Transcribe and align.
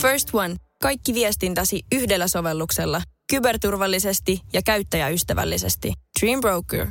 First 0.00 0.28
One. 0.32 0.56
Kaikki 0.82 1.14
viestintäsi 1.14 1.82
yhdellä 1.92 2.28
sovelluksella. 2.28 3.02
Kyberturvallisesti 3.30 4.40
ja 4.52 4.62
käyttäjäystävällisesti. 4.62 5.92
Dream 6.20 6.40
Broker. 6.40 6.86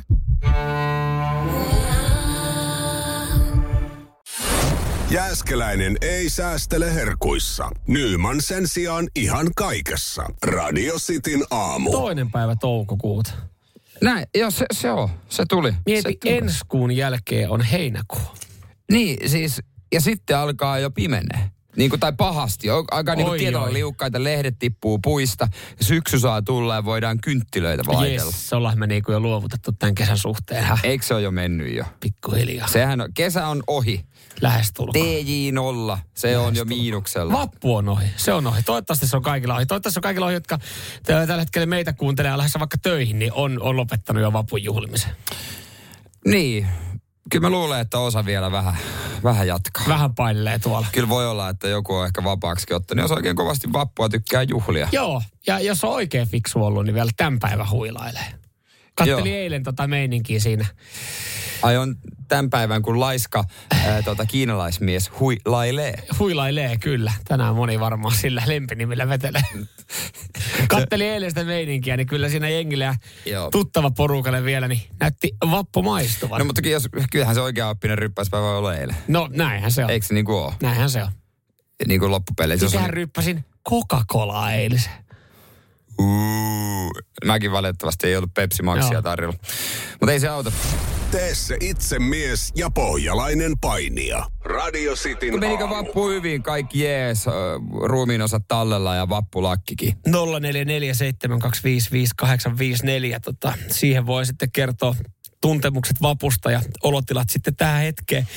Jääskeläinen 5.10 5.96
ei 6.00 6.30
säästele 6.30 6.94
herkuissa. 6.94 7.70
Nyman 7.86 8.40
sen 8.40 8.68
sijaan 8.68 9.08
ihan 9.14 9.50
kaikessa. 9.56 10.26
Radio 10.42 10.94
Cityn 10.94 11.44
aamu. 11.50 11.90
Toinen 11.90 12.30
päivä 12.30 12.56
toukokuuta. 12.56 13.32
Näin, 14.02 14.26
joo, 14.34 14.50
se, 14.50 14.66
se 14.72 14.90
on. 14.90 15.08
Se 15.28 15.44
tuli. 15.48 15.74
Mieti, 15.86 16.02
se 16.12 16.18
tuli. 16.22 16.36
ensi 16.36 16.58
kuun 16.68 16.92
jälkeen 16.92 17.50
on 17.50 17.60
heinäkuu. 17.62 18.36
Niin, 18.92 19.30
siis, 19.30 19.60
ja 19.92 20.00
sitten 20.00 20.38
alkaa 20.38 20.78
jo 20.78 20.90
pimenee. 20.90 21.50
Niin 21.76 21.90
kuin, 21.90 22.00
tai 22.00 22.12
pahasti. 22.16 22.70
On 22.70 22.84
Alkaa 22.90 23.14
niin 23.14 23.26
kuin 23.26 23.38
tietoa 23.38 23.72
liukkaita, 23.72 24.24
lehdet 24.24 24.58
tippuu 24.58 24.98
puista. 24.98 25.48
Syksy 25.80 26.18
saa 26.18 26.42
tulla 26.42 26.74
ja 26.74 26.84
voidaan 26.84 27.20
kynttilöitä 27.20 27.82
laitella. 27.86 28.30
Jes, 28.30 28.52
ollaan 28.52 28.78
me 28.78 28.86
niinku 28.86 29.12
jo 29.12 29.20
luovutettu 29.20 29.72
tämän 29.72 29.94
kesän 29.94 30.18
suhteen. 30.18 30.66
Eikö 30.82 31.04
se 31.06 31.14
ole 31.14 31.22
jo 31.22 31.30
mennyt 31.30 31.74
jo? 31.76 31.84
pikkuhiljaa. 32.00 32.68
Sehän 32.68 33.00
on, 33.00 33.08
kesä 33.14 33.46
on 33.46 33.62
ohi. 33.66 34.04
Lähestulkoon. 34.40 35.04
TJ0, 35.94 35.98
se 36.14 36.38
on 36.38 36.56
jo 36.56 36.64
miinuksella. 36.64 37.32
Vappu 37.32 37.76
on 37.76 37.88
ohi. 37.88 38.06
Se 38.16 38.32
on 38.32 38.46
ohi. 38.46 38.62
Toivottavasti 38.62 39.06
se 39.08 39.16
on 39.16 39.22
kaikilla 39.22 39.54
ohi. 39.56 39.66
Toivottavasti 39.66 39.94
se 39.94 39.98
on 39.98 40.02
kaikilla 40.02 40.26
ohi, 40.26 40.34
jotka 40.34 40.58
tä- 41.02 41.26
tällä 41.26 41.42
hetkellä 41.42 41.66
meitä 41.66 41.92
kuuntelee 41.92 42.36
lähdössä 42.36 42.58
vaikka 42.58 42.78
töihin, 42.78 43.18
niin 43.18 43.32
on, 43.32 43.62
on 43.62 43.76
lopettanut 43.76 44.22
jo 44.22 44.32
vapun 44.32 44.64
juhlimisen. 44.64 45.10
Niin. 46.26 46.66
Kyllä 47.30 47.46
mä 47.46 47.50
luulen, 47.50 47.80
että 47.80 47.98
osa 47.98 48.24
vielä 48.24 48.52
vähän, 48.52 48.74
vähän 49.24 49.46
jatkaa. 49.46 49.84
Vähän 49.88 50.14
painelee 50.14 50.58
tuolla. 50.58 50.86
Kyllä 50.92 51.08
voi 51.08 51.26
olla, 51.26 51.48
että 51.48 51.68
joku 51.68 51.94
on 51.94 52.06
ehkä 52.06 52.24
vapaaksi 52.24 52.74
ottanut. 52.74 53.02
Jos 53.02 53.10
oikein 53.10 53.36
kovasti 53.36 53.72
vappua 53.72 54.08
tykkää 54.08 54.42
juhlia. 54.42 54.88
Joo, 54.92 55.22
ja 55.46 55.60
jos 55.60 55.84
on 55.84 55.90
oikein 55.90 56.28
fiksu 56.28 56.64
ollut, 56.64 56.84
niin 56.84 56.94
vielä 56.94 57.10
tämän 57.16 57.38
päivän 57.38 57.70
huilailee. 57.70 58.34
Kattelin 58.94 59.32
Joo. 59.32 59.42
eilen 59.42 59.62
tota 59.62 59.86
meininkiä 59.86 60.40
siinä. 60.40 60.66
Ai 61.62 61.76
on 61.76 61.96
tämän 62.28 62.50
päivän, 62.50 62.82
kun 62.82 63.00
laiska 63.00 63.44
ää, 63.86 64.02
tota, 64.02 64.26
kiinalaismies 64.26 65.10
huilailee. 65.20 66.02
Huilailee 66.18 66.76
kyllä. 66.78 67.12
Tänään 67.28 67.54
moni 67.54 67.80
varmaan 67.80 68.14
sillä 68.14 68.42
lempinimillä 68.46 69.08
vetelee. 69.08 69.42
Kattelin 70.68 71.06
eilen 71.06 71.30
sitä 71.30 71.44
meininkiä, 71.44 71.96
niin 71.96 72.06
kyllä 72.06 72.28
siinä 72.28 72.48
jengille 72.48 72.84
ja 72.84 72.94
Joo. 73.26 73.50
tuttava 73.50 73.90
porukalle 73.90 74.44
vielä, 74.44 74.68
niin 74.68 74.80
näytti 75.00 75.32
vappu 75.50 75.82
maistuvan. 75.82 76.38
No 76.38 76.44
mutta 76.44 76.68
jos, 76.68 76.88
kyllähän 77.12 77.34
se 77.34 77.40
oikea 77.40 77.68
oppinen 77.68 77.98
ryppäispäivä 77.98 78.46
oli 78.50 78.76
eilen. 78.76 78.96
no 79.08 79.28
näinhän 79.32 79.70
se 79.72 79.84
on. 79.84 79.90
Eikö 79.90 80.06
se 80.06 80.14
niin 80.14 80.24
kuin 80.26 80.38
ole? 80.38 80.52
Näinhän 80.62 80.90
se 80.90 81.02
on. 81.02 81.10
Niin 81.86 82.00
kuin 82.00 82.10
loppupeleissä. 82.10 82.68
Sitähän 82.68 82.88
on, 82.88 82.94
ryppäsin 82.94 83.44
Coca-Colaa 83.68 84.52
eilisen. 84.52 84.92
uu, 85.98 86.90
mäkin 87.24 87.52
valitettavasti 87.52 88.06
ei 88.06 88.16
ollut 88.16 88.34
Pepsi 88.34 88.62
Maxia 88.62 89.02
tarjolla. 89.02 89.36
Mutta 90.00 90.12
ei 90.12 90.20
se 90.20 90.28
auta. 90.28 90.52
Tee 91.10 91.34
se 91.34 91.56
itse 91.60 91.98
mies 91.98 92.52
ja 92.56 92.70
pohjalainen 92.70 93.52
painija. 93.60 94.26
Radio 94.44 94.94
Cityn 94.94 95.40
Menikö 95.40 95.64
aamu. 95.64 95.76
vappu 95.76 96.08
hyvin? 96.08 96.42
Kaikki 96.42 96.80
jees. 96.80 97.26
ö, 97.26 97.30
Ruumiin 97.86 98.22
osat 98.22 98.42
tallella 98.48 98.94
ja 98.94 99.08
vappulakkikin. 99.08 99.92
0447255854. 100.08 100.12
Tota, 103.24 103.52
siihen 103.70 104.06
voi 104.06 104.26
sitten 104.26 104.52
kertoa 104.52 104.94
tuntemukset 105.40 106.02
vapusta 106.02 106.50
ja 106.50 106.60
olotilat 106.82 107.30
sitten 107.30 107.56
tähän 107.56 107.82
hetkeen. 107.82 108.28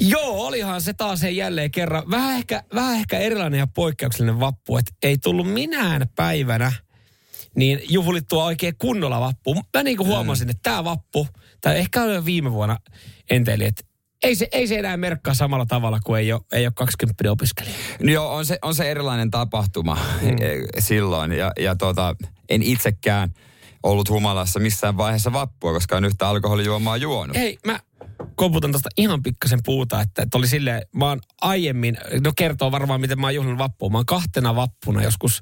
Joo, 0.00 0.46
olihan 0.46 0.80
se 0.80 0.92
taas 0.92 1.24
ei 1.24 1.36
jälleen 1.36 1.70
kerran. 1.70 2.02
Vähän 2.10 2.36
ehkä, 2.36 2.62
vähän 2.74 2.96
ehkä 2.96 3.18
erilainen 3.18 3.58
ja 3.58 3.66
poikkeuksellinen 3.66 4.40
vappu, 4.40 4.76
että 4.76 4.92
ei 5.02 5.18
tullut 5.18 5.52
minään 5.52 6.08
päivänä 6.16 6.72
niin 7.56 7.80
juhlittua 7.88 8.44
oikein 8.44 8.74
kunnolla 8.78 9.20
vappu. 9.20 9.54
Mä 9.54 9.82
niin 9.82 9.96
kuin 9.96 10.06
huomasin, 10.06 10.50
että 10.50 10.60
tämä 10.62 10.84
vappu, 10.84 11.26
tai 11.62 11.78
ehkä 11.78 12.02
oli 12.02 12.14
jo 12.14 12.24
viime 12.24 12.52
vuonna 12.52 12.78
enteili, 13.30 13.64
että 13.64 13.82
ei 14.22 14.34
se, 14.34 14.48
ei 14.52 14.66
se 14.66 14.78
enää 14.78 14.96
merkkaa 14.96 15.34
samalla 15.34 15.66
tavalla 15.66 16.00
kuin 16.04 16.20
ei 16.20 16.32
ole, 16.32 16.40
ei 16.52 16.66
ole 16.66 16.72
20 16.76 17.30
opiskelija. 17.30 17.76
No 18.02 18.12
Joo, 18.12 18.34
on 18.34 18.46
se, 18.46 18.58
on 18.62 18.74
se 18.74 18.90
erilainen 18.90 19.30
tapahtuma 19.30 19.98
mm. 20.22 20.36
silloin. 20.78 21.32
Ja, 21.32 21.52
ja 21.58 21.76
tota, 21.76 22.16
en 22.48 22.62
itsekään 22.62 23.32
ollut 23.82 24.10
humalassa 24.10 24.60
missään 24.60 24.96
vaiheessa 24.96 25.32
vappua, 25.32 25.72
koska 25.72 25.96
en 25.96 26.04
yhtä 26.04 26.28
alkoholijuomaa 26.28 26.96
juonut. 26.96 27.36
Hei, 27.36 27.58
mä 27.66 27.80
koputan 28.34 28.70
tuosta 28.72 28.88
ihan 28.96 29.22
pikkasen 29.22 29.58
puuta, 29.64 30.00
että, 30.00 30.22
että 30.22 30.38
oli 30.38 30.48
silleen, 30.48 30.82
mä 30.92 31.08
oon 31.08 31.20
aiemmin, 31.40 31.96
no 32.24 32.32
kertoo 32.36 32.72
varmaan 32.72 33.00
miten 33.00 33.20
mä 33.20 33.26
oon 33.26 33.34
juhlinut 33.34 33.58
vappua. 33.58 33.88
Mä 33.90 33.98
oon 33.98 34.06
kahtena 34.06 34.56
vappuna 34.56 35.02
joskus, 35.02 35.40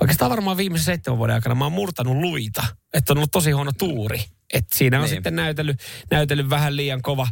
oikeastaan 0.00 0.30
varmaan 0.30 0.56
viimeisen 0.56 0.84
seitsemän 0.84 1.18
vuoden 1.18 1.34
aikana 1.34 1.54
mä 1.54 1.64
oon 1.64 1.72
murtanut 1.72 2.16
luita. 2.16 2.62
Että 2.94 3.12
on 3.12 3.16
ollut 3.18 3.30
tosi 3.30 3.50
huono 3.50 3.72
tuuri. 3.78 4.24
Että 4.52 4.76
siinä 4.76 4.96
on 4.98 5.02
Niin. 5.04 5.10
sitten 5.10 5.36
näytellyt, 5.36 5.80
näytellyt 6.10 6.50
vähän 6.50 6.76
liian 6.76 7.02
kova 7.02 7.26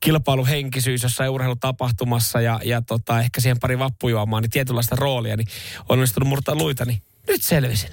kilpailuhenkisyys 0.00 1.02
jossain 1.02 1.30
urheilutapahtumassa 1.30 2.40
ja, 2.40 2.60
ja 2.64 2.82
tota, 2.82 3.20
ehkä 3.20 3.40
siihen 3.40 3.60
pari 3.60 3.78
vappujuomaan, 3.78 4.42
niin 4.42 4.50
tietynlaista 4.50 4.96
roolia, 4.96 5.36
niin 5.36 5.48
on 5.80 5.84
onnistunut 5.88 6.28
murtaa 6.28 6.54
luita, 6.54 6.84
niin 6.84 7.02
nyt 7.28 7.42
selvisin. 7.42 7.90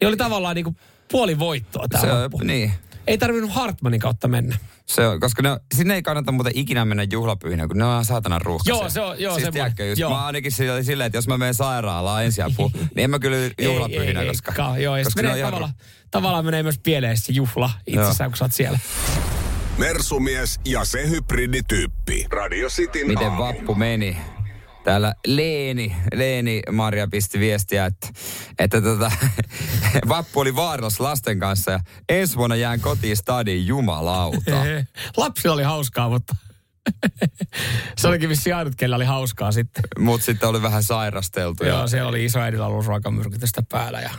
Niin 0.00 0.08
oli 0.08 0.16
tavallaan 0.16 0.54
niin 0.54 0.64
kuin 0.64 0.76
puoli 1.10 1.38
voittoa 1.38 1.88
tämä 1.88 2.00
Se 2.00 2.08
vappu. 2.10 2.38
niin. 2.44 2.72
Ei 3.06 3.18
tarvinnut 3.18 3.50
Hartmanin 3.52 4.00
kautta 4.00 4.28
mennä. 4.28 4.56
Se 4.86 5.06
on, 5.06 5.20
koska 5.20 5.42
ne, 5.42 5.48
sinne 5.74 5.94
ei 5.94 6.02
kannata 6.02 6.32
muuten 6.32 6.52
ikinä 6.56 6.84
mennä 6.84 7.06
juhlapyhinä, 7.12 7.66
kun 7.66 7.78
ne 7.78 7.84
on 7.84 8.04
saatanan 8.04 8.40
ruuhkaisia. 8.42 8.80
Joo, 8.82 8.90
se 8.90 9.00
on- 9.00 9.20
joo, 9.20 9.34
siis 9.38 9.48
tiedätkö, 9.52 9.84
just, 9.86 9.98
Joo. 10.00 10.10
mä 10.10 10.26
ainakin 10.26 10.52
silleen, 10.52 11.06
että 11.06 11.18
jos 11.18 11.28
mä 11.28 11.38
menen 11.38 11.54
sairaalaan 11.54 12.24
ensiapuun, 12.24 12.70
niin 12.74 13.04
en 13.04 13.10
mä 13.10 13.18
kyllä 13.18 13.36
juhlapyhinä, 13.62 14.20
ei, 14.20 14.28
koska, 14.28 14.52
Ei, 14.52 14.56
ka, 14.56 14.78
joo, 14.78 14.96
koska 15.04 15.22
menee 15.22 15.28
ne 15.28 15.32
on 15.32 15.38
ihan 15.38 15.50
tavallaan, 15.52 15.74
tavallaan 16.10 16.44
menee 16.44 16.62
myös 16.62 16.78
pieleen 16.78 17.16
se 17.18 17.32
juhla 17.32 17.70
itsessään, 17.86 18.30
kun 18.30 18.36
sä 18.38 18.44
oot 18.44 18.52
siellä. 18.52 18.78
Mersumies 19.78 20.60
ja 20.64 20.84
se 20.84 21.08
hybridityyppi. 21.08 22.26
Radio 22.30 22.68
Cityn 22.68 23.06
miten 23.06 23.26
aamu. 23.28 23.42
vappu 23.42 23.74
meni. 23.74 24.16
Täällä 24.84 25.14
Leeni, 25.26 25.96
Leeni 26.14 26.62
Maria 26.72 27.08
pisti 27.08 27.38
viestiä, 27.38 27.86
että, 27.86 28.08
että 28.58 28.80
tota, 28.80 29.10
vappu 30.08 30.40
oli 30.40 30.56
vaarallis 30.56 31.00
lasten 31.00 31.38
kanssa 31.38 31.70
ja 31.70 31.80
ensi 32.08 32.36
vuonna 32.36 32.56
jään 32.56 32.80
kotiin 32.80 33.16
stadiin 33.16 33.66
jumalauta. 33.66 34.50
Lapsilla 35.16 35.54
oli 35.54 35.62
hauskaa, 35.62 36.08
mutta 36.08 36.36
se 37.98 38.08
olikin 38.08 38.28
vissi 38.28 38.52
ainut, 38.52 38.74
kellä 38.74 38.96
oli 38.96 39.04
hauskaa 39.04 39.52
sitten. 39.52 39.84
Mutta 39.98 40.24
sitten 40.24 40.48
oli 40.48 40.62
vähän 40.62 40.82
sairasteltu. 40.82 41.64
Joo, 41.64 41.80
Ja, 41.80 41.86
se 41.86 42.02
oli 42.02 42.24
iso 42.24 42.40
äidillä 42.40 42.66
ollut 42.66 42.86
ruokamyrkytystä 42.86 43.62
päällä 43.68 44.00
ja 44.00 44.10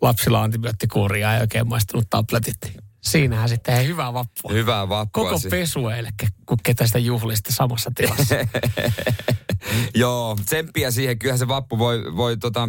lapsilla 0.00 0.42
antibioottikuuria 0.42 1.32
ja 1.32 1.40
oikein 1.40 1.68
maistunut 1.68 2.06
tabletit. 2.10 2.83
Siinähän 3.04 3.48
sitten 3.48 3.74
hei, 3.74 3.86
hyvää 3.86 4.12
vappua. 4.12 4.52
hyvää 4.52 4.88
vappua. 4.88 5.24
Koko 5.24 5.38
si- 5.38 5.48
pesu 5.48 5.88
eilen, 5.88 6.12
kun 6.46 6.58
ketä 6.62 6.86
sitä 6.86 6.98
juhlista 6.98 7.52
samassa 7.52 7.90
tilassa. 7.94 8.34
Joo, 9.94 10.36
tsemppiä 10.44 10.90
siihen. 10.90 11.18
Kyllähän 11.18 11.38
se 11.38 11.48
vappu 11.48 11.78
voi, 11.78 12.16
voi 12.16 12.36
tota, 12.36 12.68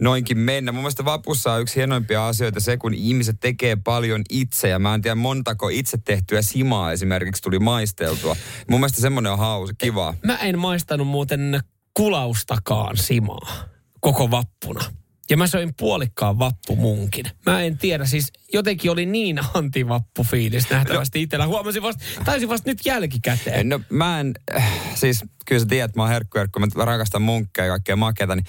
noinkin 0.00 0.38
mennä. 0.38 0.72
Mun 0.72 0.82
mielestä 0.82 1.04
vapussa 1.04 1.52
on 1.52 1.60
yksi 1.62 1.76
hienoimpia 1.76 2.28
asioita 2.28 2.60
se, 2.60 2.76
kun 2.76 2.94
ihmiset 2.94 3.36
tekee 3.40 3.76
paljon 3.76 4.22
itse. 4.30 4.68
Ja 4.68 4.78
mä 4.78 4.94
en 4.94 5.02
tiedä 5.02 5.14
montako 5.14 5.68
itse 5.68 5.98
tehtyä 6.04 6.42
simaa 6.42 6.92
esimerkiksi 6.92 7.42
tuli 7.42 7.58
maisteltua. 7.58 8.36
Mun 8.70 8.80
mielestä 8.80 9.00
semmoinen 9.00 9.32
on 9.32 9.38
hauska, 9.38 9.74
kivaa. 9.78 10.14
Mä 10.24 10.36
en 10.36 10.58
maistanut 10.58 11.06
muuten 11.06 11.60
kulaustakaan 11.94 12.96
simaa 12.96 13.64
koko 14.00 14.30
vappuna. 14.30 14.84
Ja 15.30 15.36
mä 15.36 15.46
söin 15.46 15.74
puolikkaan 15.78 16.38
vappumunkin. 16.38 17.24
Mä 17.46 17.62
en 17.62 17.78
tiedä, 17.78 18.04
siis 18.06 18.32
jotenkin 18.52 18.90
oli 18.90 19.06
niin 19.06 19.40
antivappufiilis 19.54 20.70
nähtävästi 20.70 21.22
itsellä. 21.22 21.46
Huomasin 21.46 21.82
vasta, 21.82 22.04
taisin 22.24 22.48
vasta 22.48 22.70
nyt 22.70 22.78
jälkikäteen. 22.84 23.68
No 23.68 23.80
mä 23.90 24.20
en, 24.20 24.34
äh, 24.56 24.70
siis 24.94 25.24
kyllä 25.46 25.60
sä 25.60 25.66
tiedät, 25.66 25.96
mä 25.96 26.02
oon 26.02 26.10
herkkuherkku, 26.12 26.60
mä 26.60 26.84
rakastan 26.84 27.22
munkkeja 27.22 27.66
ja 27.66 27.72
kaikkea 27.72 27.96
makeata, 27.96 28.36
niin 28.36 28.46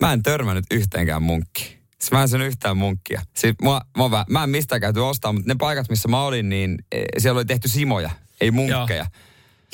mä 0.00 0.12
en 0.12 0.22
törmännyt 0.22 0.64
yhteenkään 0.70 1.22
munkkiin. 1.22 1.78
Siis 1.98 2.12
mä 2.12 2.22
en 2.22 2.28
sen 2.28 2.42
yhtään 2.42 2.76
munkkia. 2.76 3.22
Siis 3.36 3.54
mua, 3.62 3.80
mua, 3.96 4.10
vähän- 4.10 4.26
mä 4.28 4.44
en 4.44 4.50
mistään 4.50 4.80
käyty 4.80 5.00
ostaa, 5.00 5.32
mutta 5.32 5.48
ne 5.48 5.54
paikat, 5.58 5.88
missä 5.88 6.08
mä 6.08 6.22
olin, 6.22 6.48
niin 6.48 6.78
eh, 6.92 7.04
siellä 7.18 7.38
oli 7.38 7.44
tehty 7.44 7.68
simoja, 7.68 8.10
ei 8.40 8.50
munkkeja. 8.50 9.06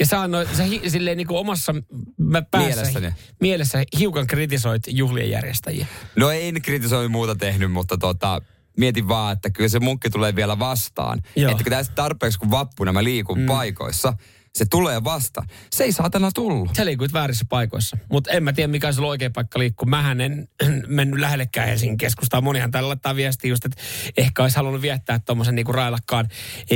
Ja 0.01 0.07
sä, 0.07 0.21
annoit, 0.21 0.55
sä 0.57 0.63
hi, 0.63 0.83
silleen 0.89 1.17
niin 1.17 1.27
kuin 1.27 1.39
omassa 1.39 1.75
mä 2.19 2.43
päässä, 2.43 2.83
Mielessäni. 2.83 3.13
mielessä 3.41 3.85
hiukan 3.99 4.27
kritisoit 4.27 4.83
juhlien 4.87 5.31
järjestäjiä. 5.31 5.87
No 6.17 6.31
en 6.31 6.63
kritisoi 6.63 7.09
muuta 7.09 7.37
tehnyt, 7.37 7.73
mutta 7.73 7.99
tota, 7.99 8.43
mietin 8.79 9.09
vaan, 9.09 9.33
että 9.33 9.51
kyllä 9.51 9.69
se 9.69 9.81
munkki 9.81 10.11
tulee 10.11 10.37
vielä 10.37 10.59
vastaan. 10.59 11.23
Joo. 11.37 11.51
Että 11.51 11.65
kun 11.65 11.71
tässä 11.71 11.93
tarpeeksi 11.93 12.39
kun 12.39 12.51
vappuna 12.51 12.93
mä 12.93 13.05
liikun 13.05 13.39
mm. 13.39 13.47
paikoissa, 13.47 14.13
se 14.59 14.65
tulee 14.71 15.05
vasta. 15.05 15.43
Se 15.73 15.85
ei 15.85 15.93
saatana 15.93 16.31
tullut. 16.35 16.71
Sä 16.77 16.85
liikuit 16.85 17.13
väärissä 17.13 17.45
paikoissa. 17.49 17.97
Mutta 18.11 18.31
en 18.31 18.45
mä 18.45 18.53
tiedä, 18.53 18.69
mikä 18.69 18.87
on 18.87 18.95
sulla 18.95 19.09
oikea 19.09 19.31
paikka 19.31 19.59
liikkua. 19.59 19.87
Mähän 19.87 20.21
en 20.21 20.49
mennyt 20.87 21.21
lähellekään 21.21 21.69
Helsingin 21.69 21.99
keskustaan. 21.99 22.45
Monihan 22.45 22.71
tällä 22.71 22.89
laittaa 22.89 23.17
viestiä 23.17 23.49
just, 23.49 23.65
että 23.65 23.83
ehkä 24.17 24.43
olisi 24.43 24.57
halunnut 24.57 24.83
viettää 24.83 25.19
tuommoisen 25.19 25.55
niinku 25.55 25.73
railakkaan 25.73 26.29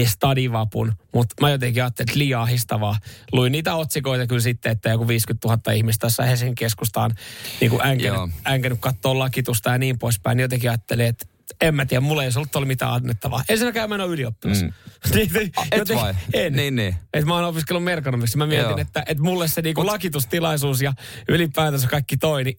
stadivapun. 0.07 0.93
Mutta 1.15 1.35
mä 1.41 1.51
jotenkin 1.51 1.83
ajattelin, 1.83 2.09
että 2.11 2.19
liian 2.19 2.41
ahistavaa. 2.41 2.99
Luin 3.33 3.53
niitä 3.53 3.75
otsikoita 3.75 4.27
kyllä 4.27 4.41
sitten, 4.41 4.73
että 4.73 4.91
joku 4.91 5.09
50 5.09 5.49
000 5.49 5.73
ihmistä 5.73 6.07
tässä 6.07 6.25
Helsingin 6.25 6.55
keskustaan 6.55 7.15
niin 7.61 7.87
änkenyt, 7.87 8.21
änkenyt 8.47 8.79
katsoa 8.81 9.19
lakitusta 9.19 9.71
ja 9.71 9.79
niin 9.79 9.99
poispäin. 9.99 10.37
Niin 10.37 10.43
jotenkin 10.43 10.71
ajattelin, 10.71 11.07
että 11.07 11.34
en 11.69 11.75
mä 11.75 11.87
tiedä, 11.87 12.01
mulla 12.01 12.25
ei 12.25 12.31
ollut 12.37 12.57
ollut 12.57 12.69
mitään 12.69 12.93
annettavaa. 12.93 13.45
Ensinnäkään 13.49 13.89
mä 13.89 13.95
en 13.95 14.01
ole 14.01 14.13
ylioppilas. 14.13 14.63
Mm. 14.63 14.73
Et 15.73 15.89
vai? 15.95 16.15
En. 16.33 16.53
Niin, 16.53 16.77
niin. 16.77 16.97
Et 17.15 17.25
mä 17.25 17.35
oon 17.35 17.45
opiskellut 17.45 17.85
merkonomiksi. 17.85 18.39
Mä 18.39 18.47
mietin, 18.47 18.79
että, 18.79 19.03
että 19.07 19.23
mulle 19.23 19.49
se 19.49 19.63
niinku 19.63 19.81
Mut... 19.81 19.91
lakitustilaisuus 19.91 20.83
ja 20.83 20.93
ylipäätänsä 21.29 21.89
kaikki 21.89 22.17
toi, 22.17 22.45
niin 22.45 22.59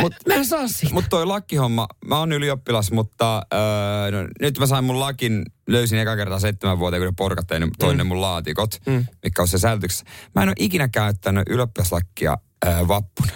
Mut, 0.00 0.14
mä 0.28 0.34
en 0.34 0.46
saa 0.46 0.68
siitä. 0.68 0.94
Mutta 0.94 1.08
toi 1.08 1.26
lakihomma, 1.26 1.86
mä 2.06 2.18
oon 2.18 2.32
ylioppilas, 2.32 2.90
mutta 2.90 3.42
öö, 3.54 4.10
no, 4.10 4.28
nyt 4.40 4.58
mä 4.58 4.66
sain 4.66 4.84
mun 4.84 5.00
lakin, 5.00 5.42
löysin 5.68 5.98
eka 5.98 6.16
kertaa 6.16 6.38
seitsemän 6.38 6.78
vuoteen, 6.78 7.00
kun 7.00 7.06
ne 7.06 7.14
porkat 7.16 7.46
tein 7.46 7.70
toinen 7.78 8.06
mm. 8.06 8.08
mun 8.08 8.20
laatikot, 8.20 8.70
mm. 8.86 9.06
mikä 9.24 9.42
on 9.42 9.48
se 9.48 9.58
säilytyksessä. 9.58 10.04
Mä 10.34 10.42
en 10.42 10.48
ole 10.48 10.54
ikinä 10.58 10.88
käyttänyt 10.88 11.48
ylioppilaslakkia 11.48 12.38
öö, 12.66 12.88
vappuna. 12.88 13.32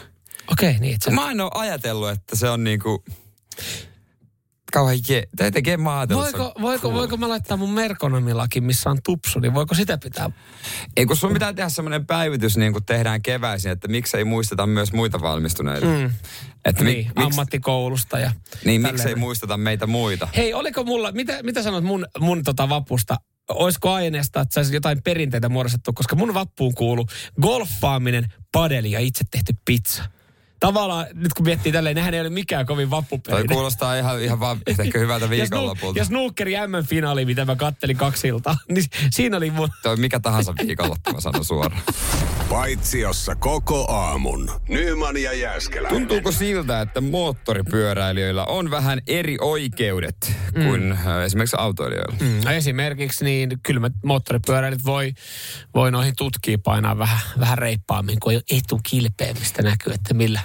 Okei, 0.52 0.70
okay, 0.70 0.80
niin. 0.80 0.94
Itse. 0.94 1.10
Mä 1.10 1.30
en 1.30 1.40
ole 1.40 1.50
ajatellut, 1.54 2.10
että 2.10 2.36
se 2.36 2.50
on 2.50 2.64
niinku 2.64 3.04
kauhean 4.73 4.99
je, 5.09 5.23
tai 5.37 5.50
tekee 5.50 5.79
Voiko, 5.79 6.53
voiko, 6.61 6.93
voiko 6.93 7.17
mä 7.17 7.29
laittaa 7.29 7.56
mun 7.56 7.70
merkonomilakin, 7.70 8.65
missä 8.65 8.91
on 8.91 8.99
tupsu, 9.05 9.41
niin 9.41 9.55
voiko 9.55 9.75
sitä 9.75 9.99
pitää? 9.99 10.31
Ei, 10.97 11.06
kun 11.06 11.17
sun 11.17 11.32
pitää 11.32 11.53
tehdä 11.53 11.69
semmoinen 11.69 12.06
päivitys, 12.06 12.56
niin 12.56 12.73
kuin 12.73 12.85
tehdään 12.85 13.23
keväisin, 13.23 13.73
että 13.73 13.88
miksei 13.88 14.25
muisteta 14.25 14.67
myös 14.67 14.93
muita 14.93 15.20
valmistuneita. 15.20 15.87
Mm. 15.87 16.11
Että 16.65 16.85
niin, 16.85 17.06
mi, 17.06 17.25
miks, 17.25 17.26
ammattikoulusta 17.26 18.19
ja... 18.19 18.32
Niin, 18.65 18.82
miksei 18.82 19.15
muisteta 19.15 19.56
meitä 19.56 19.87
muita. 19.87 20.29
Hei, 20.37 20.55
oliko 20.55 20.85
mulla, 20.85 21.12
mitä, 21.12 21.43
mitä 21.43 21.62
sanot 21.62 21.85
mun, 21.85 22.06
mun 22.21 22.44
tota 22.44 22.69
vapusta? 22.69 23.17
Olisiko 23.49 23.93
aineesta, 23.93 24.41
että 24.41 24.55
saisi 24.55 24.75
jotain 24.75 25.03
perinteitä 25.03 25.49
muodostettu, 25.49 25.93
koska 25.93 26.17
mun 26.17 26.35
vappuun 26.35 26.75
kuuluu 26.75 27.06
golfaaminen, 27.43 28.32
padeli 28.53 28.91
ja 28.91 29.00
itse 29.00 29.25
tehty 29.31 29.55
pizza 29.64 30.05
tavallaan, 30.60 31.06
nyt 31.14 31.34
kun 31.34 31.46
miettii 31.46 31.72
tälleen, 31.72 31.96
nehän 31.96 32.14
ei 32.14 32.20
ole 32.20 32.31
mikään 32.31 32.66
kovin 32.66 32.90
vappuperinne. 32.90 33.46
Toi 33.49 33.55
kuulostaa 33.55 33.96
ihan, 33.96 34.22
ihan 34.22 34.40
vaan 34.40 34.58
ehkä 34.78 34.99
hyvältä 34.99 35.31
viikonlopulta. 35.31 35.99
Ja 35.99 36.05
snookeri 36.05 36.52
M-finaali, 36.66 37.25
mitä 37.25 37.44
mä 37.44 37.56
kattelin 37.56 37.96
kaksi 37.96 38.28
iltaa, 38.28 38.56
niin 38.69 38.84
siinä 39.10 39.37
oli 39.37 39.50
mun... 39.50 39.69
Toi 39.82 39.96
mikä 39.96 40.20
tahansa 40.20 40.55
viikonloppu, 40.66 41.12
mä 41.12 41.20
sanon 41.20 41.44
suoraan. 41.44 41.82
Paitsiossa 42.49 43.34
koko 43.34 43.93
aamun. 43.93 44.50
Nyman 44.69 45.16
ja 45.16 45.32
Jääskeläinen. 45.32 45.99
Tuntuuko 46.00 46.32
siltä, 46.32 46.81
että 46.81 47.00
moottoripyöräilijöillä 47.00 48.44
on 48.44 48.70
vähän 48.70 49.00
eri 49.06 49.37
oikeudet 49.40 50.37
mm. 50.56 50.64
kuin 50.64 50.93
äh, 50.93 51.25
esimerkiksi 51.25 51.56
autoilijoilla? 51.58 52.16
Mm. 52.20 52.40
No 52.44 52.50
esimerkiksi 52.50 53.25
niin 53.25 53.58
kyllä 53.62 53.90
moottoripyöräilijät 54.04 54.84
voi, 54.84 55.12
voi 55.75 55.90
noihin 55.90 56.14
tutkiin 56.16 56.62
painaa 56.62 56.99
vähän, 56.99 57.19
vähän 57.40 57.58
reippaammin, 57.58 58.20
kun 58.20 58.32
etukilpeä, 58.32 59.34
mistä 59.34 59.62
näkyy, 59.62 59.93
että 59.93 60.14
millä, 60.14 60.40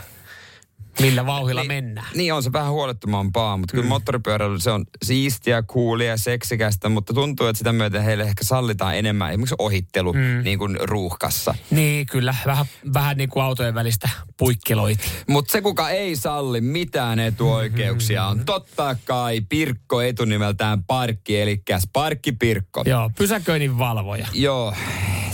millä 1.01 1.25
vauhilla 1.25 1.61
niin, 1.61 1.67
mennään. 1.67 2.07
Niin 2.15 2.33
on 2.33 2.43
se 2.43 2.51
vähän 2.51 2.71
huolettomampaa, 2.71 3.57
mutta 3.57 3.71
kyllä 3.71 3.83
mm. 3.83 3.89
moottoripyöräily 3.89 4.59
se 4.59 4.71
on 4.71 4.85
siistiä, 5.03 5.61
kuulia, 5.61 6.17
seksikästä, 6.17 6.89
mutta 6.89 7.13
tuntuu, 7.13 7.47
että 7.47 7.57
sitä 7.57 7.73
myöten 7.73 8.03
heille 8.03 8.23
ehkä 8.23 8.43
sallitaan 8.43 8.97
enemmän 8.97 9.29
esimerkiksi 9.31 9.55
ohittelu 9.59 10.13
mm. 10.13 10.43
niin 10.43 10.59
kuin 10.59 10.77
ruuhkassa. 10.81 11.55
Niin 11.71 12.05
kyllä, 12.05 12.35
vähän, 12.45 12.65
vähän 12.93 13.17
niin 13.17 13.29
kuin 13.29 13.43
autojen 13.43 13.75
välistä 13.75 14.09
puikkeloit. 14.37 14.99
Mutta 15.27 15.51
se 15.51 15.61
kuka 15.61 15.89
ei 15.89 16.15
salli 16.15 16.61
mitään 16.61 17.19
etuoikeuksia 17.19 18.25
on 18.25 18.45
totta 18.45 18.95
kai 19.05 19.41
Pirkko 19.49 20.01
etunimeltään 20.01 20.83
Parkki, 20.83 21.41
eli 21.41 21.61
Parkki 21.93 22.31
Pirkko. 22.31 22.83
Joo, 22.85 23.11
pysäköinnin 23.17 23.77
valvoja. 23.77 24.27
Joo, 24.33 24.73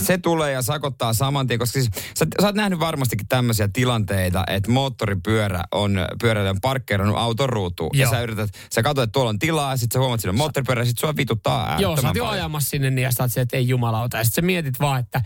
se 0.00 0.18
tulee 0.18 0.52
ja 0.52 0.62
sakottaa 0.62 1.12
saman 1.12 1.46
tien, 1.46 1.58
koska 1.58 1.72
siis 1.72 1.90
sä, 2.18 2.26
sä 2.40 2.46
oot 2.46 2.54
nähnyt 2.54 2.80
varmastikin 2.80 3.28
tämmöisiä 3.28 3.68
tilanteita, 3.72 4.44
että 4.46 4.70
moottoripyörä 4.70 5.64
on 5.72 5.98
pyöräilijän 6.20 6.60
parkkeerannut 6.62 7.16
auton 7.16 7.48
ruutuun. 7.48 7.90
Ja 7.94 8.10
sä 8.10 8.20
yrität, 8.20 8.50
sä 8.72 8.82
katsot, 8.82 9.02
että 9.02 9.12
tuolla 9.12 9.28
on 9.28 9.38
tilaa, 9.38 9.70
ja 9.70 9.76
sit 9.76 9.92
sä 9.92 9.98
huomaat, 9.98 10.20
että 10.20 10.32
moottoripyörä, 10.32 10.82
ja 10.82 10.86
sit 10.86 10.98
sua 10.98 11.16
vituttaa 11.16 11.80
Joo, 11.80 11.96
sä 11.96 12.06
oot 12.06 12.16
jo 12.16 12.26
ajamassa 12.26 12.70
sinne 12.70 12.90
niin 12.90 13.02
ja 13.02 13.12
sä 13.12 13.22
oot 13.22 13.36
että 13.36 13.56
ei 13.56 13.68
jumalauta. 13.68 14.16
Ja 14.16 14.24
sit 14.24 14.34
sä 14.34 14.42
mietit 14.42 14.80
vaan, 14.80 15.00
että 15.00 15.22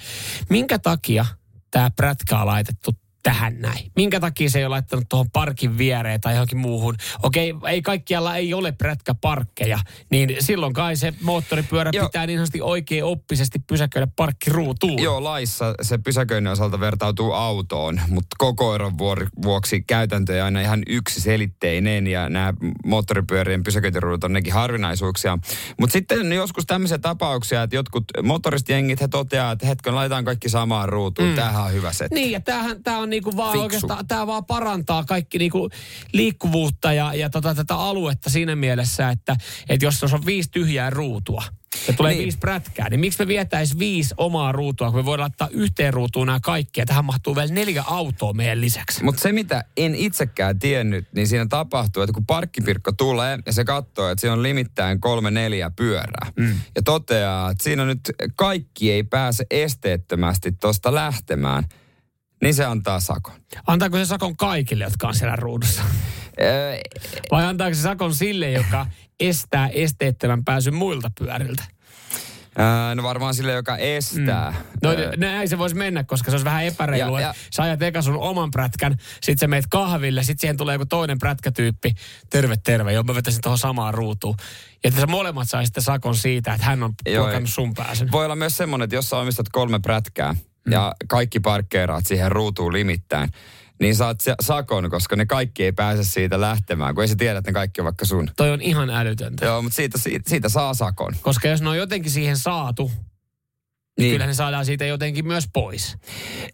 minkä 0.50 0.78
takia 0.78 1.26
tämä 1.70 1.90
prätkä 1.90 2.38
on 2.38 2.46
laitettu 2.46 2.90
tähän 3.24 3.60
näin. 3.60 3.90
Minkä 3.96 4.20
takia 4.20 4.50
se 4.50 4.58
ei 4.58 4.64
ole 4.64 4.70
laittanut 4.70 5.04
tuohon 5.08 5.30
parkin 5.32 5.78
viereen 5.78 6.20
tai 6.20 6.34
johonkin 6.34 6.58
muuhun? 6.58 6.94
Okei, 7.22 7.54
ei 7.66 7.82
kaikkialla 7.82 8.36
ei 8.36 8.54
ole 8.54 8.72
prätkäparkkeja, 8.72 9.78
niin 10.10 10.36
silloin 10.40 10.72
kai 10.72 10.96
se 10.96 11.14
moottoripyörä 11.20 11.90
Joo. 11.92 12.06
pitää 12.06 12.26
niin 12.26 12.38
sanotusti 12.38 12.60
oikein 12.60 13.04
oppisesti 13.04 13.58
pysäköidä 13.58 14.08
parkkiruutuun. 14.16 15.02
Joo, 15.02 15.24
laissa 15.24 15.74
se 15.82 15.98
pysäköinnin 15.98 16.52
osalta 16.52 16.80
vertautuu 16.80 17.32
autoon, 17.32 18.00
mutta 18.08 18.36
koko 18.38 18.74
eron 18.74 18.98
vuoksi 19.42 19.82
käytäntö 19.82 20.34
ei 20.34 20.40
aina 20.40 20.60
ihan 20.60 20.82
yksiselitteinen 20.88 22.06
ja 22.06 22.28
nämä 22.28 22.54
moottoripyörien 22.86 23.62
pysäköintiruudut 23.62 24.24
on 24.24 24.32
nekin 24.32 24.52
harvinaisuuksia. 24.52 25.38
Mutta 25.80 25.92
sitten 25.92 26.32
joskus 26.32 26.66
tämmöisiä 26.66 26.98
tapauksia, 26.98 27.62
että 27.62 27.76
jotkut 27.76 28.04
motoristijengit 28.22 29.00
he 29.00 29.08
toteaa, 29.08 29.52
että 29.52 29.66
hetken 29.66 29.94
laitetaan 29.94 30.24
kaikki 30.24 30.48
samaan 30.48 30.88
ruutuun, 30.88 31.28
mm. 31.28 31.34
tämähän 31.34 31.64
on 31.64 31.72
hyvä 31.72 31.92
setti. 31.92 32.14
Niin 32.14 32.30
ja 32.30 32.40
tämähän, 32.40 32.82
tämä 32.82 32.98
on 32.98 33.13
niinku 33.14 33.36
vaan 33.36 33.52
Fiksu. 33.52 33.62
oikeastaan, 33.62 34.06
tämä 34.06 34.26
vaan 34.26 34.44
parantaa 34.44 35.04
kaikki 35.04 35.38
niinku 35.38 35.68
liikkuvuutta 36.12 36.92
ja, 36.92 37.14
ja 37.14 37.30
tota, 37.30 37.54
tätä 37.54 37.76
aluetta 37.76 38.30
siinä 38.30 38.56
mielessä, 38.56 39.10
että, 39.10 39.36
että 39.68 39.86
jos 39.86 40.02
on 40.02 40.26
viisi 40.26 40.50
tyhjää 40.50 40.90
ruutua, 40.90 41.42
ja 41.88 41.92
tulee 41.92 42.12
niin. 42.12 42.22
viisi 42.22 42.38
prätkää, 42.38 42.88
niin 42.88 43.00
miksi 43.00 43.18
me 43.18 43.28
vietäisi 43.28 43.78
viisi 43.78 44.14
omaa 44.16 44.52
ruutua, 44.52 44.90
kun 44.90 45.00
me 45.00 45.04
voidaan 45.04 45.24
laittaa 45.24 45.48
yhteen 45.52 45.94
ruutuun 45.94 46.26
nämä 46.26 46.40
kaikki, 46.42 46.80
ja 46.80 46.86
tähän 46.86 47.04
mahtuu 47.04 47.36
vielä 47.36 47.52
neljä 47.52 47.84
autoa 47.86 48.32
meidän 48.32 48.60
lisäksi. 48.60 49.04
Mutta 49.04 49.22
se, 49.22 49.32
mitä 49.32 49.64
en 49.76 49.94
itsekään 49.94 50.58
tiennyt, 50.58 51.08
niin 51.14 51.26
siinä 51.26 51.46
tapahtuu, 51.46 52.02
että 52.02 52.12
kun 52.12 52.26
parkkipirkko 52.26 52.92
tulee, 52.92 53.38
ja 53.46 53.52
se 53.52 53.64
katsoo, 53.64 54.10
että 54.10 54.20
siinä 54.20 54.32
on 54.32 54.42
limittäin 54.42 55.00
kolme 55.00 55.30
neljä 55.30 55.70
pyörää, 55.76 56.32
mm. 56.36 56.54
ja 56.74 56.82
toteaa, 56.82 57.50
että 57.50 57.64
siinä 57.64 57.84
nyt 57.84 58.00
kaikki 58.36 58.92
ei 58.92 59.02
pääse 59.02 59.46
esteettömästi 59.50 60.52
tuosta 60.52 60.94
lähtemään, 60.94 61.64
niin 62.44 62.54
se 62.54 62.64
antaa 62.64 63.00
sakon. 63.00 63.34
Antaako 63.66 63.96
se 63.96 64.06
sakon 64.06 64.36
kaikille, 64.36 64.84
jotka 64.84 65.08
on 65.08 65.14
siellä 65.14 65.36
ruudussa? 65.36 65.82
Vai 67.30 67.44
antaako 67.44 67.74
se 67.74 67.82
sakon 67.82 68.14
sille, 68.14 68.50
joka 68.50 68.86
estää 69.20 69.68
esteettömän 69.68 70.44
pääsyn 70.44 70.74
muilta 70.74 71.10
pyöriltä? 71.18 71.64
no 72.94 73.02
varmaan 73.02 73.34
sille, 73.34 73.52
joka 73.52 73.76
estää. 73.76 74.50
Mm. 74.50 74.78
No 74.82 74.90
näin 75.16 75.48
se 75.48 75.58
voisi 75.58 75.76
mennä, 75.76 76.04
koska 76.04 76.30
se 76.30 76.34
olisi 76.34 76.44
vähän 76.44 76.64
epäreilua. 76.64 77.20
Ja, 77.20 77.26
ja, 77.26 77.34
sä 77.50 77.62
ajat 77.62 77.82
eka 77.82 78.02
sun 78.02 78.16
oman 78.16 78.50
prätkän, 78.50 78.96
sit 79.22 79.38
sä 79.38 79.46
meet 79.46 79.66
kahville, 79.70 80.22
sit 80.22 80.40
siihen 80.40 80.56
tulee 80.56 80.74
joku 80.74 80.86
toinen 80.86 81.18
prätkätyyppi. 81.18 81.94
Terve, 82.30 82.56
terve, 82.56 82.92
joo 82.92 83.02
mä 83.02 83.14
vetäisin 83.14 83.42
tuohon 83.42 83.58
samaan 83.58 83.94
ruutuun. 83.94 84.34
Ja 84.84 84.88
että 84.88 85.00
sä 85.00 85.06
molemmat 85.06 85.48
saisitte 85.48 85.80
sakon 85.80 86.16
siitä, 86.16 86.54
että 86.54 86.66
hän 86.66 86.82
on 86.82 86.94
blokannut 87.04 87.50
sun 87.50 87.74
pääsyn. 87.74 88.12
Voi 88.12 88.24
olla 88.24 88.36
myös 88.36 88.56
semmoinen, 88.56 88.84
että 88.84 88.96
jos 88.96 89.10
sä 89.10 89.16
omistat 89.16 89.48
kolme 89.48 89.78
prätkää, 89.78 90.34
ja 90.70 90.92
kaikki 91.08 91.40
parkkeeraat 91.40 92.06
siihen 92.06 92.32
ruutuun 92.32 92.72
limittäin, 92.72 93.30
niin 93.80 93.96
saat 93.96 94.20
sakon, 94.42 94.90
koska 94.90 95.16
ne 95.16 95.26
kaikki 95.26 95.64
ei 95.64 95.72
pääse 95.72 96.04
siitä 96.04 96.40
lähtemään, 96.40 96.94
kun 96.94 97.04
ei 97.04 97.08
se 97.08 97.14
tiedä, 97.16 97.38
että 97.38 97.50
ne 97.50 97.54
kaikki 97.54 97.80
on 97.80 97.84
vaikka 97.84 98.04
sun. 98.04 98.30
Toi 98.36 98.50
on 98.50 98.60
ihan 98.60 98.90
älytöntä. 98.90 99.44
Joo, 99.44 99.62
mutta 99.62 99.76
siitä, 99.76 99.98
siitä, 99.98 100.30
siitä 100.30 100.48
saa 100.48 100.74
sakon. 100.74 101.14
Koska 101.20 101.48
jos 101.48 101.62
ne 101.62 101.68
on 101.68 101.76
jotenkin 101.76 102.10
siihen 102.10 102.36
saatu, 102.36 102.86
niin, 102.86 103.04
niin. 103.98 104.14
kyllä 104.14 104.26
ne 104.26 104.34
saadaan 104.34 104.66
siitä 104.66 104.84
jotenkin 104.84 105.26
myös 105.26 105.44
pois. 105.52 105.96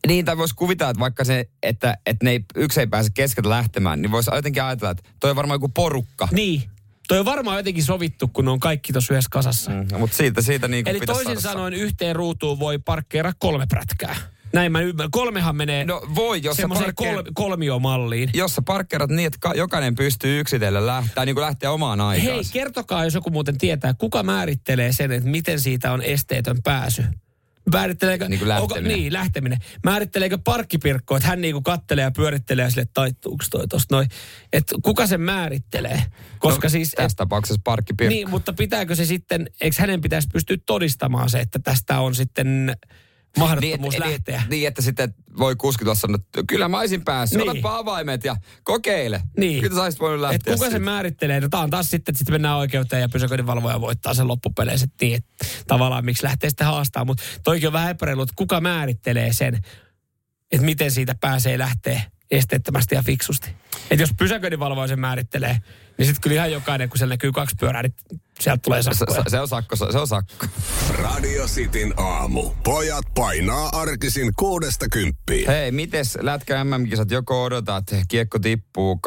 Niin, 0.06 0.24
tai 0.24 0.36
voisi 0.36 0.54
kuvitella, 0.54 0.90
että 0.90 1.00
vaikka 1.00 1.24
se, 1.24 1.48
että, 1.62 1.98
että 2.06 2.24
ne 2.24 2.30
ei, 2.30 2.44
yksi 2.56 2.80
ei 2.80 2.86
pääse 2.86 3.10
keskeltä 3.14 3.48
lähtemään, 3.48 4.02
niin 4.02 4.12
voisi 4.12 4.30
jotenkin 4.34 4.62
ajatella, 4.62 4.90
että 4.90 5.10
toi 5.20 5.30
on 5.30 5.36
varmaan 5.36 5.54
joku 5.54 5.68
porukka. 5.68 6.28
Niin. 6.32 6.62
Toi 7.10 7.18
on 7.18 7.24
varmaan 7.24 7.56
jotenkin 7.56 7.84
sovittu, 7.84 8.28
kun 8.28 8.44
ne 8.44 8.50
on 8.50 8.60
kaikki 8.60 8.92
tuossa 8.92 9.14
yhdessä 9.14 9.28
kasassa. 9.30 9.70
Mm, 9.70 9.86
mutta 9.98 10.16
siitä, 10.16 10.42
siitä 10.42 10.68
niin 10.68 10.88
Eli 10.88 11.00
toisin 11.00 11.40
sanoen 11.40 11.72
yhteen 11.74 12.16
ruutuun 12.16 12.58
voi 12.58 12.78
parkkeera 12.78 13.32
kolme 13.38 13.66
prätkää. 13.68 14.16
Näin 14.52 14.72
mä 14.72 14.80
ymmärrän. 14.80 15.10
Kolmehan 15.10 15.56
menee 15.56 15.84
no, 15.84 16.02
voi, 16.14 16.40
jos 16.42 16.56
semmoiseen 16.56 16.92
parkkeer... 16.96 17.14
kol- 17.14 17.32
kolmiomalliin. 17.34 18.30
Jos 18.34 18.54
sä 18.54 18.62
parkkeerat 18.62 19.10
niin, 19.10 19.26
että 19.26 19.38
ka- 19.40 19.54
jokainen 19.54 19.94
pystyy 19.94 20.40
yksitellen 20.40 20.86
lähteä, 20.86 21.24
niin 21.24 21.34
kuin 21.34 21.44
lähteä 21.44 21.70
omaan 21.70 22.00
aikaan. 22.00 22.34
Hei, 22.34 22.42
kertokaa, 22.52 23.04
jos 23.04 23.14
joku 23.14 23.30
muuten 23.30 23.58
tietää, 23.58 23.94
kuka 23.94 24.22
määrittelee 24.22 24.92
sen, 24.92 25.12
että 25.12 25.28
miten 25.28 25.60
siitä 25.60 25.92
on 25.92 26.02
esteetön 26.02 26.62
pääsy. 26.62 27.04
Määritteleekö, 27.72 28.28
Niin 28.28 28.38
kuin 28.38 28.52
onko, 28.52 28.74
lähteminen. 28.74 28.98
niin, 28.98 29.12
lähteminen. 29.12 29.58
Määritteleekö 29.84 30.38
parkkipirkko, 30.44 31.16
että 31.16 31.28
hän 31.28 31.40
niinku 31.40 31.62
kattelee 31.62 32.04
ja 32.04 32.10
pyörittelee 32.10 32.64
ja 32.64 32.70
sille 32.70 32.86
taittuuko 32.94 33.44
toi 33.50 33.68
tosta 33.68 33.94
noin. 33.94 34.08
Että 34.52 34.74
kuka 34.82 35.06
sen 35.06 35.20
määrittelee? 35.20 36.02
Koska 36.38 36.66
no, 36.66 36.70
siis... 36.70 36.90
Tässä 36.90 37.16
tapauksessa 37.16 37.60
parkkipirkko. 37.64 38.14
Niin, 38.14 38.30
mutta 38.30 38.52
pitääkö 38.52 38.94
se 38.94 39.04
sitten, 39.04 39.50
eikö 39.60 39.76
hänen 39.78 40.00
pitäisi 40.00 40.28
pystyä 40.32 40.56
todistamaan 40.66 41.30
se, 41.30 41.40
että 41.40 41.58
tästä 41.58 42.00
on 42.00 42.14
sitten 42.14 42.76
mahdottomuus 43.38 43.94
niin, 43.94 44.10
lähteä? 44.12 44.38
Niin, 44.40 44.50
niin, 44.50 44.68
että 44.68 44.82
sitten 44.82 45.14
voi 45.38 45.56
kuski 45.56 45.84
tuossa 45.84 46.00
sanoa, 46.00 46.16
että 46.16 46.42
kyllä 46.48 46.68
mä 46.68 46.78
olisin 46.78 47.04
päässyt, 47.04 47.38
Niin. 47.38 47.50
otapa 47.50 47.76
avaimet 47.76 48.24
ja 48.24 48.36
kokeile. 48.62 49.22
Niin. 49.38 49.62
Kyllä 49.62 49.76
sä 49.76 49.82
olisit 49.82 50.00
voinut 50.00 50.18
Et 50.18 50.22
lähteä 50.22 50.54
kuka 50.54 50.66
se 50.66 50.70
siitä. 50.70 50.84
määrittelee? 50.84 51.40
No 51.40 51.48
tää 51.48 51.60
on 51.60 51.70
taas 51.70 51.90
sitten, 51.90 52.12
että 52.12 52.18
sitten 52.18 52.34
mennään 52.34 52.56
oikeuteen 52.56 53.02
ja 53.02 53.08
pysäköinninvalvoja 53.08 53.80
voittaa 53.80 54.14
sen 54.14 54.28
loppupeleissä 54.28 54.86
niin, 55.00 55.16
että 55.16 55.46
tavallaan 55.68 56.04
miksi 56.04 56.24
lähtee 56.24 56.50
sitten 56.50 56.66
haastaa. 56.66 57.04
Mutta 57.04 57.22
toikin 57.44 57.66
on 57.66 57.72
vähän 57.72 57.90
epäreilu, 57.90 58.22
että 58.22 58.34
kuka 58.36 58.60
määrittelee 58.60 59.32
sen, 59.32 59.54
että 60.52 60.66
miten 60.66 60.90
siitä 60.90 61.14
pääsee 61.20 61.58
lähteä 61.58 62.02
esteettömästi 62.30 62.94
ja 62.94 63.02
fiksusti. 63.02 63.50
Että 63.90 64.02
jos 64.02 64.10
pysäköinninvalvoja 64.18 64.88
sen 64.88 65.00
määrittelee, 65.00 65.56
niin 65.98 66.06
sitten 66.06 66.20
kyllä 66.20 66.34
ihan 66.34 66.52
jokainen, 66.52 66.88
kun 66.88 66.98
siellä 66.98 67.12
näkyy 67.12 67.32
kaksi 67.32 67.56
pyörää, 67.60 67.82
niin 67.82 67.94
sieltä 68.40 68.60
tulee 68.62 68.82
Se, 68.82 68.90
sakkoja. 68.94 69.22
se, 69.22 69.30
se, 69.30 69.40
on 69.40 69.48
sakko, 69.48 69.76
se 69.76 69.84
on 69.84 70.08
sakko. 70.08 70.46
Radio 70.98 71.46
Cityn 71.46 71.94
aamu. 71.96 72.50
Pojat 72.64 73.04
painaa 73.14 73.68
arkisin 73.72 74.32
kuudesta 74.38 74.88
kymppiin. 74.88 75.46
Hei, 75.46 75.72
mites 75.72 76.18
lätkä 76.20 76.64
MM-kisat? 76.64 77.10
Joko 77.10 77.44
odotat, 77.44 77.84
kiekko 78.08 78.38
tippuu 78.38 79.00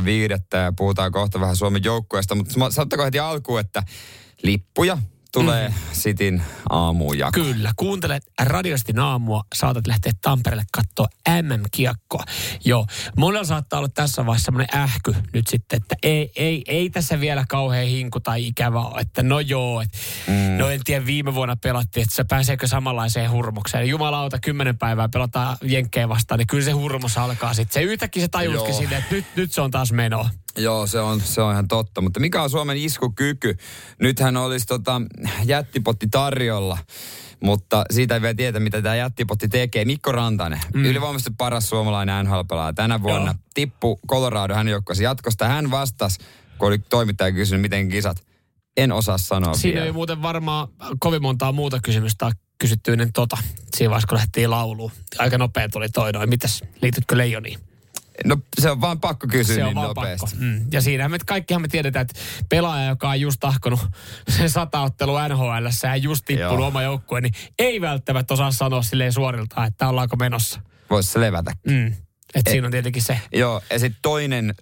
12.5. 0.00 0.58
ja 0.58 0.72
puhutaan 0.76 1.12
kohta 1.12 1.40
vähän 1.40 1.56
Suomen 1.56 1.84
joukkueesta, 1.84 2.34
mutta 2.34 2.54
sanottakoon 2.70 3.06
heti 3.06 3.18
alkuun, 3.18 3.60
että 3.60 3.82
lippuja 4.42 4.98
tulee 5.34 5.68
mm. 5.68 5.74
Sitin 5.92 6.42
aamuun 6.70 7.18
jakoon. 7.18 7.46
Kyllä, 7.46 7.72
kuuntelet 7.76 8.22
radiosti 8.42 8.92
aamua, 9.00 9.44
saatat 9.54 9.86
lähteä 9.86 10.12
Tampereelle 10.22 10.64
katsoa 10.72 11.06
MM-kiekkoa. 11.42 12.24
Joo, 12.64 12.86
monella 13.16 13.44
saattaa 13.44 13.78
olla 13.78 13.88
tässä 13.88 14.26
vaiheessa 14.26 14.44
semmoinen 14.44 14.80
ähky 14.80 15.14
nyt 15.32 15.46
sitten, 15.46 15.76
että 15.76 15.96
ei, 16.02 16.32
ei, 16.36 16.62
ei 16.68 16.90
tässä 16.90 17.20
vielä 17.20 17.44
kauhean 17.48 17.86
hinku 17.86 18.20
tai 18.20 18.46
ikävä 18.46 18.80
ole, 18.80 19.00
että 19.00 19.22
no 19.22 19.40
joo, 19.40 19.80
että 19.80 19.98
mm. 20.26 20.58
no 20.58 20.70
en 20.70 20.80
tiedä, 20.84 21.06
viime 21.06 21.34
vuonna 21.34 21.56
pelattiin, 21.56 22.02
että 22.02 22.14
se 22.14 22.24
pääseekö 22.24 22.66
samanlaiseen 22.66 23.30
hurmokseen. 23.30 23.88
Jumalauta, 23.88 24.38
kymmenen 24.38 24.78
päivää 24.78 25.08
pelataan 25.08 25.56
jenkkejä 25.62 26.08
vastaan, 26.08 26.38
niin 26.38 26.46
kyllä 26.46 26.64
se 26.64 26.70
hurmos 26.70 27.18
alkaa 27.18 27.54
sitten. 27.54 27.74
Se 27.74 27.82
yhtäkkiä 27.82 28.22
se 28.22 28.28
tajuskin 28.28 28.74
sinne, 28.74 28.96
että 28.96 29.14
nyt, 29.14 29.24
nyt 29.36 29.52
se 29.52 29.60
on 29.60 29.70
taas 29.70 29.92
menoa. 29.92 30.30
Joo, 30.58 30.86
se 30.86 31.00
on, 31.00 31.20
se 31.20 31.42
on 31.42 31.52
ihan 31.52 31.68
totta. 31.68 32.00
Mutta 32.00 32.20
mikä 32.20 32.42
on 32.42 32.50
Suomen 32.50 32.76
iskukyky? 32.76 33.56
Nythän 34.00 34.36
olisi 34.36 34.66
tota, 34.66 35.02
jättipotti 35.44 36.06
tarjolla, 36.10 36.78
mutta 37.40 37.84
siitä 37.90 38.14
ei 38.14 38.22
vielä 38.22 38.34
tiedä, 38.34 38.60
mitä 38.60 38.82
tämä 38.82 38.96
jättipotti 38.96 39.48
tekee. 39.48 39.84
Mikko 39.84 40.12
Rantanen, 40.12 40.60
mm. 40.74 40.84
ylivoimaisesti 40.84 41.32
paras 41.38 41.68
suomalainen 41.68 42.26
nhl 42.26 42.40
tänä 42.74 43.02
vuonna. 43.02 43.30
Joo. 43.30 43.40
Tippu 43.54 44.00
Colorado 44.08 44.54
hän 44.54 44.68
joukkosi 44.68 45.04
jatkosta. 45.04 45.48
Hän 45.48 45.70
vastasi, 45.70 46.18
kun 46.58 46.68
oli 46.68 46.78
toimittaja 46.78 47.32
kysynyt, 47.32 47.62
miten 47.62 47.88
kisat. 47.88 48.24
En 48.76 48.92
osaa 48.92 49.18
sanoa 49.18 49.54
Siinä 49.54 49.74
vielä. 49.74 49.86
ei 49.86 49.92
muuten 49.92 50.22
varmaan 50.22 50.68
kovin 50.98 51.22
montaa 51.22 51.52
muuta 51.52 51.80
kysymystä 51.82 52.30
kysytty 52.58 52.92
ennen 52.92 53.12
tota. 53.12 53.36
Siinä 53.76 53.90
vaiheessa, 53.90 54.06
kun 54.08 54.16
lähdettiin 54.16 54.50
lauluun. 54.50 54.90
Aika 55.18 55.38
nopea 55.38 55.68
tuli 55.68 55.88
toi 55.88 56.12
noin. 56.12 56.28
Mitäs, 56.28 56.62
liitytkö 56.82 57.16
Leijoniin? 57.16 57.58
No 58.24 58.36
se 58.60 58.70
on 58.70 58.80
vaan 58.80 59.00
pakko 59.00 59.26
kysyä 59.26 59.54
Se 59.54 59.62
on 59.62 59.66
niin 59.68 59.74
vaan 59.74 59.88
nopeasti. 59.88 60.26
pakko. 60.26 60.44
Mm. 60.44 60.66
Ja 60.72 60.80
siinähän 60.80 61.10
me 61.10 61.18
kaikkihan 61.26 61.62
me 61.62 61.68
tiedetään, 61.68 62.02
että 62.02 62.20
pelaaja, 62.48 62.88
joka 62.88 63.08
on 63.10 63.20
just 63.20 63.40
tahkonut 63.40 63.80
sen 64.36 64.50
sata 64.50 64.80
ottelua 64.80 65.28
NHL 65.28 65.66
ja 65.82 65.96
just 65.96 66.24
tippunut 66.24 66.58
Joo. 66.58 66.66
oma 66.66 66.82
joukkue, 66.82 67.20
niin 67.20 67.34
ei 67.58 67.80
välttämättä 67.80 68.34
osaa 68.34 68.50
sanoa 68.52 68.82
silleen 68.82 69.12
suoriltaan, 69.12 69.66
että 69.66 69.88
ollaanko 69.88 70.16
menossa. 70.16 70.60
Voisi 70.90 71.12
se 71.12 71.20
levätä. 71.20 71.52
Mm. 71.66 71.86
Et 72.34 72.46
siinä 72.48 72.66
on 72.66 72.70
tietenkin 72.70 73.02
se. 73.02 73.20
Joo, 73.32 73.62
ja 73.70 73.78
sitten 73.78 73.98
toinen, 74.02 74.54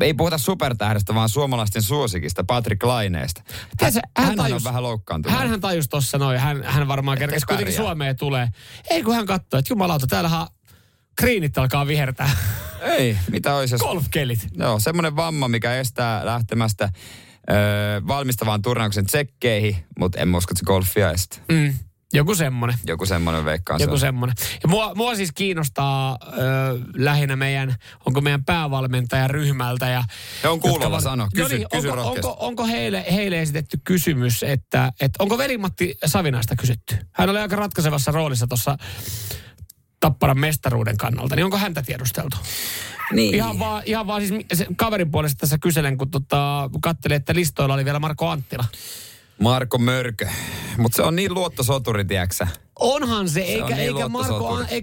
ei 0.00 0.14
puhuta 0.14 0.38
supertähdestä, 0.38 1.14
vaan 1.14 1.28
suomalaisten 1.28 1.82
suosikista, 1.82 2.44
Patrick 2.44 2.82
Laineesta. 2.82 3.42
Hän, 3.80 3.92
hän 3.92 4.02
hän 4.26 4.30
on 4.40 4.46
tajus- 4.46 4.64
vähän 4.64 4.82
loukkaantunut. 4.82 5.38
Hän 5.38 5.60
tajusi 5.60 5.88
tuossa 5.88 6.18
noin, 6.18 6.38
hän, 6.38 6.62
hän 6.64 6.88
varmaan 6.88 7.18
kerkesi 7.18 7.46
kuitenkin. 7.46 7.74
Suomeen 7.76 8.16
tulee. 8.16 8.48
Ei 8.90 9.02
kun 9.02 9.14
hän 9.14 9.26
katsoi, 9.26 9.58
että 9.58 9.72
jumalauta, 9.72 10.06
täällähän 10.06 10.46
kriinit 11.16 11.58
alkaa 11.58 11.86
vihertää. 11.86 12.30
Ei, 12.82 13.16
mitä 13.30 13.54
olisi 13.54 13.74
jos... 13.74 13.80
Golfkelit. 13.80 14.46
Joo, 14.52 14.80
semmoinen 14.80 15.16
vamma, 15.16 15.48
mikä 15.48 15.74
estää 15.74 16.26
lähtemästä 16.26 16.88
öö, 17.50 17.56
valmistavaan 18.06 18.62
turnauksen 18.62 19.06
tsekkeihin, 19.06 19.76
mutta 19.98 20.18
en 20.20 20.34
usko, 20.34 20.52
että 20.52 20.58
se 20.58 20.64
golfia 20.64 21.10
estää. 21.10 21.40
Mm. 21.52 21.74
Joku 22.12 22.34
semmonen. 22.34 22.76
Joku 22.86 23.06
semmoinen 23.06 23.44
veikkaan. 23.44 23.80
Joku 23.80 23.96
se 23.96 24.00
semmoinen. 24.00 24.36
Ja 24.62 24.68
mua, 24.68 24.94
mua 24.94 25.14
siis 25.14 25.32
kiinnostaa 25.32 26.18
ö, 26.22 26.36
lähinnä 26.96 27.36
meidän, 27.36 27.74
onko 28.06 28.20
meidän 28.20 28.44
päävalmentaja 28.44 29.28
ryhmältä. 29.28 29.88
Ja, 29.88 30.04
He 30.42 30.48
on 30.48 30.60
kuulolla, 30.60 30.84
jotka 30.84 31.00
sano. 31.00 31.24
No 31.24 31.30
Kysy- 31.34 31.58
niin, 31.58 31.68
kysy 31.72 31.88
onko, 31.88 31.96
rohkeasti. 32.02 32.28
onko, 32.28 32.46
onko 32.46 32.66
heille, 32.66 33.04
heille 33.12 33.40
esitetty 33.40 33.80
kysymys, 33.84 34.42
että, 34.42 34.92
että 35.00 35.22
onko 35.22 35.38
veli-Matti 35.38 35.94
Savinaista 36.06 36.56
kysytty? 36.56 36.96
Hän 37.12 37.30
oli 37.30 37.38
aika 37.38 37.56
ratkaisevassa 37.56 38.12
roolissa 38.12 38.46
tuossa 38.46 38.76
Tapparan 40.00 40.38
mestaruuden 40.40 40.96
kannalta, 40.96 41.36
niin 41.36 41.44
onko 41.44 41.56
häntä 41.58 41.82
tiedusteltu? 41.82 42.36
Niin. 43.12 43.34
Ihan 43.34 43.58
vaan, 43.58 43.82
ihan 43.86 44.06
vaan 44.06 44.20
siis 44.26 44.44
se, 44.52 44.66
kaverin 44.76 45.10
puolesta 45.10 45.38
tässä 45.40 45.58
kyselen, 45.58 45.98
kun 45.98 46.10
tota, 46.10 46.70
katselin, 46.82 47.16
että 47.16 47.34
listoilla 47.34 47.74
oli 47.74 47.84
vielä 47.84 47.98
Marko 47.98 48.28
Anttila. 48.28 48.64
Marko 49.40 49.78
Mörkö. 49.78 50.28
Mutta 50.78 50.96
se 50.96 51.02
on 51.02 51.16
niin 51.16 51.34
luottosoturi, 51.34 52.04
tiedäksä. 52.04 52.48
Onhan 52.78 53.28
se, 53.28 53.32
Se 53.32 53.40
eikä, 53.40 53.64
on 53.64 53.70
niin 53.70 53.80
eikä 53.80 54.08
Marko, 54.08 54.38
luottosoturi. 54.38 54.76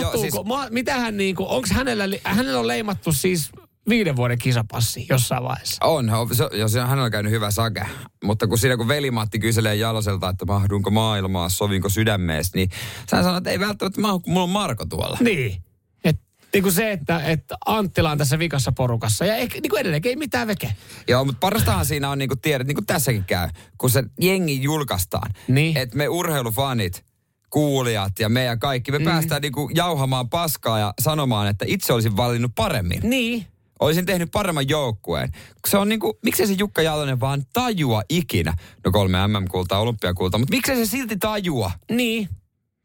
joo, 0.00 0.16
siis- 0.20 0.34
ma, 0.44 0.66
mitä 0.70 0.94
hän 0.94 1.16
niinku, 1.16 1.46
onko 1.48 1.68
hänellä, 1.72 2.04
hänellä 2.24 2.58
on 2.60 2.66
leimattu 2.66 3.12
siis 3.12 3.50
viiden 3.88 4.16
vuoden 4.16 4.38
kisapassi 4.38 5.06
jossain 5.10 5.44
vaiheessa? 5.44 5.86
On, 5.86 6.10
on 6.10 6.70
se, 6.70 6.80
hän 6.80 6.98
on 6.98 7.10
käynyt 7.10 7.32
hyvä 7.32 7.50
sake. 7.50 7.86
Mutta 8.24 8.46
kun 8.46 8.58
siinä 8.58 8.76
kun 8.76 8.88
veli-Matti 8.88 9.38
kyselee 9.38 9.74
Jaloselta, 9.74 10.28
että 10.28 10.44
mahdunko 10.44 10.90
maailmaa, 10.90 11.48
sovinko 11.48 11.88
sydämeestä, 11.88 12.58
niin 12.58 12.70
hän 13.12 13.24
sanoo, 13.24 13.38
että 13.38 13.50
ei 13.50 13.60
välttämättä 13.60 14.00
mahdu, 14.00 14.20
kun 14.20 14.32
mulla 14.32 14.44
on 14.44 14.50
Marko 14.50 14.86
tuolla. 14.86 15.18
Niin. 15.20 15.62
Et, 16.04 16.20
niinku 16.54 16.70
se, 16.70 16.92
että, 16.92 17.20
että 17.24 17.56
Anttila 17.66 18.10
on 18.10 18.18
tässä 18.18 18.38
vikassa 18.38 18.72
porukassa 18.72 19.24
ja 19.24 19.36
ei, 19.36 19.48
niinku 19.48 19.76
edelleenkin 19.76 20.10
ei 20.10 20.16
mitään 20.16 20.48
veke. 20.48 20.74
Joo, 21.08 21.24
mutta 21.24 21.40
parastahan 21.40 21.86
siinä 21.86 22.10
on, 22.10 22.18
niin 22.18 22.28
kuin 22.28 22.40
tiedät, 22.40 22.66
niin 22.66 22.74
kuin 22.74 22.86
tässäkin 22.86 23.24
käy, 23.24 23.48
kun 23.78 23.90
se 23.90 24.04
jengi 24.20 24.62
julkaistaan. 24.62 25.30
Niin. 25.48 25.76
Että 25.76 25.96
me 25.96 26.08
urheilufanit, 26.08 27.04
kuulijat 27.50 28.18
ja 28.18 28.28
me 28.28 28.44
ja 28.44 28.56
kaikki, 28.56 28.92
me 28.92 28.98
mm. 28.98 29.04
päästään 29.04 29.42
niin 29.42 29.52
kuin 29.52 29.76
jauhamaan 29.76 30.28
paskaa 30.28 30.78
ja 30.78 30.94
sanomaan, 31.00 31.48
että 31.48 31.64
itse 31.68 31.92
olisin 31.92 32.16
valinnut 32.16 32.52
paremmin. 32.54 33.00
Niin. 33.02 33.46
Olisin 33.80 34.06
tehnyt 34.06 34.30
paremman 34.32 34.68
joukkueen. 34.68 35.32
Se 35.68 35.78
on 35.78 35.88
niin 35.88 36.00
kuin, 36.00 36.12
miksei 36.24 36.46
se 36.46 36.52
Jukka 36.58 36.82
Jalonen 36.82 37.20
vaan 37.20 37.42
tajua 37.52 38.02
ikinä? 38.08 38.54
No 38.84 38.90
kolme 38.90 39.18
MM-kultaa, 39.26 39.80
olympiakultaa, 39.80 40.38
mutta 40.38 40.54
miksei 40.54 40.76
se 40.76 40.86
silti 40.86 41.16
tajua? 41.16 41.70
Niin. 41.90 42.28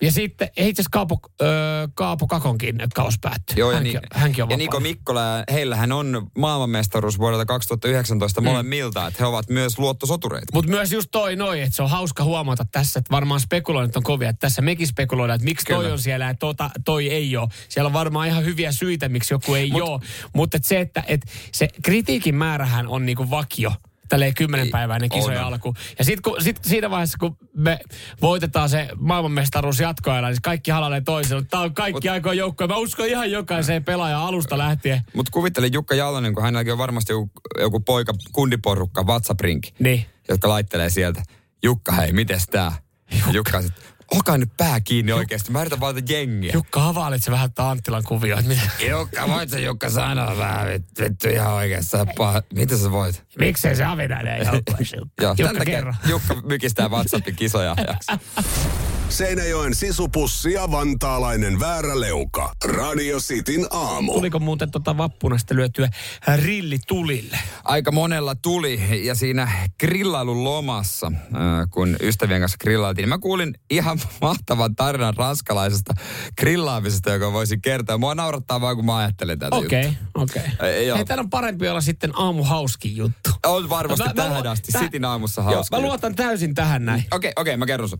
Ja 0.04 0.12
sitten 0.12 0.48
itse 0.48 0.82
asiassa 0.82 0.90
Kaapo, 0.92 1.20
öö, 1.42 1.88
Kaapo 1.94 2.28
Kakonkin, 2.28 2.76
kaus 2.96 3.20
päättyi. 3.22 3.56
Joo, 3.58 3.72
ja, 3.72 3.78
hänkin, 3.78 3.94
ni- 3.94 4.20
hänkin 4.20 4.44
on 4.44 4.50
ja. 4.50 4.58
Niko 4.58 4.80
Mikkola, 4.80 5.22
heillähän 5.52 5.92
on 5.92 6.28
maailmanmestaruus 6.38 7.20
vuodelta 7.20 7.46
2019 7.46 8.42
mm. 8.42 8.48
molemmilta, 8.48 9.08
että 9.08 9.18
he 9.20 9.26
ovat 9.26 9.50
myös 9.50 9.80
luottosotureita. 9.80 10.48
Mutta 10.54 10.72
myös 10.72 10.92
just 10.92 11.10
toi 11.12 11.36
noin, 11.36 11.62
että 11.62 11.76
se 11.76 11.84
on 11.84 11.90
hauska 11.90 12.24
huomata 12.24 12.66
tässä, 12.72 13.00
että 13.00 13.12
varmaan 13.12 13.40
spekuloinnit 13.40 13.96
on 13.98 14.04
kovia. 14.04 14.30
Että 14.30 14.40
tässä 14.40 14.62
mekin 14.62 14.88
spekuloidaan, 14.88 15.36
että 15.36 15.46
miksi 15.46 15.66
toi 15.66 15.78
Kyllä. 15.78 15.94
on 15.94 16.00
siellä 16.00 16.26
ja 16.26 16.34
tota, 16.34 16.70
toi 16.86 17.10
ei 17.10 17.38
ole. 17.38 17.50
Siellä 17.70 17.88
on 17.88 17.94
varmaan 17.94 18.28
ihan 18.28 18.46
hyviä 18.46 18.72
syitä, 18.72 19.10
miksi 19.10 19.34
joku 19.34 19.56
ei 19.56 19.70
Mut- 19.70 19.82
ole. 19.82 20.02
Mutta 20.34 20.58
et 20.58 20.66
se, 20.66 20.80
että 20.80 21.04
et 21.08 21.22
se 21.52 21.68
kritiikin 21.84 22.36
määrähän 22.36 22.88
on 22.88 23.06
niinku 23.06 23.30
vakio. 23.30 23.72
Tälleen 24.10 24.34
kymmenen 24.34 24.70
ennen 24.96 25.10
kisojen 25.10 25.40
on. 25.42 25.46
alku. 25.48 25.74
Ja 26.00 26.06
sitten 26.06 26.34
sit 26.40 26.60
siinä 26.62 26.90
vaiheessa, 26.90 27.18
kun 27.18 27.38
me 27.58 27.80
voitetaan 28.22 28.70
se 28.70 28.88
maailmanmestaruus 28.96 29.80
jatkoajalla, 29.80 30.30
niin 30.30 30.42
kaikki 30.42 30.72
halalee 30.72 31.02
toiselle. 31.02 31.44
Tämä 31.50 31.64
on 31.64 31.74
kaikki 31.74 32.08
Mut- 32.08 32.12
aikojen 32.12 32.38
joukkoja. 32.38 32.68
Mä 32.68 32.78
uskon 32.78 33.06
ihan 33.08 33.32
jokaiseen 33.32 33.84
pelaajan 33.84 34.22
alusta 34.22 34.58
lähtien. 34.58 35.02
Mutta 35.16 35.32
kuvittele 35.32 35.68
Jukka 35.68 35.96
Jalonen, 35.96 36.34
kun 36.34 36.44
hänelläkin 36.44 36.72
on 36.74 36.78
varmasti 36.78 37.14
joku, 37.14 37.32
joku 37.60 37.80
poika, 37.80 38.14
kundiporukka, 38.32 39.04
WhatsApp-rinki, 39.04 39.74
Niin. 39.80 40.06
jotka 40.30 40.50
laittelee 40.50 40.90
sieltä, 40.90 41.24
Jukka 41.64 41.92
hei, 41.92 42.12
mites 42.12 42.46
tää? 42.48 42.72
Jukka, 43.16 43.32
Jukka 43.32 43.62
sit, 43.62 43.74
olkaa 44.12 44.38
nyt 44.38 44.50
pää 44.58 44.82
kiinni 44.82 45.12
oikeasti, 45.12 45.52
mä 45.52 45.62
yritän 45.62 45.80
valita 45.80 46.14
jengiä. 46.14 46.52
Jukka, 46.54 46.82
havailit 46.82 47.24
se 47.24 47.32
vähän 47.32 47.50
Anttilan 47.58 48.04
mitä, 48.48 48.62
Jukka, 48.90 49.28
voit 49.28 49.50
sä 49.50 49.60
Jukka 49.60 49.90
sanoa 49.90 50.38
vähän, 50.38 50.68
vittu, 50.68 51.30
ihan 51.30 51.54
oikeassa. 51.54 52.06
Mitä 52.54 52.78
sä 52.78 52.92
voit? 52.92 53.24
miksei 53.40 53.76
se 53.76 53.84
Avinainen 53.84 54.46
joukkueessa? 54.46 54.98
Joo, 55.22 55.36
Jukka, 55.38 55.66
kerro. 55.66 55.94
Jukka 56.06 56.36
mykistää 56.44 56.88
WhatsAppin 56.88 57.36
kisoja. 57.36 57.76
Seinäjoen 59.14 59.76
sisupussi 59.76 60.54
ja 60.54 60.72
vantaalainen 60.72 61.60
vääräleuka. 61.60 62.52
Radio 62.66 63.20
Cityn 63.20 63.66
aamu. 63.70 64.14
Tuliko 64.14 64.40
muuten 64.40 64.72
tota 64.72 64.98
vappuna 64.98 65.38
sitten 65.38 65.58
lyötyä 65.58 65.90
rilli 66.36 66.78
tulille? 66.88 67.40
Aika 67.64 67.92
monella 67.92 68.36
tuli 68.36 69.06
ja 69.08 69.16
siinä 69.16 69.70
grillailun 69.80 70.44
lomassa, 70.44 71.08
äh, 71.16 71.32
kun 71.70 71.96
ystävien 72.02 72.40
kanssa 72.42 72.58
grillailtiin, 72.62 73.04
niin 73.04 73.10
mä 73.10 73.18
kuulin 73.18 73.54
ihan 73.70 74.00
mahtavan 74.22 74.76
tarinan 74.76 75.14
ranskalaisesta 75.18 75.94
grillaamisesta, 76.40 77.10
joka 77.12 77.34
voisi 77.34 77.58
kertoa. 77.58 77.98
Mua 77.98 78.16
naurattaa 78.16 78.62
vaan, 78.62 78.76
kun 78.76 78.86
mä 78.86 78.98
ajattelen 78.98 79.40
tätä 79.40 79.56
Okei, 79.56 79.84
juttua. 79.86 80.24
okei. 80.24 80.70
Ei, 80.70 80.88
joo. 80.88 80.98
Hei, 80.98 81.06
täällä 81.06 81.22
on 81.22 81.30
parempi 81.30 81.70
olla 81.70 81.82
sitten 81.82 82.12
aamu 82.16 82.44
hauskin 82.44 82.96
juttu. 82.96 83.30
On 83.46 83.70
varmasti 83.70 84.04
Mä- 84.04 84.10
mä 84.10 84.14
tähän 84.14 84.44
luo- 84.44 84.52
asti. 84.52 84.72
tää- 84.72 84.82
Sitin 84.82 85.06
aamussa 85.06 85.42
Joo, 85.42 85.54
hauska. 85.54 85.76
mä 85.76 85.78
juttu. 85.80 85.88
luotan 85.90 86.16
täysin 86.16 86.54
tähän 86.54 86.86
näin. 86.86 87.04
Okei, 87.12 87.32
okei, 87.36 87.58
mä 87.58 87.66
kerron 87.66 87.90
sun. 87.90 88.00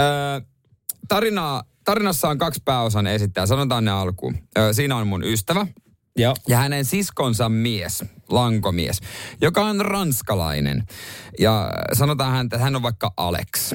Öö, 0.00 0.40
tarinaa, 1.08 1.62
tarinassa 1.84 2.28
on 2.28 2.38
kaksi 2.38 2.62
pääosan 2.64 3.06
esittäjää. 3.06 3.46
Sanotaan 3.46 3.84
ne 3.84 3.90
alkuun. 3.90 4.36
Öö, 4.58 4.72
siinä 4.72 4.96
on 4.96 5.06
mun 5.06 5.24
ystävä 5.24 5.66
Joo. 6.16 6.34
ja 6.48 6.56
hänen 6.56 6.84
siskonsa 6.84 7.48
mies, 7.48 8.04
lankomies, 8.28 9.00
joka 9.40 9.64
on 9.64 9.80
ranskalainen. 9.80 10.86
Ja 11.38 11.70
sanotaan 11.92 12.32
häntä, 12.32 12.56
että 12.56 12.64
hän 12.64 12.76
on 12.76 12.82
vaikka 12.82 13.12
Alex. 13.16 13.74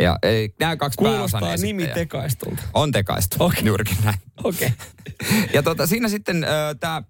Ja 0.00 0.18
ei, 0.22 0.54
nämä 0.60 0.76
kaksi 0.76 0.98
pääosan 1.02 1.40
Kuulostaa 1.40 1.66
nimi 1.66 1.82
esittäjää. 1.82 1.94
tekaistulta. 1.94 2.62
On 2.74 2.92
tekaistu, 2.92 3.36
Okei. 3.38 3.64
juurikin 3.64 3.96
näin. 4.04 4.18
Okei. 4.44 4.72
Ja 5.52 5.62
tota, 5.62 5.86
siinä 5.86 6.08
sitten 6.08 6.46
tämä 6.80 7.02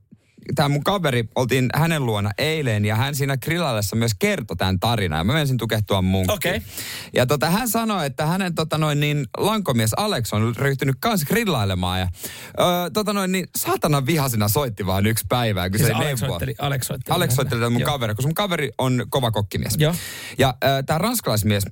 tämä 0.54 0.68
mun 0.68 0.84
kaveri, 0.84 1.28
oltiin 1.34 1.68
hänen 1.74 2.06
luona 2.06 2.30
eilen 2.38 2.84
ja 2.84 2.96
hän 2.96 3.14
siinä 3.14 3.36
grillaillessa 3.36 3.96
myös 3.96 4.12
kertoi 4.18 4.56
tämän 4.56 4.80
tarinan 4.80 5.18
ja 5.18 5.24
mä 5.24 5.32
menisin 5.32 5.56
tukehtua 5.56 6.02
munkkiin. 6.02 6.34
Okei. 6.34 6.62
Ja 7.14 7.26
tota, 7.26 7.50
hän 7.50 7.68
sanoi, 7.68 8.06
että 8.06 8.26
hänen 8.26 8.54
tota 8.54 8.78
noin, 8.78 9.00
niin, 9.00 9.26
lankomies 9.36 9.94
Alex 9.96 10.32
on 10.32 10.56
ryhtynyt 10.56 10.96
kans 11.00 11.24
grillailemaan 11.24 12.00
ja 12.00 12.08
ö, 12.60 12.90
tota 12.92 13.12
noin, 13.12 13.32
niin, 13.32 13.46
saatana 13.56 14.06
vihasena 14.06 14.48
soitti 14.48 14.86
vaan 14.86 15.06
yksi 15.06 15.24
päivä, 15.28 15.70
kun 15.70 15.78
Siis 15.78 15.86
se 15.86 15.94
Alex 15.94 16.20
neuvoa. 16.20 16.28
soitteli, 16.28 16.54
Alex 16.58 16.86
soitteli. 16.86 17.16
Alex 17.16 17.34
soitteli 17.34 17.70
mun 17.70 17.80
Joo. 17.80 17.92
kaveri, 17.92 18.14
koska 18.14 18.28
mun 18.28 18.34
kaveri 18.34 18.70
on 18.78 19.06
kova 19.10 19.30
kokkimies. 19.30 19.74
Joo. 19.78 19.94
Ja 20.38 20.48
äh, 20.64 20.70
tämä 20.86 20.98
ranskalaismies, 20.98 21.64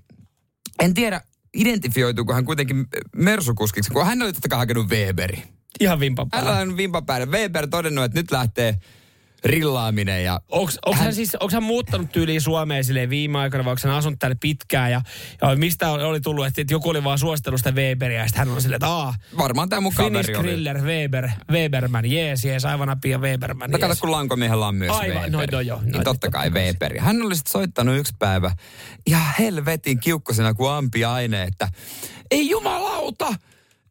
en 0.83 0.95
tiedä, 0.95 1.21
identifioituuko 1.55 2.33
hän 2.35 2.45
kuitenkin 2.45 2.87
mersukuskiksi, 3.17 3.91
kun 3.91 4.07
hän 4.07 4.23
oli 4.23 4.33
totta 4.33 4.49
kai 4.49 4.59
hakenut 4.59 4.89
Weberi. 4.89 5.43
Ihan 5.81 6.01
vimpan 6.01 6.27
Hän 6.33 6.45
päällä. 6.45 6.61
on 6.61 6.77
vimpan 6.77 7.07
päälle. 7.07 7.27
Weber 7.27 7.69
todennut, 7.69 8.05
että 8.05 8.19
nyt 8.19 8.31
lähtee 8.31 8.75
rillaaminen 9.45 10.25
ja 10.25 10.41
Onks, 10.49 10.79
onks 10.87 10.99
hän, 10.99 11.05
Hän- 11.05 11.15
siis, 11.15 11.35
onks 11.35 11.55
hän 11.55 11.63
muuttanut 11.63 12.13
tyyliin 12.13 12.41
Suomeen 12.41 12.85
silleen 12.85 13.11
viime 13.11 13.39
aikoina, 13.39 13.65
vai 13.65 13.71
onko 13.73 13.81
hän 13.89 13.97
asunut 13.97 14.19
täällä 14.19 14.37
pitkään? 14.41 14.91
Ja, 14.93 15.01
ja 15.43 15.57
mistä 15.57 15.91
oli, 15.91 16.03
oli 16.03 16.21
tullut, 16.21 16.47
että, 16.47 16.61
että 16.61 16.75
joku 16.75 16.89
oli 16.89 17.05
vaan 17.05 17.19
suositellut 17.19 17.61
sitä 17.61 17.71
Weberia, 17.73 18.19
ja 18.21 18.27
sitten 18.27 18.39
hän 18.39 18.55
on 18.55 18.63
silleen, 18.63 18.77
että 18.77 18.87
aah, 18.89 19.19
varmaan 19.39 19.69
tämä 19.69 19.81
mun 19.81 19.95
Finnish 19.95 20.31
oli. 20.31 20.39
Griller, 20.39 20.83
Weber, 20.83 21.29
Weberman, 21.51 22.07
jees, 22.11 22.45
jees, 22.45 22.65
aivan 22.65 22.89
apia 22.89 23.19
Weberman, 23.19 23.71
No 23.71 23.79
kato, 23.79 23.95
kun 24.01 24.11
lankomiehellä 24.13 24.67
on 24.67 24.75
myös 24.75 24.91
Aivan, 24.91 25.17
Weber. 25.17 25.31
no, 25.31 25.43
no 25.53 25.61
joo, 25.61 25.79
no, 25.79 25.83
niin 25.85 25.93
totta 25.93 26.05
totta 26.05 26.31
kai. 26.31 26.51
Weber. 26.51 27.01
Hän 27.01 27.23
oli 27.23 27.37
sitten 27.37 27.53
soittanut 27.53 27.97
yksi 27.99 28.15
päivä 28.19 28.51
ja 29.09 29.19
helvetin 29.39 30.01
kiukkosena 30.01 30.55
kuin 30.55 30.71
ampiaine, 30.71 31.43
että 31.43 31.69
ei 32.31 32.51
jumalauta, 32.51 33.35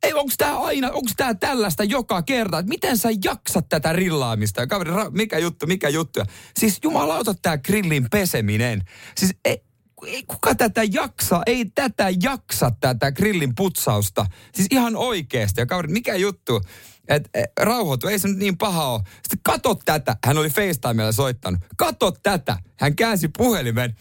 ei, 0.03 0.13
onko 0.13 0.33
tämä 0.37 0.59
aina, 0.59 0.87
onko 0.87 1.11
tämä 1.17 1.33
tällaista 1.33 1.83
joka 1.83 2.21
kerta, 2.21 2.59
että 2.59 2.69
miten 2.69 2.97
sä 2.97 3.09
jaksat 3.23 3.69
tätä 3.69 3.93
rillaamista? 3.93 4.61
Ja 4.61 4.67
kaveri, 4.67 4.91
ra- 4.91 5.11
mikä 5.11 5.37
juttu, 5.37 5.67
mikä 5.67 5.89
juttu? 5.89 6.19
Ja 6.19 6.25
Siis 6.59 6.79
jumalauta 6.83 7.33
tämä 7.41 7.57
grillin 7.57 8.07
peseminen. 8.11 8.83
Siis 9.17 9.35
ei, 9.45 9.61
ei 10.05 10.23
kuka 10.23 10.55
tätä 10.55 10.83
jaksa, 10.83 11.41
ei 11.45 11.65
tätä 11.75 12.07
jaksa 12.21 12.71
tätä 12.79 13.11
grillin 13.11 13.55
putsausta. 13.55 14.25
Siis 14.55 14.67
ihan 14.71 14.95
oikeasti. 14.95 15.61
Ja 15.61 15.65
kaveri, 15.65 15.87
mikä 15.87 16.15
juttu? 16.15 16.61
Et, 17.07 17.29
et, 17.33 17.45
rauhoitu, 17.59 18.07
ei 18.07 18.19
se 18.19 18.27
nyt 18.27 18.37
niin 18.37 18.57
paha 18.57 18.85
ole. 18.85 19.01
Sitten 19.13 19.39
kato 19.43 19.75
tätä. 19.75 20.17
Hän 20.25 20.37
oli 20.37 20.49
FaceTimella 20.49 21.11
soittanut. 21.11 21.59
Kato 21.77 22.11
tätä. 22.11 22.57
Hän 22.79 22.95
käänsi 22.95 23.27
puhelimen. 23.37 23.95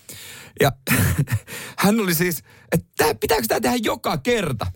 Ja 0.60 0.72
hän 1.78 2.00
oli 2.00 2.14
siis, 2.14 2.42
että 2.72 3.14
pitääkö 3.20 3.46
tämä 3.48 3.60
tehdä 3.60 3.76
joka 3.82 4.18
kerta? 4.18 4.66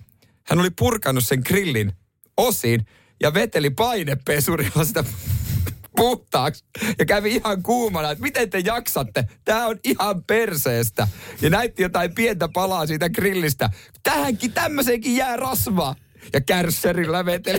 Hän 0.51 0.61
oli 0.61 0.71
purkanut 0.71 1.27
sen 1.27 1.43
grillin 1.47 1.93
osiin 2.37 2.87
ja 3.23 3.35
veteli 3.35 3.71
painepesurilla 3.71 4.85
sitä 4.85 5.05
puhtaaksi 5.97 6.65
ja 6.99 7.07
kävi 7.07 7.35
ihan 7.35 7.63
kuumana, 7.63 8.11
että 8.11 8.23
miten 8.23 8.51
te 8.51 8.59
jaksatte? 8.65 9.25
Tämä 9.45 9.67
on 9.67 9.79
ihan 9.85 10.25
perseestä. 10.25 11.09
Ja 11.41 11.51
näytti 11.51 11.83
jotain 11.83 12.15
pientä 12.15 12.49
palaa 12.55 12.87
siitä 12.87 13.11
grillistä. 13.11 13.71
Tähänkin, 14.03 14.53
tämmöiseenkin 14.53 15.17
jää 15.17 15.37
rasvaa. 15.37 15.95
Ja 16.33 16.41
kärsserillä 16.41 17.25
veteli. 17.25 17.59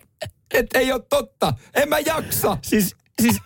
Että 0.54 0.78
ei 0.78 0.92
ole 0.92 1.02
totta. 1.10 1.52
En 1.74 1.88
mä 1.88 1.98
jaksa. 1.98 2.58
Siis, 2.62 2.96
siis 3.22 3.36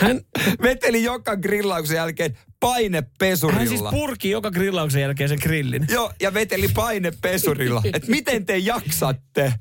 hän, 0.00 0.20
Veteli 0.62 1.02
joka 1.02 1.36
grillauksen 1.36 1.96
jälkeen 1.96 2.38
painepesurilla. 2.60 3.58
hän 3.58 3.68
siis 3.68 3.82
purki 3.90 4.30
joka 4.30 4.50
grillauksen 4.50 5.02
jälkeen 5.02 5.28
sen 5.28 5.38
grillin. 5.42 5.86
Joo, 5.90 6.12
ja 6.20 6.34
veteli 6.34 6.68
painepesurilla. 6.68 7.82
Että 7.84 8.10
miten 8.10 8.46
te 8.46 8.58
jaksatte? 8.58 9.52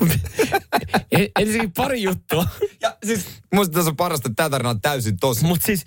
En- 1.14 1.28
Ensinnäkin 1.38 1.72
pari 1.72 2.02
juttua. 2.02 2.46
Ja 2.80 2.96
siis 3.06 3.26
musta 3.54 3.74
tässä 3.74 3.90
on 3.90 3.96
parasta, 3.96 4.28
että 4.28 4.36
tämä 4.36 4.50
tarina 4.50 4.70
on 4.70 4.80
täysin 4.80 5.16
tosi. 5.16 5.44
Mutta 5.44 5.66
siis, 5.66 5.84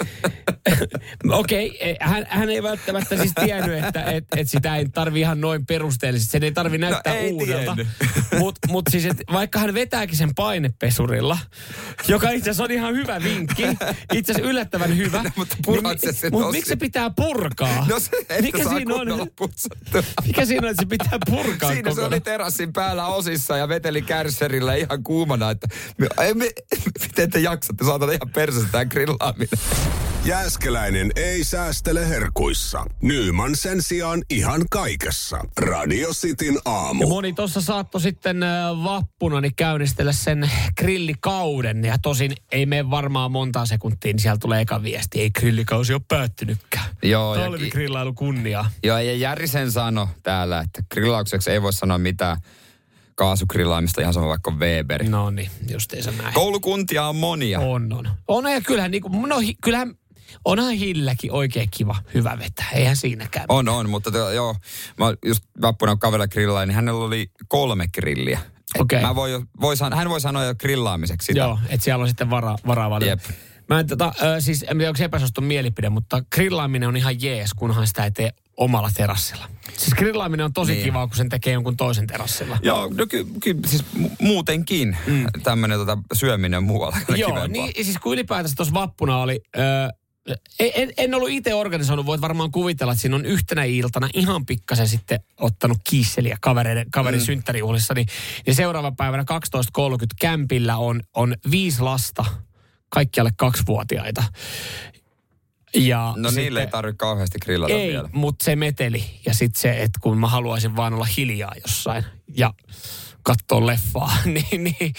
okei, 1.31 1.69
okay, 1.69 1.95
hän, 1.99 2.25
hän 2.29 2.49
ei 2.49 2.63
välttämättä 2.63 3.17
siis 3.17 3.31
tiennyt, 3.45 3.83
että 3.85 4.03
et, 4.03 4.25
et 4.37 4.49
sitä 4.49 4.75
ei 4.75 4.89
tarvi 4.89 5.19
ihan 5.19 5.41
noin 5.41 5.65
perusteellisesti. 5.65 6.31
Sen 6.31 6.43
ei 6.43 6.51
tarvi 6.51 6.77
näyttää 6.77 7.13
No 7.13 7.19
ei 7.19 7.31
uudelta. 7.31 7.77
Mutta 8.39 8.67
mut 8.71 8.85
siis, 8.91 9.05
et 9.05 9.17
vaikka 9.31 9.59
hän 9.59 9.73
vetääkin 9.73 10.17
sen 10.17 10.35
painepesurilla, 10.35 11.37
joka 12.07 12.29
itse 12.29 12.49
asiassa 12.49 12.63
on 12.63 12.71
ihan 12.71 12.95
hyvä 12.95 13.23
vinkki, 13.23 13.63
itse 14.13 14.31
asiassa 14.31 14.49
yllättävän 14.49 14.97
hyvä. 14.97 15.23
No, 15.23 15.29
mutta 15.35 15.57
se 15.97 16.11
sen 16.11 16.31
mut 16.31 16.51
miksi 16.51 16.69
se 16.69 16.75
pitää 16.75 17.09
purkaa? 17.09 17.85
No 17.89 17.99
se, 17.99 18.11
mikä 18.41 18.69
siinä 18.69 18.95
on? 18.95 19.07
Mikä 20.25 20.45
siinä 20.45 20.67
on, 20.67 20.71
että 20.71 20.83
se 20.83 20.87
pitää 20.89 21.19
purkaa 21.25 21.71
Siinä 21.71 21.89
se 21.89 21.95
kokonaan? 21.95 22.13
oli 22.13 22.21
terassin 22.21 22.73
päällä 22.73 23.07
osissa 23.07 23.57
ja 23.57 23.67
veteli 23.69 24.01
kärsserillä 24.01 24.75
ihan 24.75 25.03
kuumana, 25.17 25.51
että 25.51 25.67
me, 25.97 26.07
me, 26.33 26.49
miten 27.07 27.31
te 27.31 27.39
jaksatte, 27.39 27.85
saatan 27.85 28.09
ihan 28.13 28.29
persestä 28.33 28.69
tämä 28.71 28.85
grillaaminen. 28.85 29.47
Jääskeläinen 30.25 31.11
ei 31.15 31.43
säästele 31.43 32.09
herkuissa. 32.09 32.85
Nyman 33.01 33.55
sen 33.55 33.81
sijaan 33.81 34.23
ihan 34.29 34.61
kaikessa. 34.71 35.39
Radio 35.59 36.09
Cityn 36.13 36.53
Ja 36.53 36.61
aamu. 36.65 37.07
moni 37.07 37.33
tuossa 37.33 37.61
saattoi 37.61 38.01
sitten 38.01 38.43
äh, 38.43 38.49
vappuna 38.83 39.41
niin 39.41 39.55
käynnistellä 39.55 40.11
sen 40.13 40.49
grillikauden. 40.77 41.85
Ja 41.85 41.97
tosin 42.01 42.31
ei 42.51 42.65
mene 42.65 42.89
varmaan 42.89 43.31
montaa 43.31 43.65
sekuntia, 43.65 44.13
niin 44.13 44.19
sieltä 44.19 44.39
tulee 44.39 44.61
eka 44.61 44.83
viesti. 44.83 45.21
Ei 45.21 45.29
grillikausi 45.31 45.93
ole 45.93 46.01
päättynytkään. 46.07 46.85
Joo, 47.03 47.35
ja- 47.35 47.41
Talvigrillailu 47.41 48.13
kunniaa. 48.13 48.71
Joo, 48.83 48.97
ja 48.97 49.15
Jari 49.17 49.47
sen 49.47 49.71
sanoi 49.71 50.07
täällä, 50.23 50.59
että 50.59 50.81
grillaukseksi 50.93 51.51
ei 51.51 51.61
voi 51.61 51.73
sanoa 51.73 51.97
mitään 51.97 52.37
kaasugrillaamista, 53.17 54.01
ihan 54.01 54.13
sama 54.13 54.27
vaikka 54.27 54.51
Weber. 54.51 55.09
No 55.09 55.29
niin, 55.29 55.49
justiinsa 55.71 56.11
näin. 56.11 56.33
Koulukuntia 56.33 57.05
on 57.05 57.15
monia. 57.15 57.59
On, 57.59 57.93
on. 57.93 58.09
On, 58.27 58.51
ja 58.51 58.61
kyllähän, 58.61 58.91
niin 58.91 59.01
kuin, 59.01 59.29
no, 59.29 59.39
hi, 59.39 59.55
kyllähän 59.63 59.95
onhan 60.45 60.73
Hilläkin 60.73 61.31
oikein 61.31 61.67
kiva, 61.77 61.95
hyvä 62.13 62.37
vetää. 62.39 62.69
Eihän 62.73 62.95
siinäkään. 62.95 63.45
On, 63.49 63.69
on, 63.69 63.89
mutta 63.89 64.11
te, 64.11 64.17
joo, 64.17 64.55
mä 64.97 65.05
just 65.25 65.43
vappuna 65.61 65.95
kaverilla 65.95 66.27
grillain, 66.27 66.67
niin 66.67 66.75
hänellä 66.75 67.05
oli 67.05 67.31
kolme 67.47 67.87
grilliä. 67.93 68.39
Okei. 68.79 69.01
Mä 69.01 69.15
voi, 69.15 69.41
voi 69.61 69.75
hän 69.95 70.09
voi 70.09 70.21
sanoa 70.21 70.43
jo 70.43 70.55
grillaamiseksi 70.55 71.25
sitä. 71.25 71.39
Joo, 71.39 71.59
että 71.69 71.83
siellä 71.83 72.01
on 72.01 72.07
sitten 72.07 72.29
vara, 72.29 72.55
varaa 72.67 72.89
valita. 72.89 73.09
Jep. 73.09 73.19
Mä 73.69 73.79
en, 73.79 73.87
tota, 73.87 74.13
ö, 74.23 74.41
siis, 74.41 74.65
en 74.69 74.77
tiedä, 74.77 74.89
onko 74.89 74.97
se 74.97 75.03
epäsuostun 75.03 75.43
mielipide, 75.43 75.89
mutta 75.89 76.23
grillaaminen 76.35 76.89
on 76.89 76.97
ihan 76.97 77.21
jees, 77.21 77.53
kunhan 77.53 77.87
sitä 77.87 78.03
ei 78.03 78.11
tee 78.11 78.29
omalla 78.57 78.89
terassilla. 78.93 79.49
Siis 79.77 79.93
grillaaminen 79.93 80.45
on 80.45 80.53
tosi 80.53 80.71
Niin. 80.71 80.83
kiva, 80.83 81.07
kun 81.07 81.17
sen 81.17 81.29
tekee 81.29 81.53
jonkun 81.53 81.77
toisen 81.77 82.07
terassilla. 82.07 82.57
Joo, 82.61 82.89
no 82.97 83.07
ky, 83.07 83.27
ky, 83.43 83.59
siis 83.65 83.85
mu- 83.99 84.09
muutenkin 84.21 84.97
mm. 85.07 85.25
tämmöinen 85.43 85.77
tota, 85.79 85.97
syöminen 86.13 86.63
muualla. 86.63 86.97
on 87.09 87.19
Joo, 87.19 87.29
kivempaa. 87.29 87.47
niin 87.47 87.85
siis 87.85 87.97
kun 87.97 88.13
ylipäätänsä 88.13 88.55
tuossa 88.55 88.73
vappuna 88.73 89.17
oli... 89.17 89.41
Ö, 89.57 89.61
en, 90.59 90.93
en 90.97 91.13
ollut 91.15 91.29
itse 91.29 91.53
organisoinut, 91.53 92.05
voit 92.05 92.21
varmaan 92.21 92.51
kuvitella, 92.51 92.93
että 92.93 93.01
siinä 93.01 93.15
on 93.15 93.25
yhtenä 93.25 93.63
iltana 93.63 94.09
ihan 94.13 94.45
pikkasen 94.45 94.87
sitten 94.87 95.19
ottanut 95.39 95.77
kiisseliä 95.89 96.37
kavereiden, 96.41 96.91
kaverin 96.91 97.19
mm. 97.21 97.25
synttärijuhlissa, 97.25 97.93
niin, 97.93 98.07
niin 98.45 98.55
seuraava 98.55 98.91
päivänä 98.91 99.23
12.30 99.23 100.05
kämpillä 100.19 100.77
on, 100.77 101.01
on 101.15 101.35
viisi 101.51 101.81
lasta, 101.81 102.25
kaikki 102.89 103.19
alle 103.19 103.31
kaksivuotiaita. 103.37 104.23
Ja 105.75 106.13
No 106.17 106.31
niille 106.31 106.61
ei 106.61 106.67
tarvitse 106.67 106.97
kauheasti 106.97 107.39
grillata 107.39 107.73
ei, 107.73 107.91
vielä. 107.91 108.09
mutta 108.13 108.45
se 108.45 108.55
meteli 108.55 109.03
ja 109.25 109.33
sitten 109.33 109.61
se, 109.61 109.69
että 109.69 109.99
kun 110.01 110.17
mä 110.17 110.27
haluaisin 110.27 110.75
vaan 110.75 110.93
olla 110.93 111.07
hiljaa 111.17 111.51
jossain 111.67 112.05
ja 112.35 112.53
katsoa 113.27 113.65
leffaa, 113.65 114.11
niin, 114.25 114.63
niin, 114.63 114.93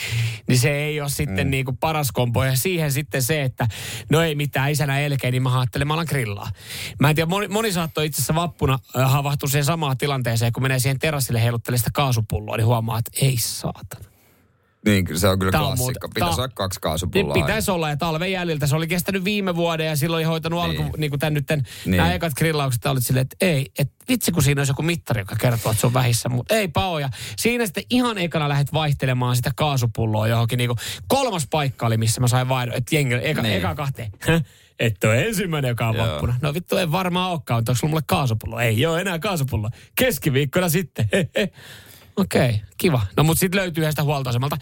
niin 0.47 0.59
se 0.59 0.71
ei 0.71 1.01
ole 1.01 1.09
sitten 1.09 1.47
mm. 1.47 1.51
niin 1.51 1.65
kuin 1.65 1.77
paras 1.77 2.13
kompo. 2.13 2.45
Ja 2.45 2.57
siihen 2.57 2.93
sitten 2.93 3.23
se, 3.23 3.43
että 3.43 3.69
no 4.11 4.23
ei 4.23 4.35
mitään, 4.35 4.71
isänä 4.71 5.01
elkeä, 5.01 5.31
niin 5.31 5.43
mä 5.43 5.59
ajattelen, 5.59 5.87
mä 5.87 5.95
alan 5.95 6.07
grillaa. 6.09 6.51
Mä 7.01 7.11
en 7.11 7.17
tiedä, 7.17 7.29
moni, 7.29 7.49
moni 7.49 7.73
saattoi 7.73 8.07
itse 8.07 8.17
asiassa 8.17 8.35
vappuna 8.35 8.79
havahtua 8.95 9.49
siihen 9.49 9.65
samaan 9.65 9.99
tilanteeseen, 9.99 10.53
kun 10.53 10.63
menee 10.63 10.79
siihen 10.79 10.99
terassille 10.99 11.43
heiluttelemaan 11.43 11.79
sitä 11.79 11.91
kaasupulloa, 11.95 12.57
niin 12.57 12.67
huomaa, 12.67 12.99
että 12.99 13.11
ei 13.23 13.37
saatana. 13.37 14.18
Niin, 14.85 15.05
kyllä 15.05 15.21
se 15.21 15.29
on 15.29 15.39
kyllä 15.39 15.61
on 15.61 15.67
klassikko. 15.67 16.09
Pitäisi 16.09 16.37
tää- 16.37 16.45
olla 16.45 16.53
kaksi 16.55 16.81
kaasupulloa. 16.81 17.35
pitäisi 17.35 17.71
olla, 17.71 17.89
ja 17.89 17.97
talven 17.97 18.33
jäljiltä 18.33 18.67
se 18.67 18.77
oli 18.77 18.87
kestänyt 18.87 19.25
viime 19.25 19.57
vuoden 19.57 19.87
ja 19.87 19.97
silloin 19.97 20.19
oli 20.19 20.25
hoitanut 20.25 20.69
Niin. 20.69 20.81
alku, 20.83 20.97
niin 20.97 21.11
kuin 21.11 21.21
tämän 21.21 21.35
nyt, 21.35 21.49
Niin. 21.51 21.97
nämä 21.97 22.15
ekat 22.15 22.33
grillaukset 22.35 22.87
olit 22.87 23.05
silleen, 23.07 23.23
että 23.33 23.47
ei, 23.47 23.67
että 23.79 23.95
vitsi 24.09 24.33
kun 24.33 24.43
siinä 24.43 24.61
olisi 24.61 24.71
joku 24.71 24.83
mittari, 24.83 25.21
joka 25.21 25.37
kertoo, 25.37 25.71
että 25.73 25.81
se 25.81 25.87
on 25.87 25.95
vähissä, 25.95 26.29
mutta 26.29 26.55
ei 26.55 26.69
pao. 26.69 26.99
Ja 26.99 27.09
siinä 27.37 27.67
sitten 27.67 27.85
ihan 27.91 28.19
ekana 28.19 28.49
lähdet 28.49 28.73
vaihtelemaan 28.73 29.37
sitä 29.37 29.51
kaasupulloa 29.57 30.29
johonkin, 30.29 30.57
niin 30.57 30.69
kuin 30.69 30.79
kolmas 31.09 31.47
paikka 31.51 31.87
oli, 31.87 31.97
missä 31.97 32.21
mä 32.21 32.29
sain 32.29 32.49
vaihdon, 32.49 32.77
että 32.77 32.95
jengi, 32.97 33.15
eka, 33.23 33.43
Niin. 33.43 33.55
eka 33.57 33.75
kahteen. 33.75 34.13
Että 34.79 35.09
on 35.09 35.17
ensimmäinen, 35.17 35.69
joka 35.69 35.89
on 35.89 35.97
Joo. 35.97 36.07
vappuna. 36.07 36.35
No 36.43 36.55
vittu, 36.55 36.77
ei 36.77 36.93
varmaan 36.93 37.31
olekaan, 37.31 37.59
onko 37.59 37.75
sulla 37.75 37.91
mulle 37.91 38.03
kaasupullo? 38.07 38.61
Ei 38.61 38.87
ole 38.87 39.01
enää 39.01 39.19
kaasupullo. 39.19 39.71
Keskiviikkona 39.95 40.69
sitten. 40.69 41.09
Okei, 42.17 42.49
okay, 42.49 42.59
kiva. 42.79 43.07
No 43.17 43.25
mutta 43.25 43.41
sitten 43.41 43.61
löytyy 43.61 43.83
yhdestä 43.83 44.03
huoltoasemalta. 44.03 44.57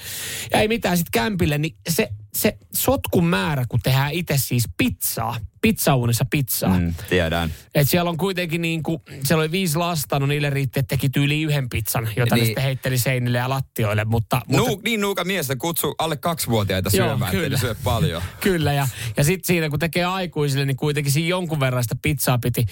Ja 0.53 0.61
ei 0.61 0.69
mitään, 0.69 0.97
sitten 0.97 1.23
kämpille, 1.23 1.59
niin 1.59 1.77
se, 1.89 2.09
se 2.35 2.59
sotkun 2.75 3.27
määrä, 3.27 3.65
kun 3.69 3.81
tehdään 3.83 4.13
itse 4.13 4.35
siis 4.39 4.65
pizzaa, 4.77 5.37
pizzauunissa 5.63 6.25
pizzaa. 6.31 6.79
Mm. 6.79 6.95
Tiedän. 7.09 7.55
Et 7.75 7.89
siellä 7.89 8.11
on 8.11 8.17
kuitenkin 8.17 8.63
niin 8.63 8.83
kuin, 8.83 9.03
siellä 9.25 9.43
oli 9.43 9.51
viisi 9.51 9.79
lasta, 9.79 10.19
no 10.19 10.27
niille 10.27 10.51
riitti, 10.51 10.81
että 10.81 10.97
teki 10.97 11.09
tyyli 11.09 11.43
yhden 11.43 11.69
pizzan, 11.69 12.09
jota 12.17 12.35
niin. 12.35 12.43
ne 12.43 12.47
sitten 12.47 12.65
heitteli 12.65 12.99
seinille 12.99 13.39
ja 13.39 13.49
lattioille. 13.49 14.05
Mutta, 14.05 14.41
mutta 14.47 14.71
Nu, 14.71 14.81
niin 14.85 15.01
nuuka 15.01 15.25
mies, 15.25 15.51
että 15.51 15.61
kutsuu 15.61 15.95
alle 15.99 16.17
kaksivuotiaita 16.17 16.91
Joo, 16.93 17.09
syömään, 17.09 17.35
ettei 17.35 17.45
kyllä. 17.47 17.59
syö 17.59 17.75
paljon. 17.85 18.23
Kyllä, 18.41 18.73
ja, 18.73 18.89
ja 19.17 19.25
sitten 19.25 19.47
siinä 19.47 19.71
kun 19.71 19.79
tekee 19.79 20.05
aikuisille, 20.05 20.65
niin 20.65 20.77
kuitenkin 20.77 21.13
siinä 21.13 21.29
jonkun 21.29 21.61
verran 21.61 21.85
sitä 21.85 21.97
pizzaa 22.03 22.39
piti 22.39 22.65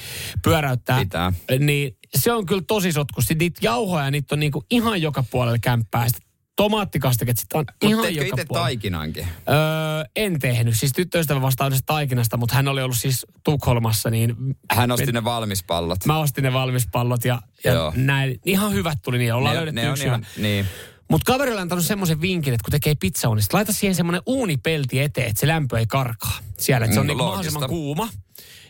pyöräyttää. 0.43 0.99
Pitää. 0.99 1.33
Niin 1.59 1.97
se 2.15 2.33
on 2.33 2.47
kyllä 2.47 2.63
tosi 2.67 2.93
sotkusti. 2.93 3.35
Niitä 3.35 3.61
jauhoja, 3.63 4.11
niitä 4.11 4.35
on 4.35 4.41
niinku 4.41 4.65
ihan 4.71 5.03
joka 5.03 5.25
puolella 5.35 5.59
kämppää. 5.63 6.09
Sitten 6.09 6.29
tomaattikasteket, 6.57 7.39
sitä 7.39 7.59
on 7.59 7.65
ihan 7.83 8.03
teetkö 8.03 8.21
joka 8.25 8.35
itse 8.37 8.45
puolella. 8.49 8.65
taikinankin? 8.67 9.25
Öö, 9.49 10.05
en 10.17 10.39
tehnyt. 10.39 10.77
Siis 10.79 10.93
tyttöystävä 10.93 11.43
vastaan 11.43 11.73
tästä 11.73 11.87
taikinasta, 11.87 12.37
mutta 12.37 12.55
hän 12.55 12.69
oli 12.69 12.83
ollut 12.83 12.97
siis 12.99 13.27
Tukholmassa, 13.45 14.11
niin 14.11 14.37
Hän 14.71 14.91
osti 14.91 15.07
Men- 15.07 15.15
ne 15.15 15.25
valmispallot. 15.25 16.07
mä 16.07 16.19
ostin 16.19 16.45
ne 16.45 16.53
valmispallot 16.53 17.25
ja, 17.25 17.43
ja 17.65 17.73
Joo. 17.73 17.93
näin. 17.97 18.41
Ihan 18.45 18.73
hyvät 18.73 18.99
tuli 19.03 19.19
niin. 19.19 19.35
Ollaan 19.35 19.55
ne, 19.55 19.59
löydetty 19.61 19.81
ne 19.81 19.87
on 19.89 19.93
yksi 19.93 20.05
ihan, 20.07 20.27
niin. 20.37 20.67
Mutta 21.11 21.33
kaverille 21.33 21.57
on 21.59 21.63
antanut 21.63 21.85
semmoisen 21.85 22.21
vinkin, 22.21 22.55
että 22.55 22.65
kun 22.65 22.71
tekee 22.73 22.95
pizzaunista, 23.01 23.57
laita 23.57 23.73
siihen 23.73 23.95
semmoinen 23.95 24.23
uunipelti 24.27 25.01
eteen, 25.01 25.27
että 25.29 25.41
se 25.41 25.47
lämpö 25.49 25.79
ei 25.79 25.87
karkaa 25.87 26.39
siellä. 26.59 26.85
Että 26.85 26.95
se 26.95 27.01
on 27.01 27.07
Mm, 27.07 27.09
niinku 27.09 27.25
loogista. 27.25 27.59
mahdollisimman 27.59 27.69
kuuma. 27.69 28.09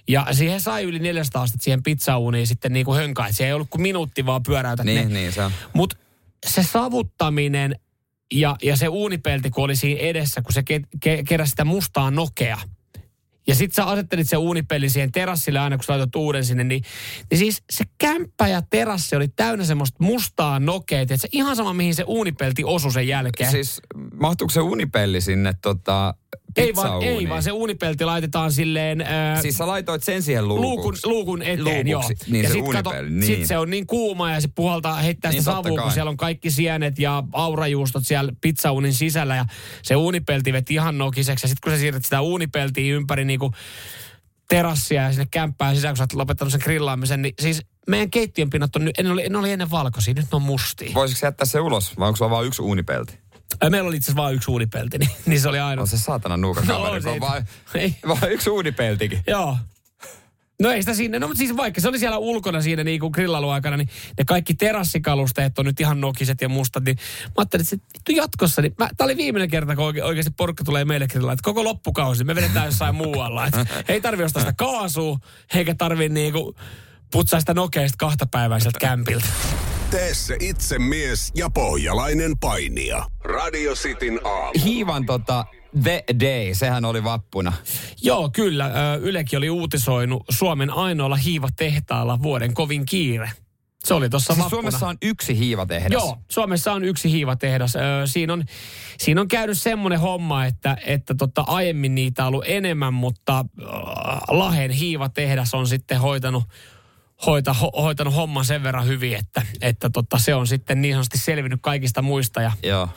Ja 0.08 0.26
siihen 0.32 0.60
sai 0.60 0.82
yli 0.84 0.98
400 0.98 1.42
astetta 1.42 1.64
siihen 1.64 1.82
pizzauuniin 1.82 2.46
sitten 2.46 2.72
niinku 2.72 2.94
hönkaa. 2.94 3.26
Että 3.26 3.36
se 3.36 3.46
ei 3.46 3.52
ollut 3.52 3.70
kuin 3.70 3.82
minuutti 3.82 4.26
vaan 4.26 4.42
pyöräytät 4.42 4.86
Niin, 4.86 5.08
ne. 5.08 5.14
niin 5.20 5.32
se 5.32 5.42
on. 5.42 5.52
Mutta 5.72 5.96
se 6.46 6.62
savuttaminen 6.62 7.76
ja, 8.32 8.56
ja 8.62 8.76
se 8.76 8.88
uunipelti, 8.88 9.50
kun 9.50 9.64
oli 9.64 9.76
siinä 9.76 10.00
edessä, 10.00 10.42
kun 10.42 10.52
se 10.52 10.62
ke, 10.62 10.80
ke, 11.00 11.22
keräsi 11.28 11.50
sitä 11.50 11.64
mustaa 11.64 12.10
nokea. 12.10 12.58
Ja 13.46 13.54
sit 13.54 13.72
sä 13.72 13.84
asettelit 13.84 14.28
sen 14.28 14.38
uunipellin 14.38 14.90
siihen 14.90 15.12
terassille 15.12 15.58
aina, 15.58 15.76
kun 15.76 15.84
sä 15.84 15.92
laitat 15.92 16.16
uuden 16.16 16.44
sinne, 16.44 16.64
niin, 16.64 16.82
niin 17.30 17.38
siis 17.38 17.62
se 17.70 17.84
kämppä 17.98 18.48
ja 18.48 18.62
terassi 18.70 19.16
oli 19.16 19.28
täynnä 19.28 19.64
semmoista 19.64 20.04
mustaa 20.04 20.60
nokea. 20.60 21.00
Että 21.00 21.16
se 21.16 21.28
ihan 21.32 21.56
sama, 21.56 21.72
mihin 21.72 21.94
se 21.94 22.02
uunipelti 22.02 22.64
osui 22.64 22.92
sen 22.92 23.08
jälkeen. 23.08 23.50
Siis 23.50 23.80
mahtuuko 24.20 24.50
se 24.50 24.60
unipelli 24.60 25.20
sinne 25.20 25.54
tota, 25.62 26.14
ei, 26.56 26.74
vaan, 26.74 27.02
ei 27.02 27.28
vaan, 27.28 27.42
se 27.42 27.52
uunipelti 27.52 28.04
laitetaan 28.04 28.52
silleen... 28.52 29.00
Ää, 29.00 29.42
Siis 29.42 29.56
sä 29.56 29.66
laitoit 29.66 30.02
sen 30.02 30.22
siihen 30.22 30.48
Luukun, 30.48 30.94
luukun 31.04 31.42
eteen, 31.42 31.64
Luukuksi. 31.64 31.90
joo. 31.90 32.02
Niin 32.26 32.42
ja 32.42 32.48
se 32.48 32.52
sit 32.52 32.68
kato, 32.72 32.90
niin. 33.02 33.22
sit 33.22 33.46
se 33.46 33.58
on 33.58 33.70
niin 33.70 33.86
kuuma 33.86 34.30
ja 34.30 34.40
se 34.40 34.48
puhaltaa, 34.54 34.94
heittää 34.94 35.30
Niin, 35.30 35.42
sitä 35.42 35.52
savua, 35.52 35.82
kun 35.82 35.92
siellä 35.92 36.08
on 36.08 36.16
kaikki 36.16 36.50
sienet 36.50 36.98
ja 36.98 37.22
aurajuustot 37.32 38.06
siellä 38.06 38.32
pizzauunin 38.40 38.94
sisällä 38.94 39.36
ja 39.36 39.44
se 39.82 39.96
uunipelti 39.96 40.52
veti 40.52 40.74
ihan 40.74 40.98
nokiseksi. 40.98 41.44
Ja 41.44 41.48
sitten 41.48 41.70
kun 41.70 41.72
sä 41.72 41.80
siirrät 41.80 42.04
sitä 42.04 42.20
uunipeltiä 42.20 42.94
ympäri 42.94 43.24
niinku 43.24 43.52
terassia 44.48 45.02
ja 45.02 45.10
sinne 45.10 45.26
kämppään 45.30 45.74
sisään, 45.74 45.92
kun 45.92 45.96
sä 45.96 46.02
oot 46.02 46.12
lopettanut 46.12 46.52
sen 46.52 46.60
grillaamisen, 46.64 47.22
niin 47.22 47.34
siis 47.40 47.62
meidän 47.88 48.10
keittiön 48.10 48.50
pinnat 48.50 48.76
on 48.76 48.84
nyt, 48.84 48.98
en 48.98 49.10
oli, 49.10 49.24
en 49.24 49.36
oli 49.36 49.52
ennen 49.52 49.70
valkoisia, 49.70 50.14
nyt 50.14 50.24
ne 50.32 50.36
on 50.36 50.42
mustia. 50.42 50.94
Voisiko 50.94 51.26
jättää 51.26 51.46
se 51.46 51.60
ulos, 51.60 51.98
vai 51.98 52.08
onko 52.08 52.16
sulla 52.16 52.30
vain 52.30 52.46
yksi 52.46 52.62
uunipelti? 52.62 53.18
Meillä 53.70 53.88
oli 53.88 53.96
itse 53.96 54.06
asiassa 54.06 54.22
vain 54.22 54.34
yksi 54.34 54.50
uunipelti, 54.50 54.98
niin, 54.98 55.10
niin 55.26 55.40
se 55.40 55.48
oli 55.48 55.58
ainoa. 55.58 55.82
On 55.82 55.88
se 55.88 55.98
saatana 55.98 56.36
nuukan 56.36 56.66
No, 56.66 56.82
kaveri, 56.82 57.10
on 57.10 57.20
vaan, 57.20 57.46
ei. 57.74 57.96
vaan 58.08 58.32
yksi 58.34 58.50
uunipeltikin. 58.50 59.20
Joo. 59.26 59.58
No 60.62 60.70
ei 60.70 60.82
sitä 60.82 60.94
sinne, 60.94 61.18
no 61.18 61.26
mutta 61.26 61.38
siis 61.38 61.56
vaikka 61.56 61.80
se 61.80 61.88
oli 61.88 61.98
siellä 61.98 62.18
ulkona 62.18 62.62
siinä 62.62 62.84
niin 62.84 63.00
kuin 63.00 63.10
grillailuaikana, 63.10 63.76
niin 63.76 63.88
ne 64.18 64.24
kaikki 64.24 64.54
terassikalusteet 64.54 65.58
on 65.58 65.64
nyt 65.64 65.80
ihan 65.80 66.00
nokiset 66.00 66.40
ja 66.40 66.48
mustat, 66.48 66.84
niin 66.84 66.96
mä 67.26 67.32
ajattelin, 67.36 67.62
että 67.62 67.70
se 67.70 67.76
vittu 67.94 68.12
jatkossa, 68.12 68.62
niin 68.62 68.74
mä, 68.78 68.88
tää 68.96 69.04
oli 69.04 69.16
viimeinen 69.16 69.50
kerta, 69.50 69.76
kun 69.76 69.84
oike, 69.84 70.02
oikeasti 70.04 70.32
porukka 70.36 70.64
tulee 70.64 70.84
meille 70.84 71.06
grillaa, 71.06 71.32
että 71.32 71.42
koko 71.42 71.64
loppukausi 71.64 72.24
me 72.24 72.34
vedetään 72.34 72.66
jossain 72.66 72.94
muualla, 72.94 73.46
että 73.46 73.66
ei 73.88 74.00
tarvi 74.00 74.24
ostaa 74.24 74.42
sitä 74.42 74.54
kaasua, 74.58 75.18
eikä 75.54 75.74
tarvi 75.74 76.08
niinku 76.08 76.56
putsaa 77.12 77.40
sitä 77.40 77.54
nokeista 77.54 77.96
kahta 77.98 78.26
päivää 78.26 78.60
sieltä 78.60 78.78
kämpiltä. 78.78 79.26
Tee 79.94 80.14
se 80.14 80.36
itse 80.40 80.78
mies 80.78 81.32
ja 81.36 81.50
pohjalainen 81.50 82.32
painija. 82.40 83.06
Radio 83.24 83.74
Cityn 83.74 84.20
aamu. 84.24 84.52
Hiivan 84.64 85.06
tota, 85.06 85.46
The 85.82 86.04
Day, 86.20 86.54
sehän 86.54 86.84
oli 86.84 87.04
vappuna. 87.04 87.52
Joo, 88.02 88.30
kyllä. 88.30 88.70
Ylekin 89.00 89.36
oli 89.36 89.50
uutisoinut 89.50 90.24
Suomen 90.30 90.70
ainoalla 90.70 91.16
hiivatehtaalla 91.16 92.22
vuoden 92.22 92.54
kovin 92.54 92.86
kiire. 92.86 93.30
Se 93.84 93.94
oli 93.94 94.10
tuossa 94.10 94.34
Siis 94.34 94.44
vappuna. 94.44 94.60
Suomessa 94.60 94.88
on 94.88 94.96
yksi 95.02 95.38
hiivatehdas. 95.38 95.92
Joo, 95.92 96.16
Suomessa 96.30 96.72
on 96.72 96.84
yksi 96.84 97.10
hiivatehdas. 97.10 97.76
Öö, 97.76 98.06
siinä, 98.06 98.32
on, 98.32 98.44
siinä 98.98 99.20
on 99.20 99.28
käynyt 99.28 99.58
semmoinen 99.58 100.00
homma, 100.00 100.44
että, 100.44 100.76
että 100.86 101.14
tota, 101.14 101.44
aiemmin 101.46 101.94
niitä 101.94 102.22
on 102.22 102.28
ollut 102.28 102.44
enemmän, 102.46 102.94
mutta 102.94 103.38
äh, 103.38 103.66
Lahen 104.28 104.70
hiivatehdas 104.70 105.54
on 105.54 105.66
sitten 105.66 106.00
hoitanut, 106.00 106.44
hoita, 107.26 107.52
ho, 107.52 107.70
hoitanut 107.76 108.14
homman 108.14 108.44
sen 108.44 108.62
verran 108.62 108.86
hyvin, 108.86 109.16
että, 109.16 109.42
että 109.60 109.90
tota, 109.90 110.18
se 110.18 110.34
on 110.34 110.46
sitten 110.46 110.82
niin 110.82 110.94
sanotusti 110.94 111.18
selvinnyt 111.18 111.60
kaikista 111.62 112.02
muista 112.02 112.42
ja 112.42 112.52
Joo. 112.62 112.88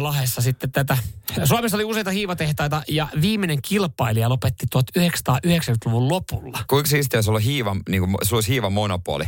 Lahessa 0.00 0.42
sitten 0.42 0.72
tätä. 0.72 0.98
Suomessa 1.44 1.76
oli 1.76 1.84
useita 1.84 2.10
hiivatehtaita 2.10 2.82
ja 2.88 3.08
viimeinen 3.20 3.62
kilpailija 3.62 4.28
lopetti 4.28 4.66
1990-luvun 4.76 6.08
lopulla. 6.08 6.58
Kuinka 6.68 6.90
siistiä, 6.90 7.18
jos 7.18 7.28
on 7.28 7.40
hiiva, 7.40 7.76
niin 7.88 8.00
kuin, 8.02 8.16
sulla 8.22 8.36
olisi 8.36 8.48
hiivan 8.52 8.72
monopoli. 8.72 9.24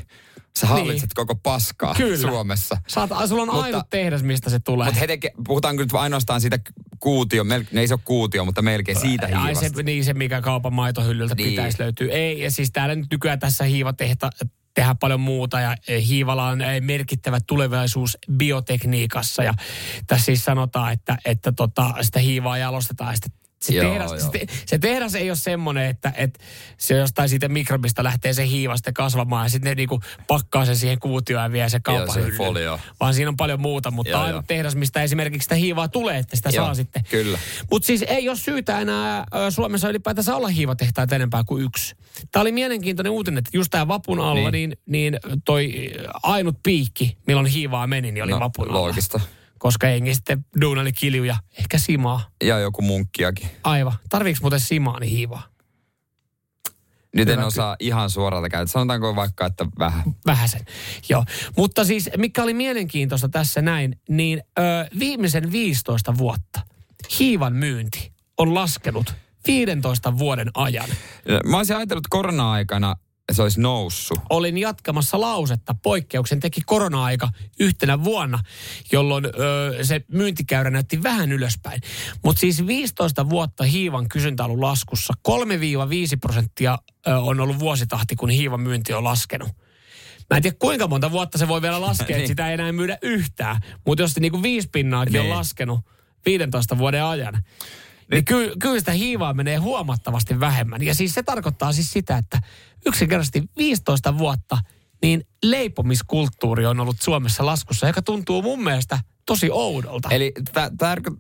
Sä 0.58 0.66
hallitset 0.66 1.08
Niin. 1.10 1.14
koko 1.26 1.34
paskaa 1.34 1.94
Kyllä. 1.94 2.16
Suomessa. 2.30 2.76
Saat, 2.86 3.10
sulla 3.28 3.42
on 3.42 3.48
Mutta- 3.48 3.62
ainut 3.64 3.90
tehdas, 3.90 4.22
mistä 4.22 4.50
se 4.50 4.58
tulee. 4.58 4.84
Mutta 4.86 5.00
he 5.00 5.06
teke, 5.06 5.30
puhutaan 5.46 5.76
nyt 5.76 5.92
ainoastaan 5.92 6.40
siitä 6.40 6.58
kuutio, 7.00 7.44
mel, 7.44 7.64
ne 7.72 7.80
ei 7.80 7.88
se 7.88 7.94
ole 7.94 8.00
kuutio, 8.04 8.44
mutta 8.44 8.62
melkein 8.62 9.00
siitä 9.00 9.26
Ai 9.26 9.32
hiivasta. 9.32 9.76
se, 9.76 9.82
niin 9.82 10.04
se, 10.04 10.14
mikä 10.14 10.40
kaupan 10.40 10.72
maitohyllyltä 10.74 11.34
Niin. 11.34 11.48
pitäisi 11.50 11.82
löytyä. 11.82 12.12
Ei, 12.12 12.40
ja 12.40 12.50
siis 12.50 12.70
täällä 12.72 12.94
nyt 12.94 13.06
nykyään 13.10 13.38
tässä 13.38 13.64
hiivatehta 13.64 14.30
tehdään 14.74 14.98
paljon 14.98 15.20
muuta 15.20 15.60
ja 15.60 15.76
eh, 15.88 16.06
hiivalla 16.08 16.46
on 16.48 16.60
eh, 16.60 16.80
merkittävä 16.80 17.38
tulevaisuus 17.46 18.18
biotekniikassa 18.32 19.42
ja 19.42 19.54
tässä 20.06 20.24
siis 20.24 20.44
sanotaan, 20.44 20.92
että, 20.92 21.18
että 21.24 21.52
tota, 21.52 21.94
sitä 22.00 22.18
hiivaa 22.18 22.58
jalostetaan 22.58 23.12
ja 23.12 23.16
sitten 23.16 23.32
se, 23.60 23.74
Joo, 23.74 23.90
tehdas, 23.90 24.10
joo. 24.10 24.20
Se, 24.20 24.28
te, 24.38 24.46
se 24.66 24.78
tehdas 24.78 25.14
ei 25.14 25.30
ole 25.30 25.36
semmoinen, 25.36 25.86
että, 25.86 26.12
että 26.16 26.40
se 26.78 26.96
jostain 26.96 27.28
siitä 27.28 27.48
mikrobista 27.48 28.04
lähtee 28.04 28.32
se 28.32 28.46
hiiva 28.46 28.76
sitten 28.76 28.94
kasvamaan 28.94 29.44
ja 29.46 29.48
sitten 29.50 29.70
ne 29.70 29.74
niinku 29.74 30.00
pakkaa 30.26 30.64
sen 30.66 30.76
siihen 30.76 30.98
kuutioon 30.98 31.44
ja 31.44 31.52
vie 31.52 31.68
se 31.68 31.80
kaupan. 31.80 32.16
Vaan 33.00 33.14
siinä 33.14 33.28
on 33.28 33.36
paljon 33.36 33.60
muuta, 33.60 33.90
mutta 33.90 34.10
Joo, 34.10 34.20
ainut 34.20 34.34
joo. 34.34 34.42
tehdas, 34.46 34.76
mistä 34.76 35.02
esimerkiksi 35.02 35.44
sitä 35.44 35.54
hiivaa 35.54 35.88
tulee, 35.88 36.18
että 36.18 36.36
sitä 36.36 36.48
Joo, 36.48 36.64
saa 36.64 36.74
sitten. 36.74 37.04
kyllä. 37.10 37.38
Mutta 37.70 37.86
siis 37.86 38.02
ei 38.02 38.28
ole 38.28 38.36
syytä 38.36 38.80
enää 38.80 39.24
Suomessa 39.50 39.88
ylipäätänsä 39.88 40.36
olla 40.36 40.48
hiivatehtaita 40.48 41.16
enempää 41.16 41.44
kuin 41.44 41.64
yksi. 41.64 41.94
Tämä 42.32 42.40
oli 42.40 42.52
mielenkiintoinen 42.52 43.12
uutinen, 43.12 43.38
että 43.38 43.50
just 43.52 43.70
tämä 43.70 43.88
vapun 43.88 44.20
alla, 44.20 44.50
niin, 44.50 44.70
Niin. 44.86 45.12
niin, 45.12 45.18
toi 45.44 45.92
ainut 46.22 46.56
piikki, 46.62 47.16
milloin 47.26 47.46
hiivaa 47.46 47.86
meni, 47.86 48.12
niin 48.12 48.24
oli 48.24 48.32
No, 48.32 48.40
vapun 48.40 48.68
alla. 48.68 48.78
loogista. 48.80 49.20
Koska 49.66 49.88
jengi 49.88 50.14
sitten 50.14 50.44
duunali 50.60 50.92
kiljuja, 50.92 51.36
ehkä 51.58 51.78
simaa. 51.78 52.30
Ja 52.44 52.58
joku 52.58 52.82
munkkiakin. 52.82 53.50
Aivan. 53.64 53.92
Tarviiko 54.08 54.38
muuten 54.42 54.60
simaa, 54.60 55.00
niin 55.00 55.10
hiivaa? 55.12 55.42
Nyt 57.14 57.28
en 57.28 57.44
osaa 57.44 57.76
ihan 57.80 58.10
suoralta 58.10 58.48
käyttää. 58.48 58.72
Sanotaanko 58.72 59.16
vaikka, 59.16 59.46
että 59.46 59.66
vähän. 59.78 60.02
Vähäsen. 60.26 60.60
Joo. 61.08 61.24
Mutta 61.56 61.84
siis, 61.84 62.10
mikä 62.16 62.42
oli 62.42 62.54
mielenkiintoista 62.54 63.28
tässä 63.28 63.62
näin, 63.62 64.00
niin 64.08 64.42
ö, 64.58 64.62
viimeisen 64.98 65.52
15 65.52 66.18
vuotta 66.18 66.60
hiivan 67.18 67.52
myynti 67.52 68.12
on 68.38 68.54
laskenut 68.54 69.14
15 69.46 70.18
vuoden 70.18 70.50
ajan. 70.54 70.88
Mä 71.46 71.56
olisin 71.56 71.76
ajatellut 71.76 72.06
korona-aikana 72.10 72.96
se 73.32 73.42
olisi 73.42 73.60
noussut. 73.60 74.18
olin 74.30 74.58
jatkamassa 74.58 75.20
lausetta. 75.20 75.74
Poikkeuksen 75.82 76.40
teki 76.40 76.60
korona-aika 76.66 77.28
yhtenä 77.60 78.04
vuonna, 78.04 78.38
jolloin 78.92 79.24
ö, 79.26 79.30
se 79.84 80.00
myyntikäyrä 80.08 80.70
näytti 80.70 81.02
vähän 81.02 81.32
ylöspäin. 81.32 81.80
Mutta 82.24 82.40
siis 82.40 82.66
15 82.66 83.28
vuotta 83.28 83.64
hiivan 83.64 84.08
kysyntä 84.08 84.44
on 84.44 84.50
ollut 84.50 84.62
laskussa. 84.64 85.14
3-5 85.28 85.32
prosenttia 86.20 86.78
ö, 87.08 87.18
on 87.18 87.40
ollut 87.40 87.58
vuositahti, 87.58 88.16
kun 88.16 88.30
hiivan 88.30 88.60
myynti 88.60 88.92
on 88.92 89.04
laskenut. 89.04 89.48
Mä 90.30 90.36
en 90.36 90.42
tiedä 90.42 90.56
kuinka 90.60 90.86
monta 90.88 91.10
vuotta 91.10 91.38
se 91.38 91.48
voi 91.48 91.62
vielä 91.62 91.80
laskea, 91.80 92.06
että 92.06 92.16
Niin. 92.18 92.28
sitä 92.28 92.48
ei 92.48 92.54
enää 92.54 92.72
myydä 92.72 92.98
yhtään. 93.02 93.60
Mutta 93.86 94.02
jos 94.02 94.12
se 94.12 94.20
niinku 94.20 94.42
viisi 94.42 94.68
pinnaakin 94.72 95.16
on 95.20 95.24
Niin. 95.26 95.34
laskenut 95.36 95.80
15 96.26 96.78
vuoden 96.78 97.04
ajan, 97.04 97.42
niin 98.12 98.24
ky- 98.24 98.52
kyllä 98.58 98.78
sitä 98.78 98.92
hiivaa 98.92 99.34
menee 99.34 99.56
huomattavasti 99.56 100.40
vähemmän. 100.40 100.82
Ja 100.82 100.94
siis 100.94 101.14
se 101.14 101.22
tarkoittaa 101.22 101.72
siis 101.72 101.92
sitä, 101.92 102.16
että 102.18 102.40
yksinkertaisesti 102.86 103.42
15 103.58 104.18
vuotta 104.18 104.58
niin 105.02 105.26
leipomiskulttuuri 105.42 106.66
on 106.66 106.80
ollut 106.80 106.96
Suomessa 107.02 107.46
laskussa, 107.46 107.86
joka 107.86 108.02
tuntuu 108.02 108.42
mun 108.42 108.64
mielestä 108.64 108.98
tosi 109.26 109.48
oudolta. 109.52 110.08
Eli 110.10 110.32
tä, 110.52 110.70
tarko, 110.78 111.10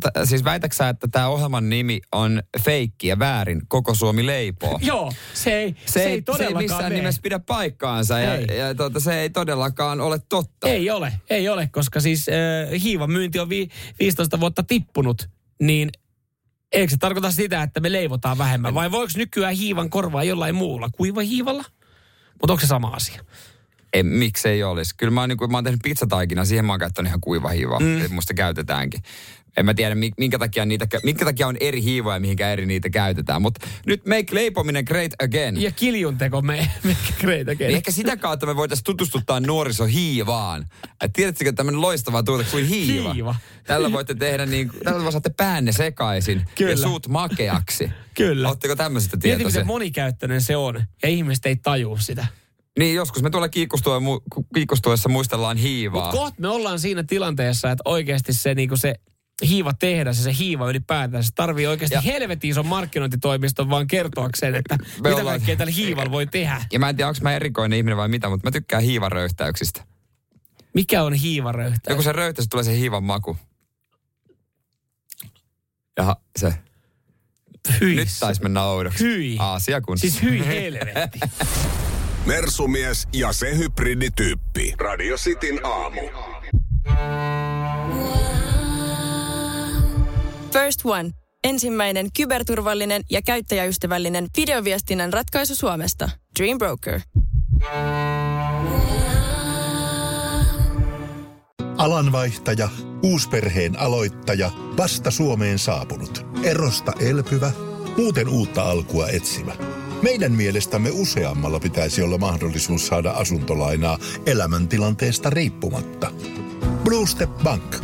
tä, 0.00 0.26
siis 0.26 0.44
väitäksä, 0.44 0.88
että 0.88 1.08
tämä 1.08 1.28
ohjelman 1.28 1.68
nimi 1.68 2.00
on 2.12 2.42
feikki 2.64 3.06
ja 3.08 3.18
väärin, 3.18 3.62
koko 3.68 3.94
Suomi 3.94 4.26
leipoo? 4.26 4.78
Joo, 4.82 5.12
se 5.34 5.52
ei, 5.58 5.76
se, 5.86 5.92
Se, 5.92 6.00
ei 6.00 6.04
ei, 6.06 6.10
se 6.10 6.14
ei 6.14 6.22
todellakaan 6.22 6.64
missään 6.64 6.84
mene. 6.84 6.94
nimessä 6.94 7.20
pidä 7.22 7.38
paikkaansa 7.38 8.18
ja, 8.18 8.34
Ei. 8.34 8.58
ja 8.58 8.74
tuota, 8.74 9.00
se 9.00 9.20
ei 9.20 9.30
todellakaan 9.30 10.00
ole 10.00 10.18
totta. 10.28 10.68
Ei 10.68 10.90
ole, 10.90 11.12
ei 11.30 11.48
ole, 11.48 11.68
koska 11.72 12.00
siis 12.00 12.26
äh, 12.28 12.82
hiivan 12.82 13.10
myynti 13.10 13.38
on 13.38 13.48
vi- 13.48 13.68
15 13.98 14.40
vuotta 14.40 14.62
tippunut, 14.62 15.28
niin 15.62 15.90
eikö 16.72 16.90
se 16.90 16.96
tarkoita 16.96 17.30
sitä, 17.30 17.62
että 17.62 17.80
me 17.80 17.92
leivotaan 17.92 18.38
vähemmän? 18.38 18.74
Vai 18.74 18.90
voiko 18.90 19.12
nykyään 19.16 19.54
hiivan 19.54 19.90
korvaa 19.90 20.24
jollain 20.24 20.54
muulla? 20.54 20.88
Kuiva 20.96 21.20
hiivalla? 21.20 21.64
Mutta 22.40 22.52
onko 22.52 22.60
se 22.60 22.66
sama 22.66 22.88
asia? 22.88 23.24
Ei, 23.92 24.02
miksei 24.02 24.62
olisi. 24.62 24.94
Kyllä 24.96 25.10
mä 25.10 25.20
oon, 25.20 25.28
niin 25.28 25.36
kuin, 25.38 25.50
mä 25.50 25.56
oon 25.56 25.64
tehnyt 25.64 25.80
pizzataikina, 25.82 26.44
siihen 26.44 26.64
mä 26.64 26.72
oon 26.72 26.80
käyttänyt 26.80 27.10
ihan 27.10 27.20
kuiva 27.20 27.48
hiivaa. 27.48 27.80
Mm. 27.80 28.14
Musta 28.14 28.34
käytetäänkin. 28.34 29.00
En 29.56 29.64
mä 29.66 29.74
tiedä, 29.74 29.94
mi- 29.94 30.12
minkä 30.18 30.38
takia, 30.38 30.64
niitä, 30.66 30.86
minkä 31.02 31.24
takia 31.24 31.46
on 31.46 31.56
eri 31.60 31.82
hiivoja, 31.82 32.20
mihinkä 32.20 32.52
eri 32.52 32.66
niitä 32.66 32.90
käytetään. 32.90 33.42
Mutta 33.42 33.66
nyt 33.86 34.06
make 34.06 34.24
leipominen 34.30 34.84
great 34.86 35.12
again. 35.22 35.62
Ja 35.62 35.70
kiljun 35.70 36.18
teko 36.18 36.42
me, 36.42 36.70
me 36.84 36.96
great 37.20 37.48
again. 37.48 37.68
Niin 37.68 37.76
ehkä 37.76 37.90
sitä 37.90 38.16
kautta 38.16 38.46
me 38.46 38.56
voitaisiin 38.56 38.84
tutustuttaa 38.84 39.40
nuoriso 39.40 39.84
hiivaan. 39.84 40.66
Et 41.04 41.12
tiedättekö 41.12 41.52
tämmöinen 41.52 41.80
loistava 41.80 42.22
tuote 42.22 42.44
kuin 42.50 42.66
hiiva? 42.66 43.12
Hiiva. 43.12 43.34
Tällä 43.66 43.92
voitte 43.92 44.14
tehdä 44.14 44.46
niin, 44.46 44.70
tällä 44.84 45.10
saatte 45.10 45.30
päänne 45.36 45.72
sekaisin 45.72 46.44
Kyllä. 46.54 46.70
ja 46.70 46.76
suut 46.76 47.08
makeaksi. 47.08 47.90
Kyllä. 48.14 48.48
Oletteko 48.48 48.76
tämmöisestä 48.76 49.16
Mieti, 49.16 49.28
miten 49.28 49.38
tietoisia? 49.38 49.64
monikäyttöinen 49.64 50.40
se 50.40 50.56
on, 50.56 50.84
ja 51.02 51.08
ihmiset 51.08 51.46
ei 51.46 51.56
tajua 51.56 51.98
sitä. 51.98 52.26
Niin 52.78 52.94
joskus 52.94 53.22
me 53.22 53.30
tuolla 53.30 53.48
kiikkustuessa 54.54 55.08
muistellaan 55.08 55.56
hiivaa. 55.56 56.02
Mutta 56.04 56.16
kohta 56.18 56.40
me 56.40 56.48
ollaan 56.48 56.78
siinä 56.80 57.02
tilanteessa, 57.02 57.70
että 57.70 57.82
oikeasti 57.84 58.32
se, 58.32 58.54
niinku 58.54 58.76
se 58.76 58.94
hiiva 59.42 59.72
tehdä, 59.72 60.12
se, 60.12 60.22
se 60.22 60.32
hiiva 60.38 60.70
ylipäätään, 60.70 61.24
se 61.24 61.30
tarvii 61.34 61.66
oikeasti 61.66 61.94
Ja- 61.94 62.00
helvetin 62.00 62.50
ison 62.50 62.66
markkinointitoimiston 62.66 63.70
vaan 63.70 63.86
kertoakseen, 63.86 64.54
että 64.54 64.76
mitä 64.78 65.08
ollaan- 65.08 65.26
kaikkea 65.26 65.56
tällä 65.56 65.72
hiivalla 65.72 66.10
voi 66.10 66.26
tehdä. 66.26 66.62
Ja 66.72 66.78
mä 66.78 66.88
en 66.88 66.96
tiedä, 66.96 67.08
onko 67.08 67.18
mä 67.22 67.32
erikoinen 67.36 67.76
ihminen 67.76 67.96
vai 67.96 68.08
mitä, 68.08 68.28
mutta 68.28 68.46
mä 68.46 68.50
tykkään 68.50 68.82
hiivaröyhtäyksistä. 68.82 69.84
Mikä 70.74 71.02
on 71.02 71.12
hiivaröyhtä? 71.12 71.90
Joku 71.92 72.02
se 72.02 72.12
röyhtäys 72.12 72.48
tulee 72.48 72.64
se 72.64 72.76
hiivan 72.76 73.04
maku. 73.04 73.36
Jaha, 75.96 76.16
se. 76.38 76.54
Hyi. 77.80 77.94
Nyt 77.96 78.08
taisi 78.20 78.42
mennä 78.42 78.62
oudoksi. 78.62 79.04
Hyi. 79.04 79.36
Aasia 79.38 79.80
kun. 79.80 79.98
Siis 79.98 80.22
hyi 80.22 80.46
helvetti. 80.46 81.20
Mersumies 82.26 83.08
ja 83.12 83.32
se 83.32 83.56
hybridityyppi. 83.56 84.74
Radio 84.78 85.16
Cityn 85.16 85.60
aamu. 85.66 86.00
First 90.64 90.80
One. 90.84 91.10
Ensimmäinen 91.44 92.08
kyberturvallinen 92.16 93.02
ja 93.10 93.22
käyttäjäystävällinen 93.22 94.28
videoviestinnän 94.36 95.12
ratkaisu 95.12 95.54
Suomesta. 95.54 96.10
Dream 96.38 96.58
Broker. 96.58 97.00
Alanvaihtaja, 101.76 102.68
uusperheen 103.02 103.78
aloittaja, 103.78 104.50
vasta 104.76 105.10
Suomeen 105.10 105.58
saapunut, 105.58 106.26
erosta 106.42 106.92
elpyvä, 107.00 107.52
muuten 107.96 108.28
uutta 108.28 108.62
alkua 108.62 109.08
etsimä. 109.08 109.52
Meidän 110.02 110.32
mielestämme 110.32 110.90
useammalla 110.92 111.60
pitäisi 111.60 112.02
olla 112.02 112.18
mahdollisuus 112.18 112.86
saada 112.86 113.10
asuntolainaa 113.10 113.98
elämäntilanteesta 114.26 115.30
riippumatta. 115.30 116.12
Blue 116.84 117.06
Step 117.06 117.30
Bank. 117.42 117.76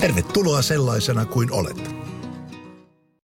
Tervetuloa 0.00 0.62
sellaisena 0.62 1.24
kuin 1.24 1.52
olet. 1.52 1.95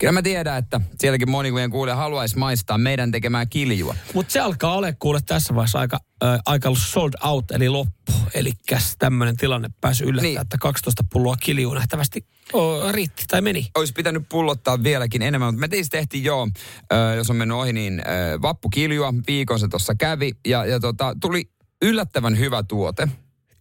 Kyllä 0.00 0.12
mä 0.12 0.22
tiedän, 0.22 0.58
että 0.58 0.80
sielläkin 0.98 1.30
moni 1.30 1.52
meidän 1.52 1.70
kuulija 1.70 1.96
haluaisi 1.96 2.38
maistaa 2.38 2.78
meidän 2.78 3.10
tekemää 3.10 3.46
kiljua. 3.46 3.94
Mutta 4.14 4.32
se 4.32 4.40
alkaa 4.40 4.74
ole 4.74 4.96
kuule 4.98 5.20
tässä 5.26 5.54
vaiheessa 5.54 5.78
aika, 5.78 5.98
äh, 6.24 6.40
aika 6.46 6.70
sold 6.74 7.12
out, 7.24 7.50
eli 7.50 7.68
loppu. 7.68 8.12
Eli 8.34 8.52
tämmöinen 8.98 9.36
tilanne 9.36 9.68
pääsi 9.80 10.04
yllättää, 10.04 10.22
Niin. 10.22 10.40
että 10.40 10.58
12 10.60 11.04
pulloa 11.12 11.36
kiljuu 11.36 11.74
nähtävästi 11.74 12.26
oh, 12.52 12.92
riitti 12.92 13.24
tai 13.28 13.40
meni. 13.40 13.66
Olisi 13.74 13.92
pitänyt 13.92 14.22
pullottaa 14.28 14.82
vieläkin 14.82 15.22
enemmän, 15.22 15.48
mutta 15.48 15.60
me 15.60 15.68
teistä 15.68 15.96
tehtiin 15.98 16.24
joo, 16.24 16.48
ö, 16.92 17.14
jos 17.14 17.30
on 17.30 17.36
mennyt 17.36 17.56
ohi, 17.56 17.72
niin 17.72 18.00
ö, 18.00 18.42
vappukiljua, 18.42 19.14
viikon 19.26 19.58
se 19.60 19.68
tuossa 19.68 19.94
kävi 19.94 20.32
ja, 20.46 20.66
ja 20.66 20.80
tota, 20.80 21.16
tuli 21.20 21.50
yllättävän 21.82 22.38
hyvä 22.38 22.62
tuote. 22.62 23.08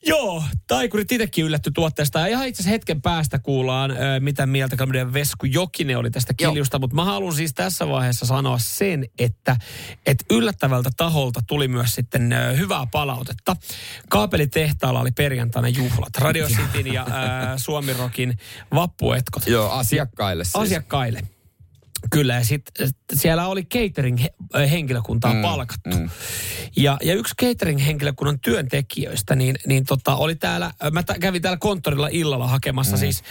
Joo, 0.06 0.44
taikurit 0.68 1.12
itsekin 1.12 1.46
yllätty 1.46 1.72
tuotteesta. 1.72 2.20
Ja 2.20 2.28
ihan 2.28 2.48
itse 2.48 2.62
asiassa 2.62 2.72
hetken 2.72 3.02
päästä 3.02 3.40
kuullaan, 3.40 3.92
mitä 4.20 4.46
mieltä 4.46 4.86
meidän 4.86 5.14
Vesku 5.14 5.46
Jokinen 5.46 5.98
oli 5.98 6.12
tästä 6.12 6.34
kiljusta. 6.34 6.80
Mutta 6.80 6.96
mä 6.96 7.06
haluan 7.06 7.36
siis 7.36 7.54
tässä 7.54 7.88
vaiheessa 7.88 8.26
sanoa 8.26 8.58
sen, 8.58 9.06
että, 9.20 9.56
että 10.06 10.26
yllättävältä 10.30 10.90
taholta 10.98 11.40
tuli 11.48 11.68
myös 11.68 11.96
sitten 11.96 12.36
hyvää 12.58 12.88
palautetta. 12.92 13.56
Kaapelitehtaalla 14.10 15.00
oli 15.02 15.12
perjantaina 15.12 15.68
juhlat. 15.68 16.18
Radio 16.18 16.48
Cityn 16.56 16.94
ja 16.94 17.04
ö, 17.04 17.10
Suomi 17.58 17.94
Rockin 17.94 18.38
vappuetkot. 18.74 19.48
Joo, 19.48 19.70
asiakkaille 19.70 20.44
siis. 20.44 20.56
Asiakkaille. 20.56 21.39
Kyllä, 22.12 22.36
ja 22.36 22.44
sitten 22.44 22.90
siellä 23.14 23.48
oli 23.48 23.64
catering-henkilökuntaa 23.64 25.34
mm, 25.34 25.42
palkattu. 25.42 25.98
Mm. 25.98 26.10
Ja, 26.76 26.98
ja 27.04 27.14
yksi 27.14 27.34
catering-henkilökunnan 27.42 28.40
työntekijöistä, 28.40 29.36
niin, 29.36 29.56
niin 29.68 29.86
tota, 29.86 30.16
oli 30.16 30.36
täällä, 30.36 30.72
mä 30.92 31.04
t- 31.04 31.20
kävin 31.20 31.42
täällä 31.42 31.58
konttorilla 31.58 32.08
illalla 32.12 32.48
hakemassa 32.48 32.96
mm. 32.96 33.00
siis 33.00 33.24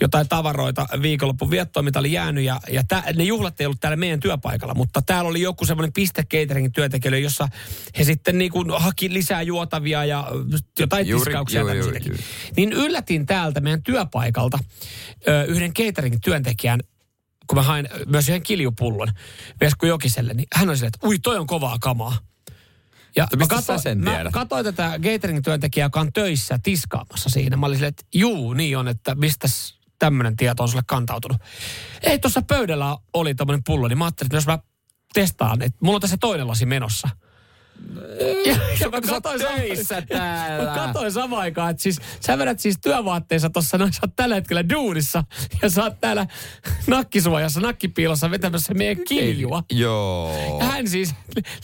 jotain 0.00 0.28
tavaroita 0.28 0.86
viikonloppun 1.02 1.50
viettoon, 1.50 1.84
mitä 1.84 1.98
oli 1.98 2.12
jäänyt. 2.12 2.44
Ja, 2.44 2.60
ja 2.70 2.82
tä, 2.88 3.02
ne 3.16 3.24
juhlat 3.24 3.60
ei 3.60 3.66
ollut 3.66 3.80
täällä 3.80 3.96
meidän 3.96 4.20
työpaikalla, 4.20 4.74
mutta 4.74 5.02
täällä 5.02 5.30
oli 5.30 5.40
joku 5.40 5.64
semmoinen 5.66 5.92
piste 5.92 6.22
cateringin 6.22 6.72
työntekijöille, 6.72 7.20
jossa 7.20 7.48
he 7.98 8.04
sitten 8.04 8.38
niin 8.38 8.50
kuin 8.50 8.70
haki 8.76 9.12
lisää 9.12 9.42
juotavia 9.42 10.04
ja 10.04 10.28
jotain 10.78 11.08
Juuri, 11.08 11.24
tiskauksia 11.24 11.60
juuri, 11.60 11.74
tämmöisiäkin. 11.74 12.12
juuri, 12.12 12.24
Niin 12.56 12.72
yllätin 12.72 13.26
täältä 13.26 13.60
meidän 13.60 13.82
työpaikalta 13.82 14.58
ö, 15.28 15.44
yhden 15.44 15.74
cateringin 15.74 16.20
työntekijän, 16.20 16.80
kun 17.46 17.58
mä 17.58 17.62
hain 17.62 17.88
myös 18.06 18.28
yhden 18.28 18.42
kiljupullon 18.42 19.08
Vesku 19.60 19.86
Jokiselle, 19.86 20.34
niin 20.34 20.46
hän 20.54 20.68
oli 20.68 20.76
silleen, 20.76 20.92
että 20.94 21.06
ui, 21.06 21.18
toi 21.18 21.38
on 21.38 21.46
kovaa 21.46 21.76
kamaa. 21.80 22.16
Ja 23.16 23.26
mistä 23.36 23.60
sä 23.60 23.78
sen 23.78 23.98
mä 23.98 24.24
katsoin 24.32 24.64
tätä 24.64 24.98
catering-työntekijää, 25.02 25.86
joka 25.86 26.00
on 26.00 26.12
töissä 26.12 26.58
tiskaamassa 26.62 27.30
siinä. 27.30 27.56
Mä 27.56 27.66
olin 27.66 27.76
silleen, 27.76 27.88
että 27.88 28.04
juu, 28.14 28.52
niin 28.52 28.78
on, 28.78 28.88
että 28.88 29.14
mistäs 29.14 29.78
tämmöinen 29.98 30.36
tieto 30.36 30.62
on 30.62 30.68
sulle 30.68 30.82
kantautunut. 30.86 31.36
Ei, 32.02 32.18
tuossa 32.18 32.42
pöydällä 32.42 32.96
oli 33.12 33.34
tämmöinen 33.34 33.64
pullo, 33.64 33.88
niin 33.88 33.98
mä 33.98 34.04
ajattelin, 34.04 34.26
että 34.26 34.36
jos 34.36 34.46
mä 34.46 34.58
testaan, 35.14 35.62
että 35.62 35.78
mulla 35.82 35.96
on 35.96 36.00
tässä 36.00 36.16
toinen 36.20 36.48
lasi 36.48 36.66
menossa. 36.66 37.08
Ja, 38.46 38.56
ja 38.80 38.88
mä 38.90 39.00
katsoin 39.00 39.40
töissä 39.40 40.02
täällä. 40.02 40.64
Mä 40.64 40.74
katsoin 40.74 41.12
samaan 41.12 41.42
aikaan, 41.42 41.70
että 41.70 41.82
siis 41.82 41.98
sä 42.20 42.38
vedät 42.38 42.60
siis 42.60 42.78
työvaatteissa 42.82 43.50
tossa, 43.50 43.78
noin 43.78 43.92
sä 43.92 44.00
oot 44.02 44.16
tällä 44.16 44.34
hetkellä 44.34 44.68
duunissa 44.68 45.24
ja 45.62 45.70
sä 45.70 45.82
oot 45.84 46.00
täällä 46.00 46.26
nakkisuojassa, 46.86 47.60
nakkipiilossa 47.60 48.30
vetämässä 48.30 48.74
meidän 48.74 49.04
kiljua. 49.08 49.62
Joo. 49.72 50.58
Ja 50.60 50.64
hän 50.66 50.88
siis 50.88 51.14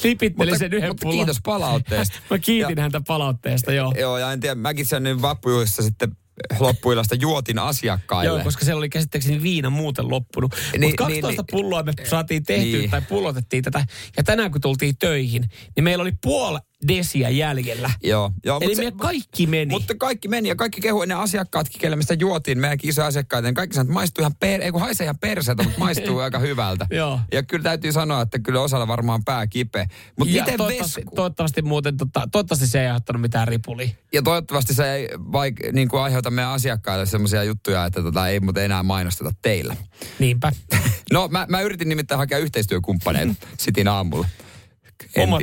lipitteli 0.04 0.50
Mutta- 0.50 0.58
sen 0.58 0.72
yhden 0.74 0.90
mutta 0.90 1.02
pullon. 1.02 1.18
kiitos 1.18 1.38
palautteesta. 1.44 2.18
Mä 2.30 2.38
kiitin 2.38 2.78
häntä 2.78 3.00
palautteesta, 3.06 3.72
joo. 3.72 3.92
Joo, 3.98 4.18
ja 4.18 4.32
en 4.32 4.40
tiedä, 4.40 4.54
mäkin 4.54 4.86
sen 4.86 5.02
nyt 5.02 5.22
vappujuhlissa 5.22 5.82
sitten 5.82 6.16
loppuilasta 6.60 7.14
juotin 7.14 7.58
asiakkaille. 7.58 8.26
Joo, 8.26 8.44
koska 8.44 8.64
siellä 8.64 8.78
oli 8.78 8.88
käsittääkseni 8.88 9.42
viina 9.42 9.70
muuten 9.70 10.08
loppunut. 10.10 10.54
Niin, 10.72 10.80
Mutta 10.80 10.96
12 11.04 11.28
niin, 11.28 11.36
niin. 11.36 11.44
pulloa 11.50 11.82
me 11.82 11.92
saatiin 12.10 12.42
tehtyä 12.42 12.78
Niin. 12.78 12.90
tai 12.90 13.02
pullotettiin 13.08 13.64
tätä. 13.64 13.86
Ja 14.16 14.22
tänään 14.22 14.50
kun 14.52 14.60
tultiin 14.60 14.98
töihin, 14.98 15.48
niin 15.76 15.84
meillä 15.84 16.02
oli 16.02 16.12
puoli 16.22 16.58
desiä 16.88 17.28
jäljellä. 17.28 17.90
Joo, 18.02 18.32
joo 18.44 18.58
Eli 18.60 18.68
mut 18.68 18.76
meidän 18.76 18.98
kaikki 18.98 19.46
meni. 19.46 19.70
Mutta 19.70 19.94
kaikki 19.98 20.28
meni 20.28 20.48
ja 20.48 20.56
kaikki 20.56 20.80
kehu, 20.80 21.04
ne 21.04 21.14
asiakkaatkin, 21.14 21.80
kelle 21.80 21.96
mistä 21.96 22.14
juotiin, 22.14 22.58
meidänkin 22.58 22.90
isoja 22.90 23.06
asiakkaita, 23.06 23.48
niin 23.48 23.54
kaikki 23.54 23.74
sanoo, 23.74 23.84
että 23.84 23.94
maistuu 23.94 24.22
ihan 24.22 24.34
per, 24.40 24.62
ei 24.62 24.72
kun 24.72 24.80
haisee 24.80 25.04
ihan 25.04 25.18
perseeltä, 25.18 25.62
mutta 25.62 25.78
maistuu 25.78 26.18
aika 26.32 26.38
hyvältä. 26.38 26.86
Joo. 26.90 27.20
Ja 27.32 27.42
kyllä 27.42 27.62
täytyy 27.62 27.92
sanoa, 27.92 28.22
että 28.22 28.38
kyllä 28.38 28.60
osalla 28.60 28.88
varmaan 28.88 29.24
pää 29.24 29.46
kipeä. 29.46 29.86
Mutta 30.18 30.34
miten 30.34 30.56
toivottavasti, 30.56 31.00
vesku? 31.00 31.16
toivottavasti 31.16 31.62
muuten, 31.62 31.96
tota, 31.96 32.28
toivottavasti 32.32 32.66
se 32.66 32.80
ei 32.80 32.86
aiheuttanut 32.86 33.22
mitään 33.22 33.48
ripulia. 33.48 33.88
Ja 34.12 34.22
toivottavasti 34.22 34.74
se 34.74 34.92
ei 34.92 35.08
vaik, 35.16 35.72
niin 35.72 35.88
kuin 35.88 36.00
aiheuta 36.00 36.30
meidän 36.30 36.52
asiakkaille 36.52 37.06
semmoisia 37.06 37.44
juttuja, 37.44 37.84
että 37.84 38.02
tota, 38.02 38.28
ei 38.28 38.40
muuten 38.40 38.64
enää 38.64 38.82
mainosteta 38.82 39.34
teillä. 39.42 39.76
Niinpä. 40.18 40.52
No 41.12 41.28
mä, 41.28 41.46
mä 41.48 41.60
yritin 41.60 41.88
nimittäin 41.88 42.18
hakea 42.18 42.38
yhteistyökumppaneita 42.38 43.34
sitin 43.58 43.88
aamulla. 43.88 44.26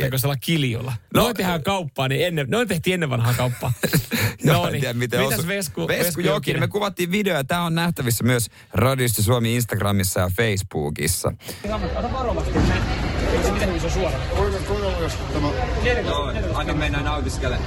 Tekoisella 0.02 0.36
kiljulla. 0.36 0.92
No- 0.92 1.20
No, 1.20 1.24
noin 1.24 1.36
tehdään 1.36 1.64
kauppaa, 1.64 2.08
niin 2.08 2.26
ennen, 2.28 2.48
noin 2.50 2.68
tehtiin 2.68 2.94
ennen 2.94 3.10
vanhaa 3.10 3.34
kauppaa. 3.34 3.74
Joo, 4.44 4.56
no 4.64 4.70
niin, 4.70 4.82
tiedä, 4.82 4.94
miten 4.94 5.20
mitäs 5.22 5.40
osu- 5.40 5.48
Vesku, 5.48 5.88
Vesku 5.88 6.22
Jokinen. 6.22 6.60
Me 6.62 6.68
kuvattiin 6.68 7.12
video 7.12 7.36
ja 7.36 7.44
tämä 7.44 7.64
on 7.64 7.76
nähtävissä 7.76 8.24
myös 8.24 8.50
Radiosta 8.74 9.24
Suomi 9.24 9.56
Instagramissa 9.56 10.20
ja 10.20 10.30
Facebookissa. 10.38 11.34
Joo, 16.06 16.34
anna 16.54 16.74
mennä 16.74 17.00
nautiskele. 17.02 17.58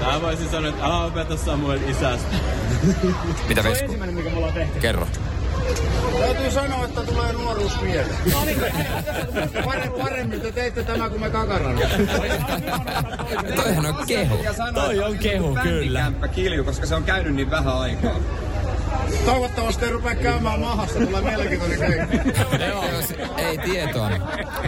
Mä 0.00 0.20
voisin 0.22 0.48
sanoa, 0.50 0.68
että 0.70 0.84
älä 0.84 1.04
opeta 1.04 1.36
Samuel 1.36 1.88
isästä. 1.88 2.36
Mitä 3.48 3.64
Vesku? 3.64 3.94
Kerro. 4.80 5.08
Täytyy 6.18 6.50
sanoa, 6.50 6.84
että 6.84 7.00
tulee 7.02 7.32
nuoruus 7.32 7.80
mieleen. 7.80 8.16
Pare- 9.64 10.02
Paremmin 10.02 10.40
te 10.40 10.52
teitte 10.52 10.82
tämä 10.82 11.08
kuin 11.08 11.20
me 11.20 11.30
kakarana. 11.30 11.80
Toihan 13.56 13.86
on 13.86 14.06
kehu. 14.06 14.36
Toi 14.74 14.98
on 14.98 15.18
kehu, 15.18 15.58
kyllä. 15.62 16.00
Kämppä 16.00 16.28
kilju, 16.28 16.64
koska 16.64 16.86
se 16.86 16.94
on 16.94 17.04
käynyt 17.04 17.34
niin 17.34 17.50
vähän 17.50 17.78
aikaa. 17.78 18.20
Toivottavasti 19.24 19.84
ei 19.84 19.90
rupea 19.90 20.14
käymään 20.14 20.60
mahassa, 20.60 21.00
tulee 21.00 21.20
mielenkiintoinen 21.22 21.78
keikka. 21.78 22.64
Jos 22.92 23.14
ei 23.36 23.58
tietoa. 23.58 24.10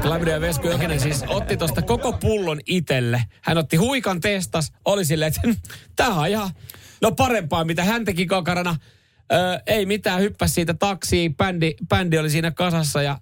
Klavdia 0.02 0.35
ja 0.35 0.40
Vesku 0.40 0.68
Jokinen 0.68 1.00
siis 1.00 1.24
otti 1.28 1.56
tosta 1.56 1.82
koko 1.82 2.12
pullon 2.12 2.61
itelle. 2.66 3.22
Hän 3.42 3.59
otti 3.59 3.76
huikan 3.76 4.20
testas, 4.20 4.72
oli 4.85 5.04
silleen, 5.04 5.32
että 5.44 5.61
tää 5.96 6.09
on 6.09 6.28
ihan, 6.28 6.50
no 7.02 7.12
parempaa 7.12 7.64
mitä 7.64 7.85
hän 7.85 8.04
teki 8.04 8.26
kakarana. 8.26 8.76
Öö, 9.32 9.58
ei 9.66 9.86
mitään, 9.86 10.20
hyppäsi 10.20 10.54
siitä 10.54 10.74
taksiin, 10.74 11.36
bändi, 11.36 11.74
bändi 11.88 12.18
oli 12.18 12.30
siinä 12.30 12.50
kasassa 12.50 13.02
ja 13.02 13.18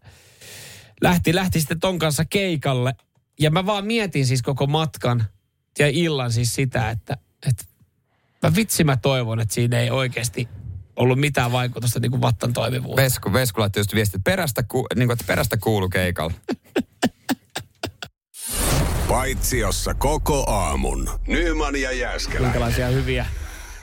lähti, 1.00 1.34
lähti 1.34 1.60
sitten 1.60 1.80
ton 1.80 1.98
kanssa 1.98 2.24
keikalle. 2.24 2.94
Ja 3.40 3.50
mä 3.50 3.66
vaan 3.66 3.86
mietin 3.86 4.26
siis 4.26 4.42
koko 4.42 4.66
matkan 4.66 5.24
ja 5.78 5.88
illan 5.88 6.32
siis 6.32 6.54
sitä, 6.54 6.90
että, 6.90 7.16
että 7.48 7.64
mä 8.42 8.54
vitsi 8.56 8.84
mä 8.84 8.96
toivon, 8.96 9.40
että 9.40 9.54
siinä 9.54 9.80
ei 9.80 9.90
oikeasti 9.90 10.48
ollut 10.96 11.20
mitään 11.20 11.52
vaikutusta 11.52 12.00
niin 12.00 12.10
kuin 12.10 12.22
vattan 12.22 12.52
toimivuuteen. 12.52 13.04
Vesku, 13.04 13.32
Vesku 13.32 13.60
laittoi 13.60 13.80
just 13.80 13.94
viestit, 13.94 14.14
että 14.14 14.30
perästä, 14.30 14.62
ku, 14.62 14.86
niin 14.94 15.08
kuin, 15.08 15.12
että 15.12 15.24
perästä 15.26 15.56
kuulu 15.56 15.88
keikalla. 15.88 16.34
Paitsiossa 19.08 19.94
koko 19.94 20.50
aamun. 20.50 21.10
Nyman 21.26 21.76
ja 21.76 21.92
Jääskelä. 21.92 22.46
minkälaisia 22.46 22.88
hyviä, 22.88 23.26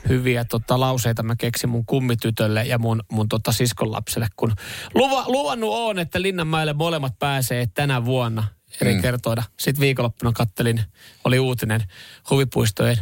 hyviä 0.08 0.44
tota, 0.44 0.80
lauseita 0.80 1.22
mä 1.22 1.36
keksin 1.36 1.70
mun 1.70 1.86
kummitytölle 1.86 2.64
ja 2.64 2.78
mun, 2.78 3.02
mun 3.12 3.28
tota, 3.28 3.52
siskon 3.52 3.92
lapselle, 3.92 4.26
kun 4.36 4.52
luva, 4.94 5.24
luvannut 5.26 5.70
on, 5.72 5.98
että 5.98 6.22
Linnanmäelle 6.22 6.72
molemmat 6.72 7.18
pääsee 7.18 7.66
tänä 7.74 8.04
vuonna 8.04 8.44
eri 8.80 8.94
mm. 8.94 9.02
kertoida. 9.02 9.42
Sitten 9.58 9.80
viikonloppuna 9.80 10.32
kattelin, 10.32 10.80
oli 11.24 11.38
uutinen 11.38 11.82
huvipuistojen 12.30 12.96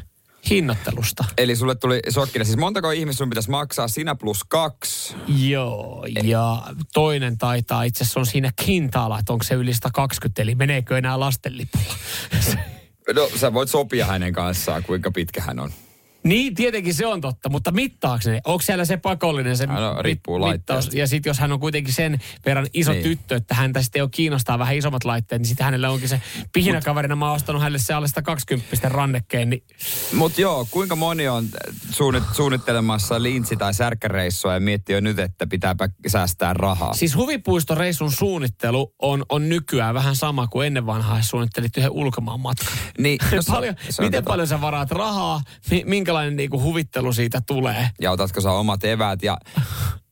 hinnoittelusta. 0.51 1.25
Eli 1.39 1.57
sulle 1.57 1.75
tuli 1.75 2.01
sokkina. 2.09 2.45
Siis 2.45 2.57
montako 2.57 2.91
ihmistä 2.91 3.19
sun 3.19 3.29
pitäisi 3.29 3.51
maksaa? 3.51 3.89
Sinä 3.89 4.15
plus 4.15 4.45
kaksi. 4.45 5.15
Joo, 5.29 6.07
ja 6.23 6.63
toinen 6.93 7.39
taitaa 7.39 7.83
itse 7.83 8.05
asiassa 8.05 8.21
on 8.21 8.27
siinä 8.27 8.51
kintaalla, 8.65 9.19
että 9.19 9.33
onko 9.33 9.43
se 9.43 9.55
yli 9.55 9.75
120, 9.75 10.43
eli 10.43 10.55
meneekö 10.55 10.99
enää 10.99 11.21
lastenlipulla. 11.21 11.95
No 13.15 13.31
sä 13.37 13.55
voit 13.55 13.69
sopia 13.69 14.07
hänen 14.07 14.33
kanssaan, 14.33 14.83
kuinka 14.83 15.11
pitkä 15.11 15.43
hän 15.43 15.59
on. 15.61 15.71
Niin, 16.23 16.55
tietenkin 16.55 16.95
se 16.95 17.07
on 17.07 17.21
totta, 17.21 17.49
mutta 17.49 17.71
mittaako 17.71 18.31
ne? 18.31 18.41
Onko 18.45 18.63
siellä 18.63 18.85
se 18.85 18.97
pakollinen 18.97 19.57
se 19.57 19.67
No, 19.67 20.03
riippuu 20.03 20.39
mit- 20.39 20.41
laitteesta. 20.47 20.97
Ja 20.97 21.07
sitten 21.07 21.31
jos 21.31 21.39
hän 21.39 21.53
on 21.53 21.61
kuitenkin 21.61 21.95
sen 21.95 22.21
verran 22.47 22.67
iso 22.75 22.93
Niin. 22.93 23.03
tyttö, 23.03 23.37
että 23.37 23.55
häntä 23.55 23.83
sitten 23.83 24.01
jo 24.01 24.09
kiinnostaa 24.09 24.59
vähän 24.59 24.77
isommat 24.77 25.05
laitteet, 25.05 25.41
niin 25.43 25.49
sitten 25.49 25.65
hänellä 25.65 25.91
onkin 25.91 26.09
se 26.09 26.23
pihinäkaverina, 26.53 27.17
mä 27.17 27.27
oon 27.27 27.37
ostanut 27.37 27.63
hänelle 27.63 27.79
se 27.79 27.95
alle 27.95 28.09
120 28.09 28.89
rannekkeen, 28.89 29.51
niin 29.51 29.63
Mutta 30.13 30.41
joo, 30.41 30.67
kuinka 30.71 30.97
moni 30.97 31.29
on 31.29 31.47
suunnit, 31.91 32.25
suunnittelemassa 32.33 33.23
linssi- 33.23 33.57
tai 33.57 33.75
särkkäreissua 33.75 34.55
ja 34.55 34.61
miettii 34.61 34.95
jo 34.95 35.01
nyt, 35.01 35.19
että 35.19 35.47
pitääpä 35.47 35.89
säästää 36.07 36.55
rahaa. 36.55 36.95
Siis 36.95 37.17
huvipuistoreissun 37.17 38.13
suunnittelu 38.13 38.95
on, 39.03 39.25
on 39.29 39.49
nykyään 39.49 39.95
vähän 39.95 40.17
sama 40.17 40.47
kuin 40.47 40.67
ennen 40.67 40.87
vanhaa, 40.87 41.23
suunnittelit 41.23 41.77
yhden 41.77 41.91
ulkomaan 41.91 42.41
matkan. 42.41 42.73
Niin, 42.99 43.19
no 43.37 43.43
se- 43.43 43.53
paljon, 43.53 43.75
se 43.91 44.03
on 44.03 44.07
miten 44.09 44.23
tota- 44.25 44.27
paljon 44.27 44.49
sä 44.49 44.61
varaat 44.61 44.91
rahaa, 44.91 45.43
mi, 45.71 45.85
minkälainen 46.11 46.37
niinku 46.37 46.63
huvittelu 46.63 47.13
siitä 47.13 47.43
tulee? 47.47 47.91
ja 48.01 48.11
otatko 48.11 48.41
sä 48.41 48.53
omat 48.53 48.85
eväät. 48.85 49.23
Ja 49.23 49.37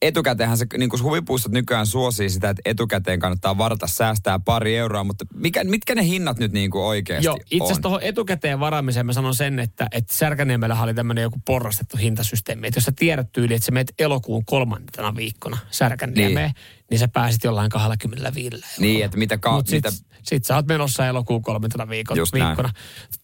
etukäteenhän 0.03 0.59
se 0.59 0.67
niin 0.79 0.91
kuin 0.91 1.03
huvipuistot 1.03 1.53
nykyään 1.53 1.87
suosii 1.87 2.31
sitä, 2.31 2.51
että 2.51 2.63
etukäteen 2.65 3.19
kannattaa 3.21 3.59
varata 3.59 3.87
säästää 3.87 4.39
pari 4.39 4.77
euroa, 4.77 5.05
mutta 5.05 5.25
mikä, 5.35 5.65
mitkä 5.65 5.95
ne 5.95 6.05
hinnat 6.05 6.39
nyt 6.39 6.53
niin 6.53 6.71
kuin 6.71 6.85
oikeasti 6.85 7.27
Joo, 7.27 7.39
itse 7.51 7.65
asiassa 7.65 7.83
tuohon 7.83 8.03
etukäteen 8.03 8.61
varaamiseen 8.61 9.07
mä 9.07 9.13
sanon 9.13 9.35
sen, 9.35 9.59
että, 9.59 9.89
että 9.93 10.15
Särkänniemellähän 10.15 10.85
oli 10.85 10.95
tämmöinen 10.95 11.23
joku 11.23 11.39
porrastettu 11.45 11.97
hintasysteemi. 11.97 12.67
Että 12.67 12.79
jos 12.79 12.85
sä 12.85 12.93
tiedät 12.97 13.33
tyyli, 13.33 13.55
että 13.55 13.67
sä 13.67 13.73
meet 13.73 13.93
elokuun 13.99 14.45
kolmantena 14.45 15.17
viikkona 15.17 15.59
Särkänniemeen, 15.71 16.51
niin. 16.51 16.78
Niin 16.91 16.99
sä 16.99 17.09
pääsit 17.09 17.45
jollain 17.45 17.71
25 17.71 18.47
eurolla. 18.57 18.67
Niin, 18.79 19.05
että 19.05 19.17
mitä... 19.17 19.39
Ka- 19.39 19.53
Mutta 19.53 19.73
mitä 19.73 19.91
sit, 19.91 20.07
sit 20.23 20.45
sä 20.45 20.55
oot 20.57 20.67
menossa 20.67 21.07
elokuun 21.07 21.43
kolmantena 21.43 21.89
viikon, 21.89 22.17
Just 22.17 22.33
näin. 22.35 22.47
viikkona. 22.47 22.71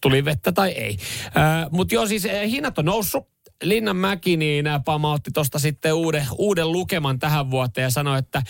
Tuli 0.01 0.25
vettä 0.25 0.51
tai 0.51 0.69
ei. 0.71 0.97
Äh, 1.25 1.71
Mutta 1.71 1.95
joo, 1.95 2.07
siis 2.07 2.25
eh, 2.25 2.49
hinnat 2.51 2.77
on 2.79 2.85
noussut. 2.85 3.35
Linnanmäki 3.63 4.37
niin 4.37 4.67
äh, 4.67 4.81
pamautti 4.85 5.31
tuosta 5.33 5.59
sitten 5.59 5.93
uuden, 5.93 6.27
uuden 6.37 6.71
lukeman 6.71 7.19
tähän 7.19 7.51
vuoteen 7.51 7.83
ja 7.83 7.89
sanoi, 7.89 8.19
että 8.19 8.41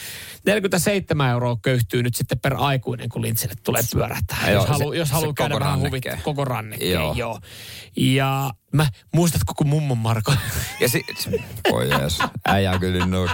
47 0.46 1.30
euroa 1.32 1.58
köyhtyy 1.62 2.04
nyt 2.04 2.16
sitten 2.16 2.40
per 2.40 2.54
aikuinen, 2.58 3.10
kun 3.10 3.22
lintsille 3.22 3.54
tulee 3.64 3.82
pyörähtää. 3.94 4.38
Joo, 4.46 4.54
jos 4.54 4.64
se- 4.64 4.72
haluaa 4.72 4.96
jos 4.96 5.12
haluu 5.12 5.34
käydä 5.34 5.54
koko 5.54 5.66
vähän 5.66 5.80
huvit, 5.80 6.04
koko 6.24 6.46
rannekkeen, 6.46 6.92
Joo. 6.92 7.14
joo. 7.14 7.40
Ja 7.98 8.52
mä, 8.74 8.88
muistatko 9.14 9.54
kun 9.54 9.68
mummon 9.68 9.98
Marko? 9.98 10.34
Ja 10.80 10.90
si- 10.90 11.06
Voi 11.72 11.90
jees, 11.90 12.20
äijä 12.48 12.80
kyllä 12.80 13.06
niin. 13.06 13.30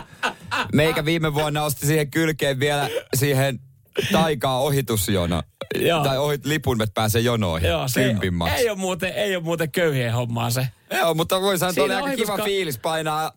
Meikä 0.73 1.05
viime 1.05 1.33
vuonna 1.33 1.63
osti 1.63 1.85
siihen 1.85 2.11
kylkeen 2.11 2.59
vielä 2.59 2.89
siihen 3.15 3.59
taikaa 4.11 4.59
ohitusjono. 4.59 5.43
Joo. 5.79 6.03
Tai 6.03 6.17
ohit, 6.17 6.45
lipun, 6.45 6.81
että 6.81 6.93
pääsee 6.93 7.21
jonoihin. 7.21 7.69
joo, 7.69 7.87
se 7.87 8.03
Kympin 8.03 8.33
maksu. 8.33 8.55
ei 8.57 8.69
ole, 8.69 8.77
muuten, 8.77 9.13
ei 9.13 9.35
ole 9.35 9.43
muuten 9.43 9.71
köyhien 9.71 10.13
hommaa 10.13 10.49
se. 10.49 10.67
Joo, 10.97 11.13
mutta 11.13 11.41
voi 11.41 11.57
sanoa, 11.57 11.69
että 11.69 11.83
oli 11.83 11.93
aika 11.93 12.15
kiva 12.15 12.37
fiilis 12.43 12.77
painaa, 12.77 13.31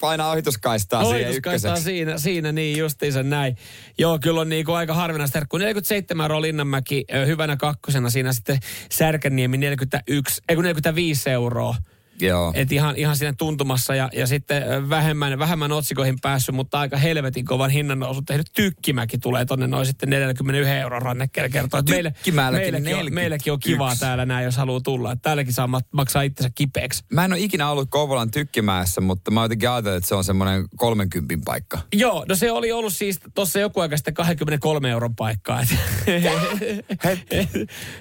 painaa 0.00 0.30
ohituskaistaa 0.30 1.04
siihen 1.04 1.26
Ohituskaistaa 1.28 1.70
ykköseksi. 1.70 1.84
siinä, 1.84 2.18
siinä 2.18 2.52
niin 2.52 2.78
justiinsa 2.78 3.22
näin. 3.22 3.56
Joo, 3.98 4.18
kyllä 4.22 4.40
on 4.40 4.48
niinku 4.48 4.72
aika 4.72 4.94
harvinaista 4.94 5.38
herkkua. 5.38 5.58
47 5.58 6.24
euroa 6.24 6.42
Linnanmäki, 6.42 7.04
hyvänä 7.26 7.56
kakkosena 7.56 8.10
siinä 8.10 8.32
sitten 8.32 8.58
Särkänniemi 8.90 9.56
41, 9.56 10.42
ei 10.48 10.56
kun 10.56 10.64
45 10.64 11.30
euroa. 11.30 11.76
Joo. 12.20 12.52
Et 12.54 12.72
ihan, 12.72 12.96
ihan 12.96 13.16
siinä 13.16 13.34
tuntumassa 13.38 13.94
ja, 13.94 14.08
ja 14.12 14.26
sitten 14.26 14.88
vähemmän, 14.88 15.38
vähemmän 15.38 15.72
otsikoihin 15.72 16.20
päässyt, 16.22 16.54
mutta 16.54 16.80
aika 16.80 16.96
helvetin 16.96 17.44
kovan 17.44 17.70
hinnan 17.70 17.98
nousu 17.98 18.22
tehnyt 18.22 18.46
Tykkimäki 18.54 19.18
tulee 19.18 19.44
tonne 19.44 19.66
noin 19.66 19.86
sitten 19.86 20.10
41 20.10 20.70
euron 20.72 21.02
rannekkeelle 21.02 21.48
kertoo. 21.48 21.80
että 21.80 21.92
Meille, 21.92 22.14
meilläkin, 22.32 22.74
on, 22.74 22.82
41. 22.82 23.10
meilläkin 23.14 23.52
on 23.52 23.60
kivaa 23.60 23.96
täällä 23.96 24.26
näin, 24.26 24.44
jos 24.44 24.56
haluaa 24.56 24.80
tulla. 24.80 25.12
Että 25.12 25.22
täälläkin 25.22 25.52
saa 25.52 25.66
mak- 25.66 25.88
maksaa 25.92 26.22
itsensä 26.22 26.50
kipeäksi. 26.54 27.04
Mä 27.12 27.24
en 27.24 27.32
ole 27.32 27.40
ikinä 27.40 27.70
ollut 27.70 27.90
Kouvolan 27.90 28.30
tykkimäessä, 28.30 29.00
mutta 29.00 29.30
mä 29.30 29.42
jotenkin 29.42 29.70
ajattelin, 29.70 29.96
että 29.96 30.08
se 30.08 30.14
on 30.14 30.24
semmoinen 30.24 30.64
30 30.76 31.34
paikka. 31.44 31.78
Joo, 31.92 32.24
no 32.28 32.34
se 32.34 32.52
oli 32.52 32.72
ollut 32.72 32.92
siis 32.92 33.20
tuossa 33.34 33.58
joku 33.58 33.80
aika 33.80 33.96
sitten 33.96 34.14
23 34.14 34.90
euron 34.90 35.16
paikkaa. 35.16 35.62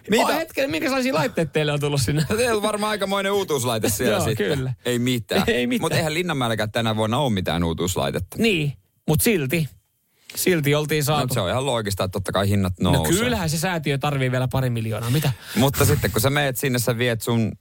Mitä? 0.09 0.23
Oh, 0.23 0.35
hetken, 0.35 0.71
minkälaisia 0.71 1.13
laitteet 1.13 1.53
teille 1.53 1.71
on 1.71 1.79
tullut 1.79 2.01
sinne? 2.01 2.25
Teillä 2.37 2.55
on 2.55 2.61
varmaan 2.61 2.89
aikamoinen 2.89 3.31
uutuuslaite 3.31 3.89
siellä 3.89 4.06
Joo, 4.11 4.25
sitten. 4.25 4.47
kyllä. 4.57 4.73
Ei 4.85 4.99
mitään. 4.99 5.43
Ei 5.47 5.67
mitään. 5.67 5.81
Mutta 5.81 5.97
eihän 5.97 6.13
Linnanmäelläkään 6.13 6.71
tänä 6.71 6.95
vuonna 6.95 7.17
ole 7.17 7.33
mitään 7.33 7.63
uutuuslaitetta. 7.63 8.37
Niin, 8.39 8.73
mutta 9.07 9.23
silti. 9.23 9.69
Silti 10.35 10.75
oltiin 10.75 10.99
No, 10.99 11.05
saatu. 11.05 11.33
se 11.33 11.39
on 11.41 11.49
ihan 11.49 11.65
loogista, 11.65 12.03
että 12.03 12.11
totta 12.11 12.31
kai 12.31 12.49
hinnat 12.49 12.73
No 12.79 12.91
nousee. 12.91 13.17
kyllähän 13.19 13.49
se 13.49 13.57
säätiö 13.57 13.97
tarvii 13.97 14.31
vielä 14.31 14.47
pari 14.51 14.69
miljoonaa. 14.69 15.09
Mitä? 15.09 15.31
Mutta 15.55 15.85
sitten 15.85 16.11
kun 16.11 16.21
sä 16.21 16.29
meet 16.29 16.57
sinne, 16.57 16.79
sä 16.79 16.97
viet 16.97 17.21
sun 17.21 17.51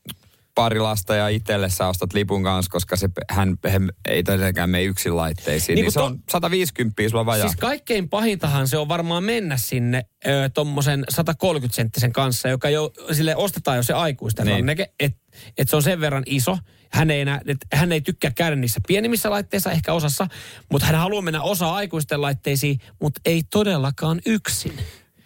pari 0.55 0.79
lasta 0.81 1.15
ja 1.15 1.29
itselle 1.29 1.69
sä 1.71 1.89
ostat 1.89 2.13
lipun 2.15 2.43
kanssa, 2.43 2.71
koska 2.71 2.97
se, 2.97 3.09
hän, 3.31 3.57
hän 3.69 3.91
ei 4.09 4.23
tietenkään 4.23 4.71
mene 4.71 4.85
yksin 4.85 5.17
laitteisiin, 5.17 5.77
Niin 5.77 5.83
niin, 5.83 5.93
se 5.93 6.01
to- 6.01 6.05
on 6.05 6.19
150 6.31 7.09
sulla 7.11 7.27
vajaa. 7.27 7.49
Siis 7.49 7.57
kaikkein 7.61 8.09
pahintahan 8.09 8.69
se 8.69 8.77
on 8.79 8.89
varmaan 8.89 9.25
mennä 9.25 9.57
sinne 9.57 10.05
ö, 10.27 10.51
tommosen 10.55 11.05
130 11.09 11.77
senttisen 11.77 12.13
kanssa, 12.13 12.49
joka 12.49 12.71
jo, 12.71 12.93
sille 13.13 13.37
ostetaan 13.37 13.77
jo 13.77 13.83
se 13.83 13.93
aikuisten 13.93 14.47
Niin. 14.47 14.53
niin. 14.53 14.61
ranneke, 14.63 14.93
että 15.01 15.19
et 15.59 15.69
se 15.69 15.77
on 15.77 15.83
sen 15.83 16.01
verran 16.01 16.23
iso. 16.27 16.59
Hän 16.93 17.11
ei, 17.11 17.21
enää, 17.21 17.41
et, 17.47 17.59
hän 17.73 17.93
ei 17.93 18.01
tykkää 18.01 18.31
käydä 18.31 18.57
niissä 18.57 18.81
pienimmissä 18.89 19.31
laitteissa, 19.31 19.71
ehkä 19.71 19.93
osassa, 19.93 20.27
mutta 20.73 20.87
hän 20.87 20.97
haluaa 20.97 21.23
mennä 21.23 21.43
osa 21.43 21.75
aikuisten 21.75 22.23
laitteisiin, 22.23 22.79
mutta 23.01 23.21
ei 23.25 23.43
todellakaan 23.51 24.21
yksin. 24.27 24.73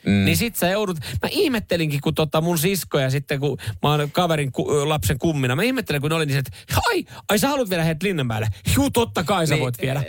Mm. 0.07 0.25
Niin 0.25 0.37
sit 0.37 0.57
sä 0.57 0.69
joudut, 0.69 0.99
mä 0.99 1.29
ihmettelinkin, 1.31 2.01
kun 2.01 2.15
tota 2.15 2.41
mun 2.41 2.59
siskoja 2.59 3.11
sitten, 3.11 3.41
kun 3.41 3.59
mä 3.83 3.91
oon 3.91 4.11
kaverin 4.11 4.53
ku, 4.53 4.89
lapsen 4.89 5.19
kummina, 5.19 5.57
mä 5.57 5.63
ihmettelen, 5.63 6.01
kun 6.01 6.11
ne 6.11 6.17
oli 6.17 6.27
niin, 6.27 6.39
että 6.39 6.57
ai, 6.89 7.05
ai 7.29 7.39
sä 7.39 7.49
haluat 7.49 7.71
viedä 7.71 7.85
heidät 7.85 8.03
Linnanmäelle? 8.03 8.49
Juu, 8.77 8.91
totta 8.91 9.25
kai 9.25 9.47
sä 9.47 9.55
Niin, 9.55 9.63
voit 9.63 9.83
viedä. 9.83 10.05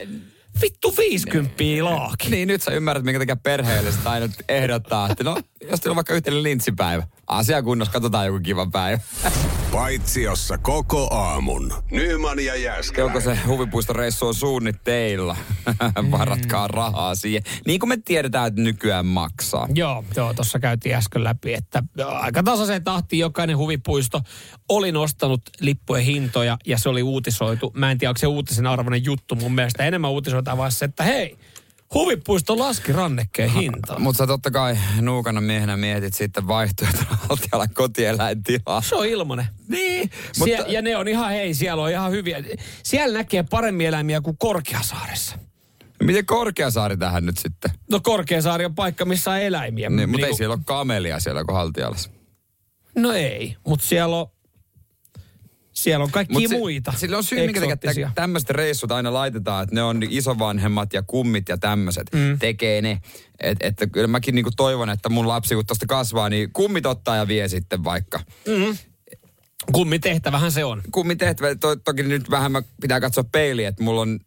Vittu 0.62 0.94
50 0.98 1.64
laaki. 1.82 2.30
Niin, 2.30 2.48
nyt 2.48 2.62
sä 2.62 2.72
ymmärrät, 2.72 3.04
minkä 3.04 3.20
takia 3.20 3.36
perheelliset 3.36 4.08
aina 4.08 4.30
ehdottaa, 4.50 5.10
että 5.12 5.24
no, 5.24 5.38
jos 5.70 5.80
teillä 5.80 5.92
on 5.92 5.96
vaikka 5.96 6.14
yhteinen 6.14 6.44
lintsipäivä, 6.44 7.04
asia 7.28 7.64
kunnossa, 7.64 7.92
katsotaan 7.94 8.26
joku 8.26 8.40
kiva 8.44 8.68
päivä. 8.72 9.00
Paitsiossa 9.72 10.58
koko 10.58 11.08
aamun. 11.16 11.74
Nyman 11.92 12.40
ja 12.40 12.56
Jääskeläinen. 12.56 13.18
Onko 13.18 13.30
se 13.30 13.40
huvipuistoreissu 13.48 14.28
on 14.28 14.36
suunnitteilla? 14.36 15.36
Varatkaa 16.12 16.68
rahaa 16.68 17.16
siihen. 17.16 17.44
Niin 17.68 17.80
kuin 17.80 17.90
me 17.90 17.98
tiedetään, 18.06 18.48
että 18.48 18.62
nykyään 18.62 19.06
maksaa. 19.06 19.68
Joo, 19.74 20.04
joo, 20.16 20.34
tuossa 20.34 20.60
käytiin 20.60 20.96
äsken 20.96 21.24
läpi, 21.24 21.54
että 21.54 21.84
aika 22.06 22.44
tasaiseen 22.44 22.84
tahtiin 22.84 23.20
jokainen 23.20 23.58
huvipuisto 23.58 24.22
oli 24.70 24.92
nostanut 24.92 25.42
lippujen 25.60 26.06
hintoja 26.06 26.58
ja 26.66 26.78
se 26.78 26.90
oli 26.90 27.04
uutisoitu. 27.04 27.72
Mä 27.76 27.92
en 27.92 27.98
tiedä, 27.98 28.10
onko 28.10 28.20
se 28.20 28.28
uutisen 28.28 28.68
arvoinen 28.68 29.06
juttu 29.06 29.36
mun 29.36 29.56
mielestä. 29.56 29.84
Enemmän 29.84 30.12
uutisoitaan 30.42 30.58
vaan 30.58 30.72
se, 30.72 30.86
että 30.86 31.04
hei, 31.04 31.38
huvipuisto 31.94 32.58
laski 32.60 32.92
rannekkeen 32.92 33.50
hintaa. 33.50 34.00
Mutta 34.00 34.18
sä 34.18 34.28
totta 34.28 34.52
kai 34.52 34.78
nuukana 35.02 35.42
miehenä 35.42 35.78
mietit 35.78 36.14
sitten 36.14 36.48
vaihtoehtona 36.48 37.18
haltijalla 37.30 37.68
kotieläintilaa. 37.84 38.82
Se 38.82 38.96
on 38.96 39.06
ilmanen. 39.06 39.46
Niin, 39.68 40.10
Sie- 40.34 40.58
mutta 40.58 40.72
ja 40.72 40.82
ne 40.82 40.98
on 40.98 41.08
ihan, 41.08 41.32
hei, 41.32 41.54
siellä 41.54 41.84
on 41.84 41.92
ihan 41.92 42.12
hyviä. 42.12 42.44
Siellä 42.84 43.18
näkee 43.18 43.44
paremmin 43.44 43.88
eläimiä 43.88 44.22
kuin 44.22 44.38
Korkeasaaressa. 44.38 45.38
miten 46.04 46.26
Korkeasaari 46.26 46.98
tähän 46.98 47.26
nyt 47.26 47.38
sitten? 47.38 47.72
No 47.92 48.00
Korkeasaari 48.04 48.66
on 48.66 48.76
paikka, 48.76 49.06
missä 49.06 49.32
on 49.32 49.40
eläimiä. 49.40 49.90
Niin, 49.90 50.10
mutta 50.10 50.26
ei 50.26 50.30
Niinku- 50.30 50.38
siellä 50.38 50.54
ole 50.54 50.62
kamelia 50.66 51.20
siellä 51.20 51.44
kuin 51.44 51.56
haltijalla. 51.56 51.98
No 52.96 53.12
ei, 53.12 53.56
mutta 53.68 53.86
siellä 53.86 54.16
on, 54.18 54.28
siellä 55.74 56.04
on 56.04 56.12
kaikkia 56.12 56.40
Mut 56.40 56.52
muita. 56.52 56.94
Sillä 56.96 57.18
on 57.18 57.24
syy, 57.24 57.40
minkä 57.40 57.78
takia 57.78 58.12
tämmöiset 58.16 58.50
reissut 58.50 58.92
aina 58.92 59.14
laitetaan, 59.14 59.64
että 59.64 59.76
ne 59.76 59.84
on 59.84 60.04
isovanhemmat 60.10 60.94
ja 60.94 61.04
kummit 61.04 61.50
ja 61.50 61.58
tämmöiset 61.58 62.08
mm. 62.14 62.40
tekee 62.40 62.82
ne. 62.82 63.02
Et, 63.40 63.58
että 63.62 63.88
kyllä 63.88 64.08
mäkin 64.08 64.36
niinku 64.36 64.52
toivon, 64.58 64.90
että 64.90 65.10
mun 65.10 65.28
lapsi 65.28 65.56
kun 65.56 65.66
tosta 65.66 65.86
kasvaa, 65.86 66.30
niin 66.30 66.50
kummit 66.54 66.86
ottaa 66.86 67.16
ja 67.16 67.28
vie 67.28 67.48
sitten 67.48 67.84
vaikka. 67.84 68.20
Kummin 69.72 70.02
tehtävähän 70.02 70.52
se 70.52 70.66
on. 70.66 70.82
Kummin 70.92 71.18
tehtävä, 71.18 71.56
to, 71.56 71.76
toki 71.76 72.04
nyt 72.04 72.30
vähän 72.30 72.52
mä 72.52 72.62
pitää 72.82 73.00
katsoa 73.00 73.24
peiliä, 73.32 73.70
että 73.70 73.84
mulla 73.84 74.02
on 74.02 74.20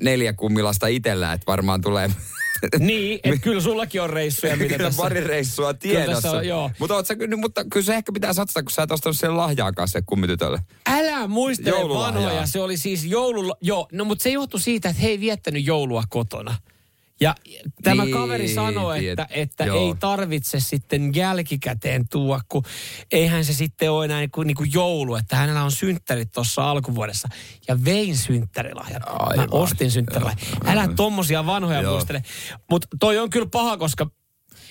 neljä 0.00 0.32
kummilasta 0.32 0.86
itsellä, 0.86 1.32
että 1.32 1.46
varmaan 1.46 1.80
tulee 1.80 2.10
Niin, 2.78 3.20
että 3.24 3.40
kyllä 3.40 3.60
sullakin 3.60 4.02
on 4.02 4.10
reissuja, 4.10 4.56
mitä 4.56 4.74
Kyllä 4.74 4.88
tässä... 4.88 5.02
pari 5.02 5.20
reissua 5.20 5.74
Kyllä 5.74 6.04
tiedossa. 6.04 6.30
on, 6.30 6.46
joo. 6.48 6.70
mutta, 6.78 6.94
oot 6.94 7.06
sä, 7.06 7.16
kyllä- 7.16 7.36
mutta 7.36 7.64
kyllä 7.64 7.86
se 7.86 7.94
ehkä 7.94 8.12
pitää 8.12 8.32
satsata, 8.32 8.62
kun 8.62 8.70
sä 8.70 8.82
et 8.82 8.92
ostanut 8.92 9.16
sen 9.16 9.36
lahjaakaan 9.36 9.88
se 9.88 10.02
kummitytölle. 10.06 10.58
Älä 10.86 11.26
muistele 11.26 11.88
vanhoja. 11.88 12.46
Se 12.46 12.60
oli 12.60 12.76
siis 12.76 13.04
joululla... 13.04 13.56
Joo, 13.60 13.88
no 13.92 14.04
mutta 14.04 14.22
se 14.22 14.30
johtui 14.30 14.60
siitä, 14.60 14.88
että 14.88 15.02
he 15.02 15.08
ei 15.08 15.20
viettänyt 15.20 15.66
joulua 15.66 16.02
kotona. 16.08 16.54
Ja 17.20 17.34
tämä 17.82 18.04
Niin, 18.04 18.12
kaveri 18.14 18.48
sanoi, 18.54 18.98
tiet- 18.98 19.10
että, 19.10 19.26
että 19.30 19.64
joo. 19.64 19.86
ei 19.88 19.94
tarvitse 20.00 20.60
sitten 20.60 21.14
jälkikäteen 21.14 22.08
tuua, 22.08 22.40
kun 22.48 22.62
eihän 23.12 23.44
se 23.44 23.52
sitten 23.52 23.90
ole 23.90 24.04
enää 24.04 24.20
niin 24.20 24.30
kuin, 24.30 24.46
niin 24.46 24.54
kuin 24.54 24.70
joulu, 24.72 25.14
että 25.14 25.36
hänellä 25.36 25.62
on 25.62 25.70
synttärit 25.72 26.32
tuossa 26.32 26.70
alkuvuodessa. 26.70 27.28
Ja 27.68 27.84
vein 27.84 28.16
synttärilahjan. 28.16 29.02
Mä 29.06 29.12
Aivan. 29.18 29.48
ostin 29.50 29.90
synttärilahjan. 29.90 30.40
Älä 30.66 30.88
tommosia 30.96 31.46
vanhoja 31.46 31.80
Joo. 31.82 31.92
muistele. 31.92 32.22
Mutta 32.70 32.88
toi 33.00 33.18
on 33.18 33.30
kyllä 33.30 33.48
paha, 33.52 33.76
koska 33.76 34.10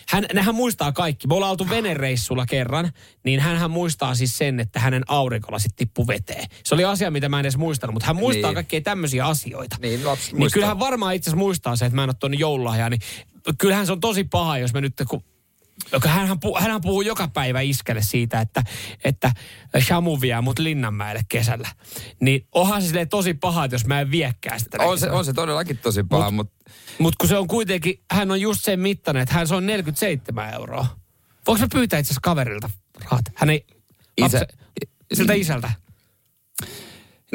hän, 0.09 0.25
hän 0.39 0.55
muistaa 0.55 0.91
kaikki. 0.91 1.27
Me 1.27 1.35
ollaan 1.35 1.51
oltu 1.51 1.69
venereissulla 1.69 2.45
kerran, 2.45 2.91
niin 3.23 3.39
hän 3.39 3.71
muistaa 3.71 4.15
siis 4.15 4.37
sen, 4.37 4.59
että 4.59 4.79
hänen 4.79 5.03
aurinkolasit 5.07 5.75
tippu 5.75 6.07
veteen. 6.07 6.45
Se 6.63 6.75
oli 6.75 6.85
asia, 6.85 7.11
mitä 7.11 7.29
mä 7.29 7.37
en 7.39 7.45
edes 7.45 7.57
muistanut, 7.57 7.93
mutta 7.93 8.07
hän 8.07 8.15
muistaa 8.15 8.49
Niin. 8.51 8.55
kaikkia 8.55 8.81
tämmöisiä 8.81 9.25
asioita. 9.25 9.75
Niin, 9.81 10.05
lapsi 10.05 10.31
Niin 10.31 10.39
muistaa. 10.39 10.53
kyllähän 10.53 10.79
varmaan 10.79 11.15
itse 11.15 11.29
asiassa 11.29 11.39
muistaa 11.39 11.75
se, 11.75 11.85
että 11.85 11.95
mä 11.95 12.03
en 12.03 12.09
ole 12.09 12.15
tuonut 12.19 12.39
joululahjaa, 12.39 12.89
niin 12.89 13.01
kyllähän 13.57 13.85
se 13.85 13.91
on 13.91 13.99
tosi 13.99 14.23
paha, 14.23 14.57
jos 14.57 14.73
mä 14.73 14.81
nyt 14.81 14.93
kun 15.09 15.23
joka 15.91 16.09
hänhän, 16.09 16.39
puhuu, 16.39 16.57
hänhän 16.59 16.81
puhuu 16.81 17.01
joka 17.01 17.27
päivä 17.27 17.61
iskelle 17.61 18.01
siitä, 18.01 18.41
että, 18.41 18.63
että 19.03 19.31
Shamu 19.79 20.21
vie 20.21 20.41
mut 20.41 20.59
Linnanmäelle 20.59 21.21
kesällä. 21.29 21.69
Niin 22.19 22.47
onhan 22.51 22.81
se 22.81 22.87
silleen 22.87 23.09
tosi 23.09 23.33
paha, 23.33 23.65
että 23.65 23.75
jos 23.75 23.85
mä 23.85 24.01
en 24.01 24.11
viekään 24.11 24.59
sitä. 24.59 24.77
On 24.83 24.99
se, 24.99 25.11
on 25.11 25.25
se 25.25 25.33
todellakin 25.33 25.77
tosi 25.77 26.03
paha, 26.03 26.31
mutta 26.31 26.71
Mutta 26.99 27.15
kun 27.19 27.29
se 27.29 27.37
on 27.37 27.47
kuitenkin, 27.47 28.03
hän 28.11 28.31
on 28.31 28.41
just 28.41 28.63
sen 28.63 28.79
mittainen, 28.79 29.23
että 29.23 29.35
hän 29.35 29.47
se 29.47 29.55
on 29.55 29.65
47 29.65 30.53
euroa. 30.53 30.87
Voinko 31.47 31.61
mä 31.61 31.67
pyytää 31.73 31.99
itse 31.99 32.07
asiassa 32.07 32.21
kaverilta 32.21 32.69
rahat? 33.03 33.25
Hän 33.35 33.49
ei... 33.49 33.65
Isä- 34.17 34.21
Lapse, 34.21 34.47
siltä 35.13 35.33
isältä. 35.33 35.71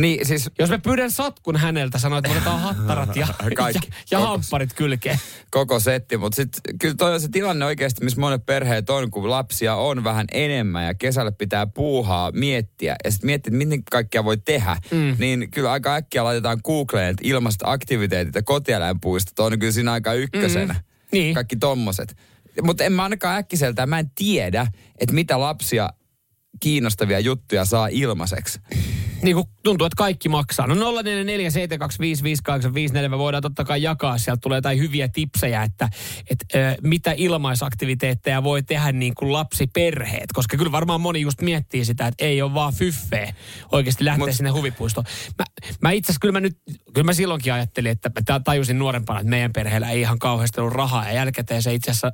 Niin 0.01 0.26
siis 0.26 0.51
Jos 0.59 0.70
mä 0.70 0.78
pyydän 0.78 1.11
satkun 1.11 1.57
häneltä, 1.57 1.98
sanoin, 1.98 2.18
että 2.18 2.28
me 2.30 2.36
otetaan 2.36 2.61
hattarat 2.61 3.16
ja, 3.16 3.26
Kaikki. 3.57 3.88
ja, 3.88 3.94
ja 4.11 4.18
Koko- 4.18 4.30
hampparit 4.30 4.74
kylkeen. 4.74 5.18
koko 5.51 5.80
setti, 5.80 6.16
mutta 6.16 6.36
sitten 6.36 6.78
kyllä 6.78 6.94
toi 6.94 7.14
on 7.14 7.20
se 7.20 7.28
tilanne 7.28 7.64
oikeasti, 7.64 8.05
missä 8.05 8.20
monet 8.20 8.46
perheet 8.46 8.90
on, 8.90 9.11
kun 9.11 9.30
lapsia 9.30 9.74
on 9.74 10.05
vähän 10.05 10.26
enemmän 10.32 10.86
ja 10.86 10.94
kesällä 10.94 11.32
pitää 11.32 11.66
puuhaa, 11.66 12.32
miettiä 12.32 12.96
ja 13.05 13.11
sitten 13.11 13.26
miettiä, 13.26 13.51
että 13.51 13.59
miten 13.59 13.84
kaikkea 13.90 14.24
voi 14.24 14.36
tehdä, 14.38 14.76
mm. 14.90 15.16
niin 15.18 15.51
kyllä 15.51 15.72
aika 15.72 15.94
äkkiä 15.94 16.24
laitetaan 16.24 16.61
Googleen, 16.64 17.09
että 17.09 17.22
ilmaiset 17.24 17.61
aktiviteetit 17.64 18.34
ja 18.34 18.42
kotieläinpuistot 18.42 19.38
on 19.38 19.59
kyllä 19.59 19.72
siinä 19.72 19.92
aika 19.92 20.12
ykkösenä. 20.12 20.72
Mm. 20.74 20.80
Niin. 21.12 21.34
Kaikki 21.34 21.57
tommoset. 21.57 22.16
Mutta 22.62 22.84
en 22.84 22.92
mä 22.92 23.03
ainakaan 23.03 23.38
äkkiseltään, 23.38 23.88
mä 23.88 23.98
en 23.98 24.11
tiedä, 24.14 24.66
että 25.01 25.14
mitä 25.14 25.40
lapsia 25.40 25.90
kiinnostavia 26.61 27.20
juttuja 27.20 27.64
saa 27.64 27.88
ilmaiseksi. 27.90 28.61
Niin 29.23 29.37
kuin 29.37 29.47
tuntuu, 29.62 29.87
että 29.87 29.97
kaikki 29.97 30.29
maksaa. 30.29 30.66
No 30.66 30.75
0447255854 30.75 30.79
me 33.09 33.18
voidaan 33.18 33.43
totta 33.43 33.64
kai 33.64 33.83
jakaa. 33.83 34.18
Sieltä 34.18 34.41
tulee 34.41 34.57
jotain 34.57 34.79
hyviä 34.79 35.09
tipsejä, 35.09 35.62
että, 35.62 35.89
että 36.31 36.59
ö, 36.59 36.75
mitä 36.83 37.14
ilmaisaktiviteetteja 37.16 38.43
voi 38.43 38.62
tehdä 38.62 38.93
niin 38.93 39.14
kuin 39.14 39.33
lapsiperheet. 39.33 40.33
Koska 40.35 40.57
kyllä 40.57 40.73
varmaan 40.73 41.01
moni 41.01 41.21
just 41.21 41.41
miettii 41.41 41.85
sitä, 41.85 42.07
että 42.07 42.25
ei 42.25 42.43
ole 42.43 42.55
vaan 42.55 42.75
fyffeä 42.75 43.35
oikeasti 43.73 44.05
lähteä 44.05 44.27
Mut- 44.27 44.33
sinne 44.33 44.51
huvipuistoon. 44.51 45.05
Mä, 45.39 45.45
mä 45.81 45.91
itse 45.91 46.12
asiassa 46.12 46.21
kyllä 46.21 46.33
mä 46.33 46.41
nyt, 46.41 46.59
kyllä 46.95 47.05
mä 47.05 47.12
silloinkin 47.12 47.53
ajattelin, 47.53 47.91
että 47.91 48.11
mä 48.31 48.41
tajusin 48.41 48.79
nuorempana, 48.79 49.21
että 49.21 49.31
meidän 49.31 49.53
perheellä 49.53 49.91
ei 49.91 50.01
ihan 50.01 50.18
kauheasti 50.18 50.61
ollut 50.61 50.75
rahaa. 50.75 51.05
Ja 51.05 51.12
jälkikäteen 51.12 51.62
se 51.62 51.75
itse 51.75 51.91
asiassa 51.91 52.12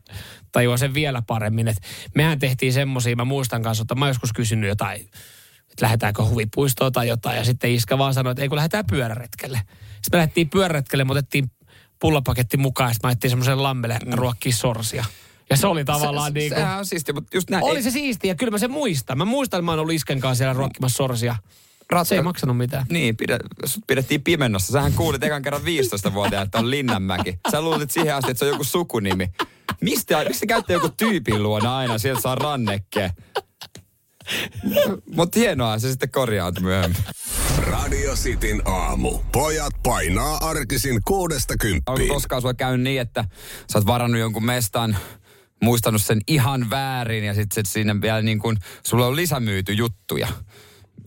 tajuaa 0.53 0.77
sen 0.77 0.95
vielä 0.95 1.23
paremmin, 1.27 1.69
että 1.69 1.83
mehän 2.15 2.39
tehtiin 2.39 2.73
semmoisia, 2.73 3.17
mä 3.17 3.25
muistan 3.25 3.63
kanssa, 3.63 3.83
että 3.83 3.95
mä 3.95 4.09
joskus 4.09 4.33
kysynyt 4.33 4.69
jotain 4.69 5.11
että 5.77 5.85
lähdetäänkö 5.85 6.25
huvipuistoon 6.25 6.93
tai 6.93 7.09
jotain. 7.09 7.37
Ja 7.37 7.45
sitten 7.45 7.71
Iska 7.71 7.99
vaan 7.99 8.15
sanoi, 8.15 8.31
että 8.31 8.43
ei 8.43 8.49
kun 8.49 8.57
lähdetään 8.57 8.85
pyöräretkelle. 8.91 9.61
Sitten 9.67 10.11
me 10.13 10.17
lähdettiin 10.17 10.51
pyöräretkelle, 10.51 11.05
me 11.05 11.13
otettiin 11.13 11.51
pullapaketti 11.99 12.57
mukaan 12.57 12.91
ja 12.91 12.95
sitten 12.95 13.09
me 13.09 13.11
ajettiin 13.11 13.31
semmoisen 13.31 13.63
lammelle 13.63 13.99
mm. 14.07 14.13
ruokkia 14.13 14.53
sorsia. 14.53 15.05
Ja 15.51 15.57
se 15.57 15.67
oli 15.67 15.85
tavallaan 15.85 16.33
se, 16.33 16.39
niin 16.39 16.51
kuin... 16.51 16.59
Sehän 16.59 16.79
on 16.79 16.87
siistiä, 16.87 17.15
mutta 17.15 17.37
just 17.37 17.51
näin. 17.51 17.65
Oli 17.65 17.77
ei- 17.77 17.83
se 17.83 17.91
siistiä, 17.91 18.35
kyllä 18.35 18.51
mä 18.51 18.59
sen 18.59 18.71
muistan. 18.71 19.19
Mä 19.19 19.25
muistan, 19.25 19.59
että 19.59 19.65
mä 19.65 19.73
oon 19.73 19.81
ollut 19.81 19.95
Isken 19.95 20.21
kanssa 20.21 20.39
siellä 20.39 20.53
ruokkimassa 20.55 20.97
sorsia. 20.97 21.37
Se 22.05 22.15
ei 22.15 22.23
maksanut 22.23 22.57
mitään. 22.57 22.87
Niin, 22.91 23.17
pidä, 23.17 23.39
sut 23.65 23.85
pidettiin 23.87 24.23
pimennossa. 24.23 24.73
Sähän 24.73 24.93
kuulit 24.93 25.23
ekan 25.23 25.43
kerran 25.43 25.63
15-vuotiaana, 25.63 26.45
että 26.45 26.59
on 26.59 26.71
Linnanmäki. 26.71 27.39
Sä 27.51 27.61
luulit 27.61 27.91
siihen 27.91 28.15
asti, 28.15 28.31
että 28.31 28.39
se 28.39 28.45
on 28.45 28.51
joku 28.51 28.65
sukunimi. 28.65 29.31
Mistä, 29.81 30.25
mistä 30.29 30.47
käytte 30.47 30.73
joku 30.73 30.89
tyypin 30.89 31.43
luona 31.43 31.77
aina, 31.77 31.99
sieltä 31.99 32.21
saa 32.23 32.35
rannekkeen? 32.35 33.11
Mutta 35.15 35.39
hienoa, 35.39 35.79
se 35.79 35.89
sitten 35.91 36.11
korjaantui 36.11 36.63
myöhemmin. 36.63 36.99
Radio 37.59 38.15
Cityn 38.15 38.63
aamu. 38.65 39.19
Pojat 39.33 39.75
painaa 39.83 40.37
arkisin 40.37 41.01
kuudesta 41.05 41.55
Onko 41.55 41.63
kymppiin. 41.63 42.09
koskaan 42.09 42.43
sulla 42.43 42.55
käynyt 42.55 42.81
niin, 42.85 43.01
että 43.01 43.25
sä 43.73 43.79
oot 43.79 43.87
varannut 43.87 44.21
jonkun 44.21 44.45
mestan, 44.45 44.97
muistanut 45.63 46.03
sen 46.03 46.21
ihan 46.29 46.71
väärin 46.71 47.25
ja 47.25 47.35
sitten 47.35 47.67
siinä 47.67 48.01
vielä 48.01 48.23
niin 48.23 48.39
kuin, 48.39 48.57
sulla 48.87 49.07
on 49.07 49.17
lisämyyty 49.17 49.73
juttuja. 49.73 50.29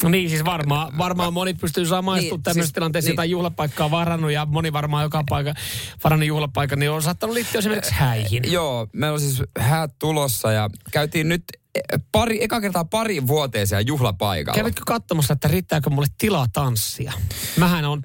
No 0.04 0.10
niin, 0.10 0.30
siis 0.30 0.46
varmaan, 0.46 0.98
varmaan 0.98 1.34
moni 1.34 1.54
pystyy 1.54 1.86
saamaan 1.86 2.20
Niin, 2.20 2.30
tämmöisessä 2.44 2.64
siis- 2.66 2.74
tilanteessa 2.74 3.08
niin. 3.10 3.14
jotain 3.14 3.30
juhlapaikkaa 3.32 3.92
varannut 3.92 4.32
ja 4.32 4.46
moni 4.46 4.74
varmaan 4.74 5.04
joka 5.04 5.24
paikka 5.30 5.54
varannut 6.04 6.28
juhlapaikan, 6.28 6.80
niin 6.80 6.92
on 6.92 7.02
saattanut 7.02 7.34
liittyä 7.34 7.60
esimerkiksi 7.60 7.94
häihin. 7.94 8.52
Joo, 8.52 8.88
meillä 8.94 9.14
on 9.14 9.20
siis 9.20 9.44
häät 9.60 9.92
tulossa 10.00 10.52
ja 10.52 10.70
käytiin 10.92 11.30
nyt 11.30 11.44
eh, 11.76 11.82
pari, 12.12 12.44
eka 12.44 12.62
kertaa 12.62 12.86
pari 12.86 13.28
vuoteen 13.28 13.68
siellä 13.68 13.82
juhlapaikalla. 13.82 14.58
Kävitkö 14.58 14.82
katsomassa, 14.88 15.34
että 15.34 15.48
riittääkö 15.48 15.90
mulle 15.90 16.08
tilaa 16.18 16.46
tanssia? 16.54 17.14
Mähän 17.58 17.86
on 17.86 18.04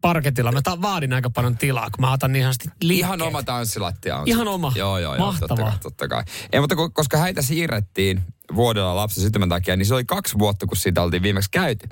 parketilla. 0.00 0.52
Mä 0.52 0.62
ta- 0.62 0.82
vaadin 0.82 1.12
aika 1.12 1.30
paljon 1.30 1.56
tilaa, 1.58 1.90
kun 1.90 2.00
mä 2.00 2.12
otan 2.12 2.32
niin 2.32 2.40
ihan 2.42 2.54
Ihan 2.90 3.22
oma 3.22 3.42
tanssilattia 3.42 4.16
on. 4.16 4.28
Ihan 4.28 4.48
oma. 4.48 4.72
Joo, 4.76 4.98
joo, 4.98 5.16
joo. 5.16 5.26
Totta 5.32 5.46
Mahtavaa. 5.48 5.70
kai, 5.70 5.78
totta 5.82 6.08
kai. 6.08 6.22
Ei, 6.52 6.60
mutta 6.60 6.74
ko- 6.74 6.90
koska 6.92 7.18
häitä 7.18 7.42
siirrettiin 7.42 8.20
vuodella 8.54 8.96
lapsen 8.96 9.22
syntymän 9.22 9.48
takia, 9.48 9.76
niin 9.76 9.86
se 9.86 9.94
oli 9.94 10.04
kaksi 10.04 10.38
vuotta, 10.38 10.66
kun 10.66 10.76
siitä 10.76 11.02
oltiin 11.02 11.22
viimeksi 11.22 11.50
käyty. 11.50 11.88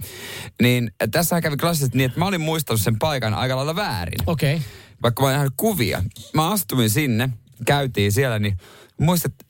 Niin 0.63 0.91
tässä 1.11 1.41
kävi 1.41 1.57
klassisesti 1.57 1.99
niin, 1.99 2.07
että 2.07 2.19
mä 2.19 2.27
olin 2.27 2.41
muistanut 2.41 2.81
sen 2.81 2.99
paikan 2.99 3.35
aika 3.35 3.57
lailla 3.57 3.77
väärin. 3.77 4.19
Okei. 4.27 4.55
Okay. 4.55 4.67
Vaikka 5.03 5.23
mä 5.23 5.29
olin 5.29 5.35
nähnyt 5.35 5.55
kuvia. 5.57 6.03
Mä 6.35 6.51
astuin 6.51 6.91
sinne, 6.91 7.29
käytiin 7.67 8.13
siellä, 8.13 8.39
niin 8.39 8.57
muistat, 9.01 9.33
että 9.33 9.45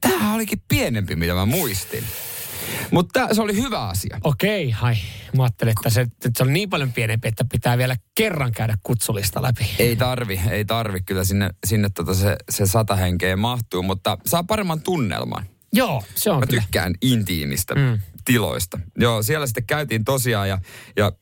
tämähän 0.00 0.34
olikin 0.34 0.62
pienempi, 0.68 1.16
mitä 1.16 1.34
mä 1.34 1.46
muistin. 1.46 2.04
Mutta 2.90 3.34
se 3.34 3.42
oli 3.42 3.56
hyvä 3.56 3.88
asia. 3.88 4.18
Okei, 4.24 4.70
hai. 4.70 4.96
Mä 5.36 5.42
ajattelin, 5.42 5.74
että 5.78 5.90
se, 5.90 6.00
että 6.00 6.30
se 6.36 6.42
on 6.42 6.52
niin 6.52 6.70
paljon 6.70 6.92
pienempi, 6.92 7.28
että 7.28 7.44
pitää 7.52 7.78
vielä 7.78 7.96
kerran 8.14 8.52
käydä 8.52 8.78
kutsulista 8.82 9.42
läpi. 9.42 9.70
Ei 9.78 9.96
tarvi, 9.96 10.40
ei 10.50 10.64
tarvi. 10.64 11.00
Kyllä 11.00 11.24
sinne, 11.24 11.50
sinne 11.66 11.88
tota 11.94 12.14
se, 12.14 12.36
se 12.50 12.66
sata 12.66 12.96
henkeä 12.96 13.36
mahtuu, 13.36 13.82
mutta 13.82 14.18
saa 14.26 14.44
paremman 14.44 14.80
tunnelman. 14.80 15.46
Joo, 15.74 16.04
se 16.14 16.30
on 16.30 16.40
Mä 16.40 16.46
kyllä. 16.46 16.62
tykkään 16.62 16.94
intiimistä 17.02 17.74
mm. 17.74 17.98
tiloista. 18.24 18.80
Joo, 18.98 19.22
siellä 19.22 19.46
sitten 19.46 19.66
käytiin 19.66 20.04
tosiaan 20.04 20.48
ja, 20.48 20.58
ja 20.96 21.12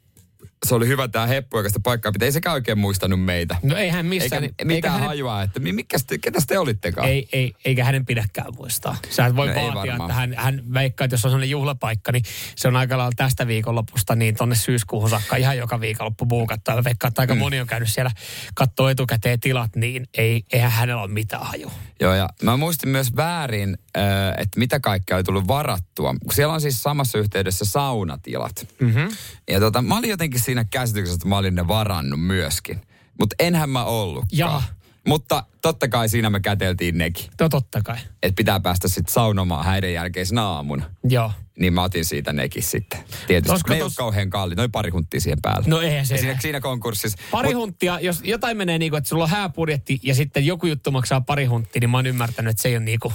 se 0.66 0.74
oli 0.74 0.86
hyvä 0.88 1.08
tämä 1.08 1.26
heppu, 1.26 1.56
joka 1.56 1.68
sitä 1.68 1.80
paikkaa 1.82 2.12
pitää. 2.12 2.26
Ei 2.26 2.32
sekään 2.32 2.54
oikein 2.54 2.78
muistanut 2.78 3.24
meitä. 3.24 3.56
No 3.62 3.76
eihän 3.76 4.06
Eikä 4.06 4.24
missään. 4.24 4.42
mitään 4.42 4.70
eikä 4.70 4.90
hänen, 4.90 5.06
hajua, 5.06 5.42
että 5.42 5.60
mi- 5.60 5.72
mikä 5.72 5.96
ketä 6.20 6.38
te 6.46 6.58
olittekaan? 6.58 7.08
ei, 7.08 7.28
ei, 7.32 7.54
eikä 7.64 7.84
hänen 7.84 8.06
pidäkään 8.06 8.54
muistaa. 8.56 8.96
Sä 9.10 9.26
et 9.26 9.36
voi 9.36 9.46
No 9.46 9.52
ei 9.54 9.74
vaatia, 9.74 9.96
että 9.96 10.12
hän, 10.12 10.34
hän 10.36 10.62
veikkaa, 10.74 11.04
että 11.04 11.14
jos 11.14 11.24
on 11.24 11.30
sellainen 11.30 11.50
juhlapaikka, 11.50 12.12
niin 12.12 12.22
se 12.56 12.68
on 12.68 12.76
aika 12.76 12.98
lailla 12.98 13.12
tästä 13.16 13.46
viikonlopusta 13.46 14.14
niin 14.14 14.34
tonne 14.34 14.54
syyskuuhun 14.54 15.10
saakka 15.10 15.36
ihan 15.36 15.58
joka 15.58 15.80
viikonloppu 15.80 16.26
buukattu. 16.26 16.70
Ja 16.70 16.76
mä 16.76 16.84
veikkaan, 16.84 17.08
että 17.08 17.22
aika 17.22 17.34
mm. 17.34 17.38
moni 17.38 17.60
on 17.60 17.66
käynyt 17.66 17.92
siellä 17.92 18.10
kattoo 18.54 18.88
etukäteen 18.88 19.40
tilat, 19.40 19.76
niin 19.76 20.08
ei, 20.18 20.42
eihän 20.52 20.70
hänellä 20.70 21.02
ole 21.02 21.10
mitään 21.10 21.46
haju. 21.46 21.72
Joo, 22.00 22.14
ja 22.14 22.28
mä 22.42 22.56
muistin 22.56 22.88
myös 22.88 23.16
väärin, 23.16 23.78
äh, 23.96 24.02
että 24.30 24.58
mitä 24.58 24.80
kaikkea 24.80 25.16
oli 25.16 25.24
tullut 25.24 25.48
varattua. 25.48 26.14
Siellä 26.32 26.54
on 26.54 26.60
siis 26.60 26.82
samassa 26.82 27.18
yhteydessä 27.18 27.64
saunatilat. 27.64 28.66
Mm-hmm. 28.80 29.08
Ja 29.50 29.60
tota, 29.60 29.82
mä 29.82 29.98
olin 29.98 30.10
jotenkin 30.10 30.40
siinä 30.52 30.64
käsityksessä, 30.70 31.14
että 31.14 31.28
mä 31.28 31.38
olin 31.38 31.54
ne 31.54 31.68
varannut 31.68 32.20
myöskin. 32.26 32.80
Mutta 33.20 33.36
enhän 33.38 33.70
mä 33.70 33.84
ollutkaan. 33.84 34.38
Jaa. 34.38 34.62
Mutta 35.08 35.44
totta 35.62 35.88
kai 35.88 36.08
siinä 36.08 36.30
me 36.30 36.40
käteltiin 36.40 36.98
nekin. 36.98 37.24
No 37.40 37.48
totta 37.48 37.82
kai. 37.82 37.96
Että 38.22 38.36
pitää 38.36 38.60
päästä 38.60 38.88
sitten 38.88 39.14
saunomaan 39.14 39.64
häiden 39.64 39.94
jälkeisenä 39.94 40.42
aamuna. 40.46 40.90
Joo. 41.08 41.32
Niin 41.58 41.72
mä 41.72 41.82
otin 41.82 42.04
siitä 42.04 42.32
nekin 42.32 42.62
sitten. 42.62 43.00
Tietysti. 43.26 43.50
Olisiko 43.50 43.70
ne 43.70 43.76
ei 43.76 43.82
ole 43.82 43.90
tos- 43.90 43.94
kauhean 43.96 44.30
kalli. 44.30 44.54
Noin 44.54 44.72
pari 44.72 44.90
hunttia 44.90 45.20
siihen 45.20 45.38
päälle. 45.42 45.68
No 45.68 45.80
eihän 45.80 46.06
se 46.06 46.16
siinä, 46.16 46.38
siinä 46.40 46.60
konkurssissa. 46.60 47.18
Pari 47.30 47.48
Mut- 47.52 47.56
hunttia, 47.56 48.00
jos 48.00 48.20
jotain 48.24 48.56
menee 48.56 48.78
niin 48.78 48.90
kuin, 48.90 48.98
että 48.98 49.08
sulla 49.08 49.24
on 49.24 49.30
hääbudjetti 49.30 50.00
ja 50.02 50.14
sitten 50.14 50.46
joku 50.46 50.66
juttu 50.66 50.90
maksaa 50.90 51.20
pari 51.20 51.44
hunttia, 51.44 51.80
niin 51.80 51.90
mä 51.90 51.98
oon 51.98 52.06
ymmärtänyt, 52.06 52.50
että 52.50 52.62
se 52.62 52.68
ei 52.68 52.76
ole 52.76 52.84
niin 52.84 53.00
kuin... 53.00 53.14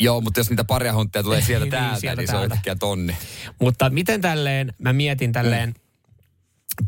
Joo, 0.00 0.20
mutta 0.20 0.40
jos 0.40 0.50
niitä 0.50 0.64
paria 0.64 0.94
hunttia 0.94 1.22
tulee 1.22 1.40
sieltä 1.46 1.64
Niin, 1.64 1.70
täältä, 1.70 2.00
sieltä 2.00 2.22
niin 2.22 2.28
se 2.28 2.36
on 2.36 2.44
yhtäkkiä 2.44 2.74
tonni. 2.76 3.16
Mutta 3.60 3.90
miten 3.90 4.20
tälleen, 4.20 4.74
mä 4.78 4.92
mietin 4.92 5.32
tälleen, 5.32 5.68
mm. 5.68 5.74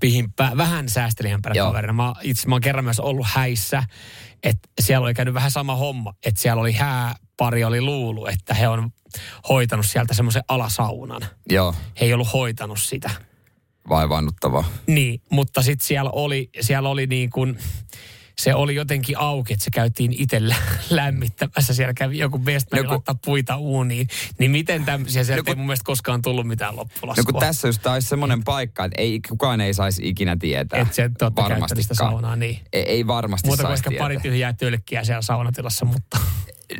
Pihinpä, 0.00 0.52
vähän 0.56 0.88
säästeliämpänä 0.88 1.54
kaverina. 1.66 1.92
Mä, 1.92 2.12
itse 2.22 2.48
mä 2.48 2.54
oon 2.54 2.60
kerran 2.62 2.84
myös 2.84 3.00
ollut 3.00 3.26
häissä, 3.30 3.82
että 4.42 4.68
siellä 4.80 5.04
oli 5.04 5.14
käynyt 5.14 5.34
vähän 5.34 5.50
sama 5.50 5.76
homma, 5.76 6.14
että 6.26 6.40
siellä 6.40 6.60
oli 6.60 6.72
hääpari 6.72 7.64
oli 7.64 7.80
luulu, 7.80 8.26
että 8.26 8.54
he 8.54 8.68
on 8.68 8.90
hoitanut 9.48 9.86
sieltä 9.86 10.14
semmoisen 10.14 10.42
alasaunan. 10.48 11.22
Joo, 11.50 11.74
He 12.00 12.06
ei 12.06 12.12
ollut 12.14 12.32
hoitanut 12.32 12.78
sitä. 12.80 13.10
vaivaannuttavaa. 13.88 14.64
Niin, 14.86 15.22
mutta 15.30 15.62
sitten 15.62 15.86
siellä 15.86 16.10
oli, 16.10 16.50
siellä 16.60 16.88
oli 16.88 17.06
niin 17.06 17.30
kuin, 17.30 17.58
se 18.40 18.54
oli 18.54 18.74
jotenkin 18.74 19.18
auki, 19.18 19.52
että 19.52 19.64
se 19.64 19.70
käytiin 19.70 20.12
itse 20.18 20.48
lä- 20.48 20.54
lämmittämässä. 20.90 21.74
Siellä 21.74 21.94
kävi 21.94 22.18
joku 22.18 22.38
bestmani 22.38 22.82
No 22.82 22.88
kun- 22.88 22.94
laittaa 22.94 23.14
puita 23.24 23.56
uuniin. 23.56 24.08
Niin 24.38 24.50
miten 24.50 24.84
tämmöisiä, 24.84 25.24
sieltä 25.24 25.40
No 25.40 25.44
kun- 25.44 25.50
ei 25.52 25.56
mun 25.56 25.66
mielestä 25.66 25.84
koskaan 25.84 26.22
tullut 26.22 26.46
mitään 26.46 26.74
No 26.74 26.80
loppulaskua. 26.80 27.24
kun 27.32 27.40
tässä 27.40 27.68
just 27.68 27.86
olisi 27.86 28.08
semmoinen 28.08 28.44
paikka, 28.44 28.84
että 28.84 29.02
ei, 29.02 29.20
kukaan 29.28 29.60
ei 29.60 29.74
saisi 29.74 30.08
ikinä 30.08 30.36
tietää. 30.40 30.80
Et 30.80 30.92
se 30.94 31.10
käyttänyt 31.48 31.82
sitä 31.82 31.94
saunaa, 31.94 32.36
niin. 32.36 32.60
Ei, 32.72 32.82
ei 32.82 33.06
varmasti 33.06 33.48
Muuta 33.48 33.62
kuin 33.62 33.74
ehkä 33.74 33.90
pari 33.98 34.20
tyhjää 34.20 34.52
tölkkiä 34.52 35.04
siellä 35.04 35.22
saunatilassa, 35.22 35.84
mutta 35.84 36.18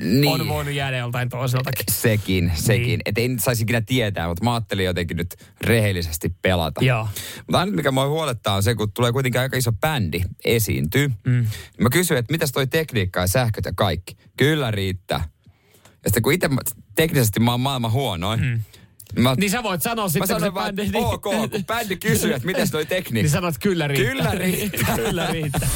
niin. 0.02 0.40
on 0.40 0.48
voinut 0.48 0.74
jäädä 0.74 0.96
joltain 0.96 1.28
toiseltakin. 1.28 1.84
Sekin, 1.90 2.52
sekin. 2.54 2.82
Niin. 2.82 2.88
Niin. 2.88 3.00
Että 3.04 3.20
ei 3.20 3.28
nyt 3.28 3.42
saisi 3.42 3.62
ikinä 3.62 3.80
tietää, 3.80 4.28
mutta 4.28 4.44
mä 4.44 4.54
ajattelin 4.54 4.84
jotenkin 4.84 5.16
nyt 5.16 5.34
rehellisesti 5.60 6.34
pelata. 6.42 6.84
Joo. 6.84 7.08
Mutta 7.36 7.58
ainut 7.58 7.74
mikä 7.76 7.90
mua 7.90 8.08
huolettaa 8.08 8.54
on 8.54 8.62
se, 8.62 8.74
kun 8.74 8.92
tulee 8.92 9.12
kuitenkin 9.12 9.40
aika 9.40 9.56
iso 9.56 9.72
bändi 9.72 10.22
esiintyy. 10.44 11.10
Mm. 11.26 11.46
Mä 11.80 11.90
kysyin, 11.90 12.18
että 12.18 12.32
mitäs 12.32 12.52
toi 12.52 12.66
tekniikka 12.66 13.20
ja 13.20 13.26
sähköt 13.26 13.64
ja 13.64 13.72
kaikki. 13.76 14.16
Kyllä 14.36 14.70
riittää. 14.70 15.28
Ja 15.86 16.10
sitten 16.10 16.22
kun 16.22 16.32
itse 16.32 16.48
teknisesti 16.94 17.40
mä 17.40 17.50
oon 17.50 17.60
maailman 17.60 17.92
huonoin. 17.92 18.40
Mm. 18.40 18.60
Mä, 19.22 19.34
Niin 19.34 19.50
sä 19.50 19.62
voit 19.62 19.82
sanoa 19.82 20.08
sitten, 20.08 20.28
sanoin 20.28 20.54
vaan, 20.54 20.74
bändi... 20.74 20.98
ok, 20.98 21.22
kun 21.22 21.64
bändi 21.66 21.96
kysyy, 21.96 22.32
että 22.32 22.46
mitäs 22.46 22.70
toi 22.70 22.86
tekniikka. 22.96 23.22
Niin 23.22 23.30
sanot, 23.30 23.54
kyllä 23.62 23.88
riittää. 23.88 24.14
Kyllä 24.14 24.30
riittää. 24.30 24.96
kyllä 25.06 25.26
riittää. 25.26 25.68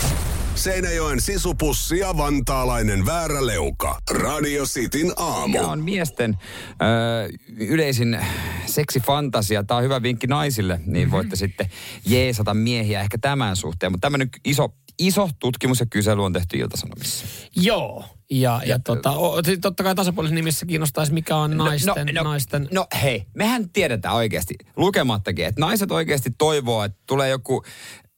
Seinäjoen 0.60 1.20
sisupussi 1.20 1.98
ja 1.98 2.16
vantaalainen 2.16 3.06
vääräleuka. 3.06 3.98
Radio 4.10 4.64
Cityn 4.64 5.12
aamu. 5.16 5.46
Mikä 5.48 5.66
on 5.66 5.82
miesten 5.82 6.38
ö, 6.72 7.28
yleisin 7.56 8.18
seksifantasia? 8.66 9.64
Tämä 9.64 9.78
on 9.78 9.84
hyvä 9.84 10.02
vinkki 10.02 10.26
naisille, 10.26 10.76
niin 10.76 10.86
Mhm. 10.86 10.96
mm-hmm. 10.96 11.10
voitte 11.10 11.36
sitten 11.36 11.70
jeesata 12.06 12.54
miehiä 12.54 13.00
ehkä 13.00 13.18
tämän 13.18 13.56
suhteen. 13.56 13.92
Mutta 13.92 14.06
tämmöinen 14.06 14.28
iso, 14.44 14.68
iso 14.98 15.28
tutkimus 15.38 15.80
ja 15.80 15.86
kysely 15.86 16.24
on 16.24 16.32
tehty 16.32 16.58
Ilta-Sanomissa. 16.58 17.26
Joo. 17.56 18.04
Ja, 18.30 18.60
ja 18.66 18.78
tota, 18.78 19.10
o, 19.10 19.42
sit 19.44 19.60
totta 19.60 19.82
kai 19.82 19.94
tasapuolisen 19.94 20.34
nimissä 20.34 20.66
kiinnostaisi, 20.66 21.12
mikä 21.12 21.36
on 21.36 21.56
naisten... 21.56 22.06
no, 22.06 22.22
no, 22.22 22.30
naisten... 22.30 22.68
no 22.72 22.86
hei, 23.02 23.26
mehän 23.34 23.70
tiedetään 23.70 24.14
oikeasti, 24.14 24.54
lukemattakin, 24.76 25.46
että 25.46 25.60
naiset 25.60 25.90
oikeasti 25.90 26.30
toivoo, 26.38 26.84
että 26.84 26.98
tulee 27.06 27.28
joku 27.28 27.62
äh, 27.66 28.09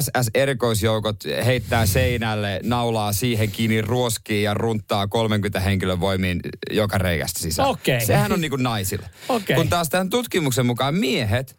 SS-erikoisjoukot 0.00 1.44
heittää 1.44 1.86
seinälle, 1.86 2.60
naulaa 2.62 3.12
siihen 3.12 3.50
kiinni, 3.50 3.80
ruoskii 3.80 4.42
ja 4.42 4.54
runttaa 4.54 5.06
30 5.06 5.60
henkilön 5.60 6.00
voimiin 6.00 6.40
joka 6.70 6.98
reikästä 6.98 7.40
sisään. 7.40 7.68
Okei. 7.68 8.06
Sehän 8.06 8.32
on 8.32 8.40
niinku 8.40 8.56
naisille. 8.56 9.10
Okei. 9.28 9.56
Kun 9.56 9.68
taas 9.68 9.88
tämän 9.88 10.10
tutkimuksen 10.10 10.66
mukaan 10.66 10.94
miehet 10.94 11.56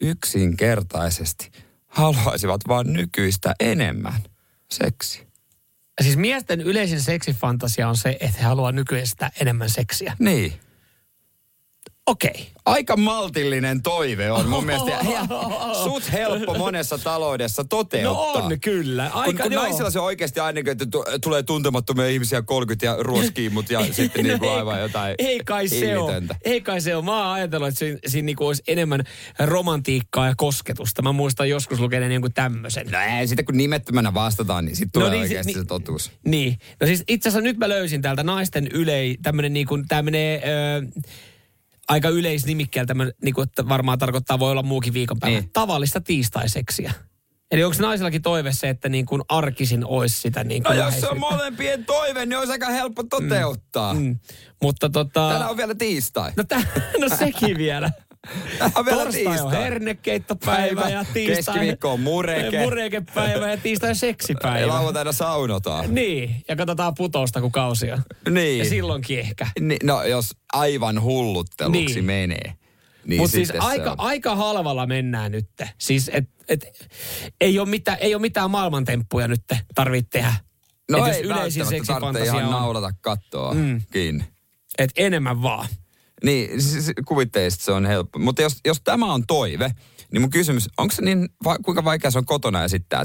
yksinkertaisesti 0.00 1.50
haluaisivat 1.86 2.60
vaan 2.68 2.92
nykyistä 2.92 3.54
enemmän 3.60 4.22
seksiä. 4.70 5.22
Siis 6.02 6.16
miesten 6.16 6.60
yleisin 6.60 7.00
seksifantasia 7.00 7.88
on 7.88 7.96
se, 7.96 8.16
että 8.20 8.38
he 8.38 8.44
haluaa 8.44 8.72
nykyisestä 8.72 9.30
enemmän 9.40 9.70
seksiä. 9.70 10.16
Niin. 10.18 10.52
Okei. 12.10 12.46
Aika 12.66 12.96
maltillinen 12.96 13.82
toive 13.82 14.30
on 14.32 14.48
mun 14.48 14.64
mielestä. 14.66 14.90
Ja 14.90 15.00
sut 15.84 16.12
helppo 16.12 16.54
monessa 16.54 16.98
taloudessa 16.98 17.62
No 17.62 17.66
toteuttaa. 17.68 18.32
on 18.42 18.60
kyllä. 18.60 19.10
Kun, 19.12 19.22
Aika 19.22 19.42
kun 19.42 19.52
joo. 19.52 19.62
naisilla 19.62 19.90
se 19.90 19.98
on 19.98 20.04
oikeasti 20.04 20.40
aina, 20.40 20.60
että 20.70 20.86
tu- 20.86 21.04
tulee 21.22 21.42
tuntemattomia 21.42 22.08
ihmisiä 22.08 22.42
30 22.42 22.86
ja 22.86 22.96
ruoskii 23.00 23.50
mut 23.50 23.70
ja 23.70 23.86
sitten 23.92 24.24
niinku 24.24 24.48
aivan 24.48 24.80
jotain 24.80 25.14
Ei 25.18 25.40
kai 25.44 25.68
se 25.68 25.98
ole. 25.98 26.06
hillitöntä. 26.12 26.36
Ei 26.44 26.60
kai 26.60 26.80
se 26.80 26.96
ole. 26.96 27.04
Mä 27.04 27.16
oon 27.24 27.32
ajatellut, 27.34 27.68
että 27.68 27.78
siinä, 27.78 27.98
siinä 28.06 28.26
niinku 28.26 28.46
olisi 28.46 28.62
enemmän 28.66 29.00
romantiikkaa 29.38 30.26
ja 30.26 30.34
kosketusta. 30.36 31.02
Mä 31.02 31.12
muistan 31.12 31.48
joskus 31.48 31.80
lukeneen 31.80 32.12
jonkun 32.12 32.32
tämmöisen. 32.32 32.86
No 32.90 32.98
ei, 33.18 33.28
sitten 33.28 33.44
kun 33.44 33.56
nimettömänä 33.56 34.14
vastataan, 34.14 34.64
niin 34.64 34.76
sitten 34.76 34.92
tulee 35.00 35.10
niin, 35.10 35.22
oikeasti 35.22 35.52
si- 35.52 35.58
se 35.58 35.64
totuus. 35.64 36.10
Niin. 36.24 36.58
No 36.80 36.86
siis 36.86 37.04
itse 37.08 37.28
asiassa 37.28 37.44
nyt 37.44 37.56
mä 37.58 37.68
löysin 37.68 38.02
täältä 38.02 38.22
naisten 38.22 38.68
ylei, 38.72 39.16
tämmönen 39.22 39.52
niinku, 39.52 39.78
tää 39.88 40.02
menee 40.02 40.42
ö, 40.44 41.00
aika 41.90 42.08
yleisnimikkeellä 42.08 42.94
niin 43.22 43.34
kuin, 43.34 43.48
että 43.48 43.68
varmaan 43.68 43.98
tarkoittaa, 43.98 44.38
voi 44.38 44.50
olla 44.50 44.62
muukin 44.62 44.92
viikonpäivä. 44.94 45.40
Niin. 45.40 45.50
Tavallista 45.52 46.00
tiistaiseksiä. 46.00 46.92
Eli 47.50 47.64
onko 47.64 47.76
naisillakin 47.80 48.22
toive 48.22 48.52
se, 48.52 48.68
että 48.68 48.88
niin 48.88 49.06
kuin 49.06 49.22
arkisin 49.28 49.84
olisi 49.84 50.20
sitä 50.20 50.44
niin 50.44 50.62
No 50.62 50.70
kuin 50.70 50.78
jos 50.78 51.00
se 51.00 51.08
on 51.08 51.20
molempien 51.20 51.84
toive, 51.84 52.26
niin 52.26 52.38
olisi 52.38 52.52
aika 52.52 52.70
helppo 52.70 53.02
toteuttaa. 53.02 53.94
Mm. 53.94 54.00
Mm. 54.00 54.18
Mutta 54.62 54.90
tota... 54.90 55.28
Tänään 55.32 55.50
on 55.50 55.56
vielä 55.56 55.74
tiistai. 55.74 56.32
No, 56.36 56.44
tä, 56.44 56.62
no 57.00 57.08
sekin 57.16 57.58
vielä. 57.58 57.90
Tänään 58.28 58.72
on 58.74 58.84
vielä 58.84 59.02
Torstai 59.02 59.24
on 59.26 59.32
tiistai. 59.32 59.52
hernekeittopäivä 59.64 60.88
ja 60.88 61.04
tiistai... 61.12 61.36
Keskiviikko 61.54 61.92
on 61.92 62.00
mureke. 62.00 62.60
Murekepäivä 62.64 63.50
ja 63.50 63.56
tiistai 63.56 63.90
Ja 63.90 63.94
seksipäivä. 63.94 64.68
lauantaina 64.68 65.12
saunotaan. 65.12 65.94
Niin, 65.94 66.36
ja 66.48 66.56
katsotaan 66.56 66.94
putousta 66.94 67.40
kun 67.40 67.52
kausia. 67.52 67.98
Niin. 68.30 68.58
Ja 68.58 68.64
silloinkin 68.64 69.18
ehkä. 69.18 69.46
Ni, 69.60 69.76
no 69.82 70.02
jos 70.04 70.30
aivan 70.52 71.02
hullutteluksi 71.02 71.94
Niin. 71.94 72.04
menee. 72.04 72.54
Niin 73.04 73.20
Mutta 73.20 73.34
siis 73.34 73.52
aika, 73.58 73.90
on. 73.90 74.00
aika 74.00 74.36
halvalla 74.36 74.86
mennään 74.86 75.32
nyt. 75.32 75.48
Siis 75.78 76.10
et, 76.14 76.24
et, 76.48 76.88
ei, 77.40 77.58
ole 77.58 77.68
mitään, 77.68 77.98
ei 78.00 78.14
ole 78.14 78.20
mitään 78.20 78.50
maailmantemppuja 78.50 79.28
nyt 79.28 79.42
tarvitse 79.74 80.08
tehdä. 80.10 80.34
No 80.90 81.06
et 81.06 81.14
ei 81.14 81.20
jos 81.20 81.26
yleisin 81.26 81.60
välttämättä 81.60 81.60
tarvitse 81.60 81.76
seksifantasia 81.76 82.32
ihan 82.32 82.44
on, 82.44 82.50
naulata 82.50 82.90
kattoa 83.00 83.54
Mm. 83.54 83.80
kiinni. 83.92 84.24
et 84.78 84.90
enemmän 84.96 85.42
vaan. 85.42 85.68
Niin, 86.24 86.62
siis 86.62 86.90
kuvittelisit, 87.06 87.58
että 87.60 87.64
se 87.64 87.72
on 87.72 87.86
helppo. 87.86 88.18
Mutta 88.18 88.42
jos, 88.42 88.56
jos 88.64 88.80
tämä 88.84 89.12
on 89.12 89.26
toive, 89.26 89.70
niin 90.12 90.20
mun 90.20 90.30
kysymys, 90.30 90.68
onko 90.78 90.94
se 90.94 91.02
niin, 91.02 91.28
va, 91.44 91.58
kuinka 91.58 91.84
vaikea 91.84 92.10
se 92.10 92.18
on 92.18 92.26
kotona 92.26 92.64
esittää? 92.64 93.04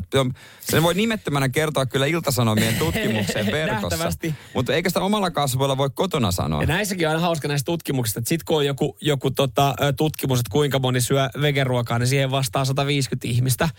Sen 0.59 0.83
voi 0.83 0.93
nimettömänä 0.93 1.49
kertoa 1.49 1.85
kyllä 1.85 2.05
iltasanomien 2.05 2.75
tutkimukseen 2.75 3.45
verkossa. 3.51 4.09
Mutta 4.53 4.73
eikä 4.73 4.89
sitä 4.89 5.01
omalla 5.01 5.31
kasvoilla 5.31 5.77
voi 5.77 5.89
kotona 5.89 6.31
sanoa. 6.31 6.61
Ja 6.61 6.67
näissäkin 6.67 7.07
on 7.07 7.11
aina 7.11 7.21
hauska 7.21 7.47
näissä 7.47 7.65
tutkimuksissa, 7.65 8.19
että 8.19 8.29
sit 8.29 8.43
kun 8.43 8.57
on 8.57 8.65
joku, 8.65 8.97
joku 9.01 9.31
tota, 9.31 9.75
tutkimus, 9.97 10.39
että 10.39 10.51
kuinka 10.51 10.79
moni 10.79 11.01
syö 11.01 11.29
vegeruokaa, 11.41 11.99
niin 11.99 12.07
siihen 12.07 12.31
vastaa 12.31 12.65
150 12.65 13.27
ihmistä. 13.27 13.69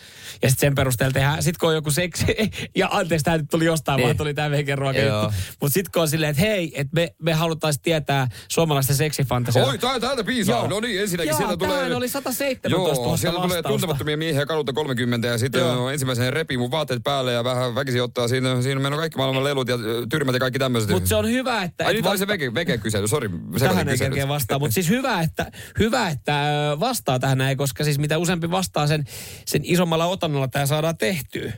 Ja 0.42 0.48
sitten 0.50 0.66
sen 0.66 0.74
perusteella 0.74 1.12
tehdään, 1.12 1.42
sit 1.42 1.58
kun 1.58 1.68
on 1.68 1.74
joku 1.74 1.90
seksi, 1.90 2.26
ja 2.76 2.88
anteeksi, 2.90 3.24
tämä 3.24 3.36
nyt 3.36 3.46
tuli 3.50 3.64
jostain, 3.64 3.96
Niin. 3.96 4.04
vaan 4.04 4.16
tuli 4.16 4.34
tämä 4.34 4.50
vegeruoka 4.50 4.98
juttu. 4.98 5.32
Mutta 5.60 5.74
sitten 5.74 5.92
kun 5.92 6.02
on 6.02 6.08
silleen, 6.08 6.30
että 6.30 6.42
hei, 6.42 6.72
että 6.74 6.94
me, 6.94 7.14
me 7.22 7.32
haluttaisiin 7.32 7.82
tietää 7.82 8.28
suomalaisten 8.48 8.96
seksifantasiaa. 9.26 9.66
Oi, 9.66 9.78
tää, 9.78 10.00
täältä 10.00 10.24
piisaa. 10.24 10.58
Joo. 10.58 10.66
No 10.68 10.80
niin, 10.80 11.00
ensinnäkin 11.00 11.28
Joo, 11.28 11.36
sieltä 11.38 11.56
tulee... 11.56 11.94
oli 11.94 12.08
117 12.08 12.68
Joo, 12.68 13.04
000 13.04 13.16
sieltä 13.16 13.34
tulee 13.36 13.48
vastausta. 13.48 13.68
tuntemattomia 13.68 14.16
miehiä 14.16 14.46
kadulta 14.46 14.72
30 14.72 15.28
ja 15.28 15.38
sitten 15.38 15.60
Joo. 15.60 15.90
ensimmäisenä 15.90 16.30
repii 16.30 16.56
mun 16.56 16.70
vaatteet 16.70 17.02
päälle 17.04 17.32
ja 17.32 17.44
vähän 17.44 17.74
väkisin 17.74 18.02
ottaa 18.02 18.28
siinä, 18.28 18.62
siinä 18.62 18.80
meillä 18.80 18.94
on 18.94 19.00
kaikki 19.00 19.16
maailman 19.18 19.44
lelut 19.44 19.68
ja 19.68 19.78
tyrmät 20.08 20.34
ja 20.34 20.40
kaikki 20.40 20.58
tämmöiset. 20.58 20.90
Mutta 20.90 21.08
se 21.08 21.14
on 21.16 21.30
hyvä, 21.30 21.62
että... 21.62 21.86
Ai 21.86 21.94
nyt 21.94 22.06
oli 22.06 22.18
se 22.18 22.24
vasta- 22.26 22.32
vege, 22.32 22.54
vege-kysely, 22.54 23.08
sori. 23.08 23.30
Tähän 23.58 23.88
ei 23.88 23.98
kerkeä 23.98 24.28
vastaa, 24.28 24.58
mutta 24.58 24.74
siis 24.74 24.88
hyvä, 24.88 25.20
että, 25.20 25.50
hyvä, 25.78 26.08
että 26.08 26.52
vastaa 26.80 27.18
tähän 27.18 27.38
näin, 27.38 27.56
koska 27.56 27.84
siis 27.84 27.98
mitä 27.98 28.18
useampi 28.18 28.50
vastaa 28.50 28.86
sen, 28.86 29.04
sen 29.46 29.60
isommalla 29.64 30.06
otannolla 30.06 30.48
tämä 30.48 30.66
saadaan 30.66 30.98
tehtyä. 30.98 31.52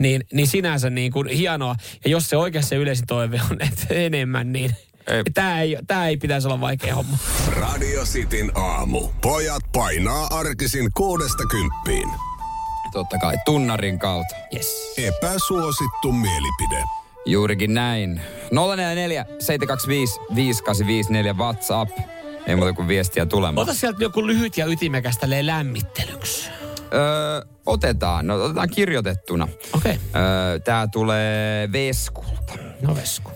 Niin, 0.00 0.24
niin 0.32 0.46
sinänsä 0.46 0.90
niin 0.90 1.12
kuin 1.12 1.28
hienoa. 1.28 1.76
Ja 2.04 2.10
jos 2.10 2.28
se 2.28 2.36
oikeasti 2.36 2.68
se 2.68 2.76
yleisin 2.76 3.06
toive 3.06 3.40
on, 3.50 3.56
että 3.60 3.94
enemmän, 3.94 4.52
niin 4.52 4.76
Ei. 5.06 5.22
tämä 5.34 5.60
ei, 5.60 5.78
tää 5.86 6.08
ei 6.08 6.16
pitäisi 6.16 6.48
olla 6.48 6.60
vaikea 6.60 6.94
homma. 6.94 7.18
Radio 7.48 8.04
Cityn 8.04 8.52
aamu. 8.54 9.08
Pojat 9.22 9.62
painaa 9.72 10.26
arkisin 10.30 10.90
kuudesta 10.96 11.42
kymppiin. 11.50 12.08
Totta 12.92 13.18
kai, 13.18 13.36
tunnarin 13.44 13.98
kautta. 13.98 14.34
Yes. 14.54 14.94
Epäsuosittu 14.98 16.12
mielipide. 16.12 16.84
Juurikin 17.26 17.74
näin. 17.74 18.20
044 18.50 19.26
725 19.38 20.20
5854 20.34 21.32
WhatsApp. 21.34 21.98
Ei 22.46 22.56
muuta 22.56 22.72
kuin 22.72 22.88
viestiä 22.88 23.26
tulemaan. 23.26 23.62
Ota 23.68 23.74
sieltä 23.74 24.04
joku 24.04 24.26
lyhyt 24.26 24.58
ja 24.58 24.66
ytimekäs 24.66 25.18
tälleen 25.18 25.46
lämmittelyksi. 25.46 26.50
Öö, 26.94 27.42
otetaan, 27.66 28.26
no 28.26 28.42
otetaan 28.44 28.70
kirjoitettuna. 28.70 29.48
Okei, 29.72 29.98
okay. 30.08 30.22
Öö, 30.22 30.58
tää 30.58 30.86
tulee 30.86 31.72
Veskulta. 31.72 32.52
no 32.82 32.94
vesku. 32.94 33.35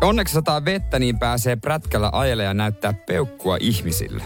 Onneksi 0.00 0.34
sataa 0.34 0.64
vettä, 0.64 0.98
niin 0.98 1.18
pääsee 1.18 1.56
prätkällä 1.56 2.10
ajelle 2.12 2.44
ja 2.44 2.54
näyttää 2.54 2.92
peukkua 2.92 3.56
ihmisille. 3.60 4.24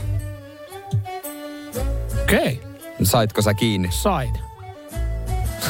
Okei, 2.22 2.60
okay. 2.62 2.72
Saitko 3.02 3.42
sä 3.42 3.54
kiinni? 3.54 3.88
sain. 3.92 4.32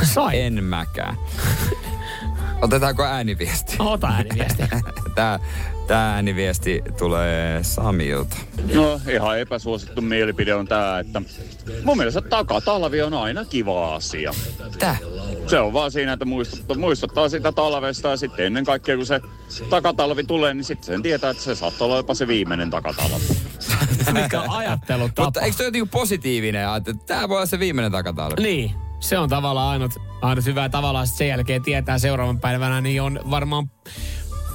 sain. 0.03 0.41
En 0.41 0.65
mäkään. 0.65 1.17
Otetaanko 2.63 3.05
ääniviesti? 3.05 3.77
Ota 3.79 4.09
ääniviestiä. 4.09 4.69
Tää, 5.15 5.39
tää 5.87 6.15
ääniviesti 6.15 6.83
tulee 6.99 7.63
Samilta. 7.63 8.37
No 8.75 9.01
ihan 9.13 9.39
epäsuosittu 9.39 10.01
mielipide 10.01 10.55
on 10.55 10.69
tämä, 10.69 10.99
että 10.99 11.23
mun 11.85 11.97
mielestä 11.97 12.21
takatalvi 12.21 13.03
on 13.03 13.15
aina 13.15 13.45
kiva 13.45 13.95
asia. 13.95 14.35
Tää? 14.79 14.97
Se 15.53 15.61
on 15.61 15.73
vaan 15.73 15.91
siinä, 15.91 16.13
että 16.13 16.25
muistuttaa, 16.25 16.77
muistuttaa 16.77 17.29
sitä 17.29 17.53
talvesta 17.53 18.09
ja 18.09 18.17
sitten 18.17 18.47
ennen 18.47 18.65
kaikkea 18.65 18.97
kun 18.97 19.07
se 19.07 19.21
takatalvi 19.71 20.25
tulee, 20.25 20.55
niin 20.55 20.65
sitten 20.65 20.87
sen 20.87 21.03
tietää, 21.03 21.31
että 21.31 21.43
se 21.43 21.55
saattaa 21.55 21.87
olla 21.87 21.97
jopa 21.97 22.15
se 22.15 22.27
viimeinen 22.27 22.71
takatalvi. 22.71 23.25
Mikä 24.23 24.43
ajattelutapa. 24.49 25.25
Mutta 25.25 25.41
eikö 25.41 25.57
toi 25.57 25.71
niinku 25.71 25.89
positiivinen, 25.93 26.67
että 26.77 26.95
tää 27.07 27.29
voi 27.29 27.37
olla 27.37 27.47
se 27.47 27.59
viimeinen 27.59 27.93
takatalvi? 27.93 28.43
Niin, 28.43 28.71
se 29.01 29.19
on 29.19 29.29
tavallaan 29.29 29.69
ainut, 29.69 29.93
ainut 30.23 30.47
hyvä 30.47 30.69
tavallaan 30.69 31.07
sen 31.07 31.29
jälkeen 31.29 31.63
tietää 31.63 31.99
seuraavan 31.99 32.41
päivänä, 32.41 32.81
niin 32.81 33.03
on 33.03 33.21
varmaan 33.31 33.71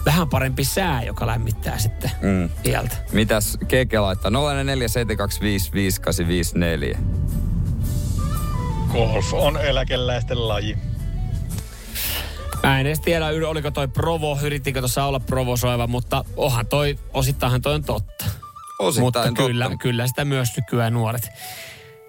vähän 0.05 0.29
parempi 0.29 0.63
sää, 0.63 1.03
joka 1.03 1.27
lämmittää 1.27 1.77
sitten 1.77 2.11
Mm. 2.21 2.49
sieltä. 2.63 2.95
Mitäs 3.11 3.57
Keke 3.67 3.99
laittaa? 3.99 4.31
0472555854. 4.31 6.97
Golf 8.97 9.33
on 9.33 9.57
eläkeläisten 9.57 10.47
laji. 10.47 10.77
Mä 12.63 12.79
en 12.79 12.87
edes 12.87 12.99
tiedä, 12.99 13.27
oliko 13.27 13.71
toi 13.71 13.87
provo, 13.87 14.39
yrittikö 14.43 14.79
tuossa 14.79 15.05
olla 15.05 15.19
provosoiva, 15.19 15.87
mutta 15.87 16.25
onhan 16.35 16.67
toi, 16.67 16.99
osittainhan 17.13 17.61
toi 17.61 17.73
on 17.73 17.83
totta. 17.83 18.25
Osittain 18.79 19.05
mutta 19.05 19.23
totta. 19.23 19.43
kyllä, 19.43 19.69
kyllä 19.79 20.07
sitä 20.07 20.25
myös 20.25 20.49
nykyään 20.57 20.93
nuoret 20.93 21.29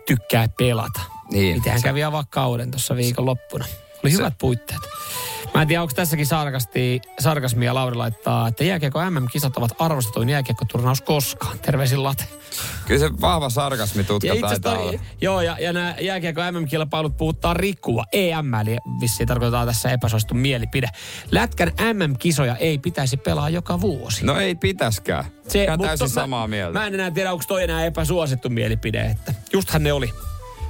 tykkää 0.07 0.49
pelata. 0.59 1.01
Niin. 1.33 1.57
Mitenhän 1.57 1.83
kävi 1.83 2.05
avaa 2.05 2.25
kauden 2.31 2.71
tuossa 2.71 2.97
viikon 2.97 3.27
loppuna. 3.27 3.65
Oli 4.05 4.13
hyvät 4.13 4.35
puitteet. 4.39 4.81
Mä 5.55 5.63
en 5.63 5.69
tiedä, 5.69 5.83
onko 5.83 5.95
tässäkin 5.95 6.27
sarkasti, 6.27 7.01
sarkasmia 7.21 7.75
Lauri 7.75 7.97
laittaa, 7.97 8.49
että 8.49 8.65
jääkiekko 8.65 9.11
MM-kisat 9.11 9.57
ovat 9.57 9.71
arvostetuin 9.79 10.29
jääkiekkoturnaus 10.29 11.01
koskaan. 11.01 11.59
Terveisin 11.59 12.03
Late. 12.03 12.25
Kyllä 12.87 13.01
se 13.01 13.11
vahva 13.21 13.47
itse 13.47 14.47
asiassa 14.47 14.61
taitaa 14.63 14.83
olla. 14.83 14.91
toi, 14.91 15.01
joo, 15.21 15.41
ja, 15.41 15.57
ja 15.61 15.73
nämä 15.73 15.95
jääkiekko 16.01 16.41
MM-kilpailut 16.53 17.17
puhuttaa 17.17 17.55
rikua. 17.55 18.05
EM, 18.13 18.55
eli 18.55 18.77
vissiin 19.01 19.27
tarkoitetaan 19.27 19.67
tässä 19.67 19.91
epäsuosittu 19.91 20.35
mielipide. 20.35 20.89
Lätkän 21.31 21.73
MM-kisoja 21.93 22.57
ei 22.57 22.79
pitäisi 22.79 23.17
pelaa 23.17 23.49
joka 23.49 23.81
vuosi. 23.81 24.25
No 24.25 24.41
ei 24.41 24.55
pitäskään. 24.55 25.25
Se, 25.49 25.67
täysin 25.83 26.05
mä- 26.05 26.09
samaa 26.09 26.49
mieltä. 26.49 26.79
Mä 26.79 26.87
en 26.87 26.95
enää 26.95 27.11
tiedä, 27.11 27.33
onko 27.33 27.45
toi 27.49 27.63
enää 27.65 27.85
epäsuosittu 27.85 28.49
mielipide, 28.49 29.01
että 29.01 29.35
justhan 29.53 29.83
ne 29.83 29.93
oli. 29.93 30.11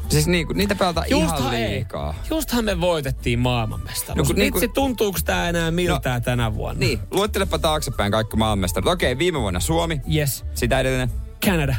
Siis 0.08 0.26
niinku, 0.26 0.52
niitä 0.52 0.74
pelataan 0.74 1.06
ihan 1.08 1.54
ei. 1.54 1.70
liikaa. 1.70 2.14
Justhan 2.30 2.64
me 2.64 2.80
voitettiin 2.80 3.38
maailmanmestaruus. 3.38 4.16
No 4.28 4.34
kun 4.34 4.36
Vitsi, 4.44 4.60
niinku- 4.60 4.74
tuntuuko 4.74 5.18
tämä 5.24 5.48
enää 5.48 5.70
miltään 5.70 6.20
no, 6.20 6.24
tänä 6.24 6.54
vuonna? 6.54 6.80
Niin, 6.80 6.98
luettelepa 7.10 7.58
taaksepäin 7.58 8.12
kaikki 8.12 8.36
maailmanmestarit. 8.36 8.86
Okei, 8.88 9.18
viime 9.18 9.40
vuonna 9.40 9.60
Suomi, 9.60 10.00
Yes. 10.14 10.44
sitä 10.54 10.80
edellinen. 10.80 11.10
Canada. 11.44 11.76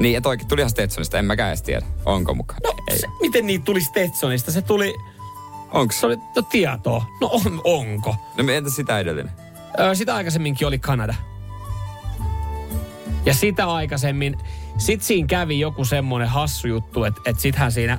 Niin, 0.00 0.14
ja 0.14 0.20
toikin 0.20 0.48
tuli 0.48 0.60
ihan 0.60 0.70
Stetsonista, 0.70 1.18
en 1.18 1.24
mäkään 1.24 1.48
edes 1.48 1.62
tiedä. 1.62 1.86
Onko 2.04 2.34
mukaan? 2.34 2.60
No, 2.64 2.72
ei. 2.90 2.98
se, 2.98 3.06
miten 3.20 3.46
niitä 3.46 3.64
tuli 3.64 3.80
Stetsonista? 3.80 4.52
Se 4.52 4.62
tuli, 4.62 4.94
Onks? 5.72 6.00
se 6.00 6.06
oli 6.06 6.16
no, 6.36 6.42
tietoa. 6.42 7.06
No 7.20 7.30
on, 7.32 7.60
onko? 7.64 8.16
No 8.36 8.52
entä 8.52 8.70
sitä 8.70 8.98
edellinen? 8.98 9.32
Öö, 9.80 9.94
sitä 9.94 10.14
aikaisemminkin 10.14 10.66
oli 10.66 10.78
Kanada. 10.78 11.14
Ja 13.24 13.34
sitä 13.34 13.66
aikaisemmin, 13.66 14.38
sit 14.78 15.02
siinä 15.02 15.26
kävi 15.26 15.60
joku 15.60 15.84
semmoinen 15.84 16.28
hassu 16.28 16.68
juttu, 16.68 17.04
että 17.04 17.20
et 17.24 17.40
sittenhän 17.40 17.72
siinä, 17.72 17.98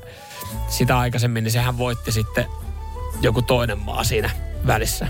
sitä 0.69 0.99
aikaisemmin, 0.99 1.43
niin 1.43 1.51
sehän 1.51 1.77
voitti 1.77 2.11
sitten 2.11 2.45
joku 3.21 3.41
toinen 3.41 3.79
maa 3.79 4.03
siinä 4.03 4.29
välissä. 4.67 5.07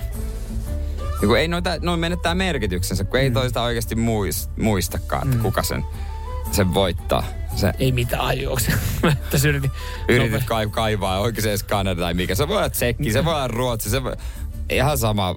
Kun 1.20 1.38
ei 1.38 1.48
noita, 1.48 1.70
noin 1.82 2.00
menettää 2.00 2.36
merkityksensä, 2.36 3.04
kun 3.04 3.20
ei 3.20 3.32
toista 3.32 3.62
oikeasti 3.62 3.96
muist, 3.96 4.50
muistakaan, 4.58 5.28
että 5.28 5.44
kuka 5.44 5.64
sen, 5.64 5.86
sen 6.52 6.74
voittaa. 6.74 7.24
Se, 7.56 7.74
Ei 7.80 7.92
mitään 7.92 8.26
ajuuksia. 8.26 8.76
Mä 9.04 9.16
tässä 9.32 9.50
yritin. 9.50 9.72
yritit 10.10 10.42
nope- 10.42 10.46
kai, 10.46 10.68
kaivaa 10.68 11.20
oikein 11.20 11.44
se 11.44 11.50
edes 11.50 11.64
Kanada 11.64 12.02
tai 12.02 12.14
mikä. 12.14 12.36
Se 12.36 12.48
voi 12.48 12.58
olla 12.58 12.70
Tsekki, 12.70 13.12
se 13.12 13.26
voi 13.26 13.34
olla 13.34 13.48
Ruotsi, 13.48 13.90
se 13.90 14.04
voi, 14.04 14.14
ihan 14.70 14.98
sama. 14.98 15.36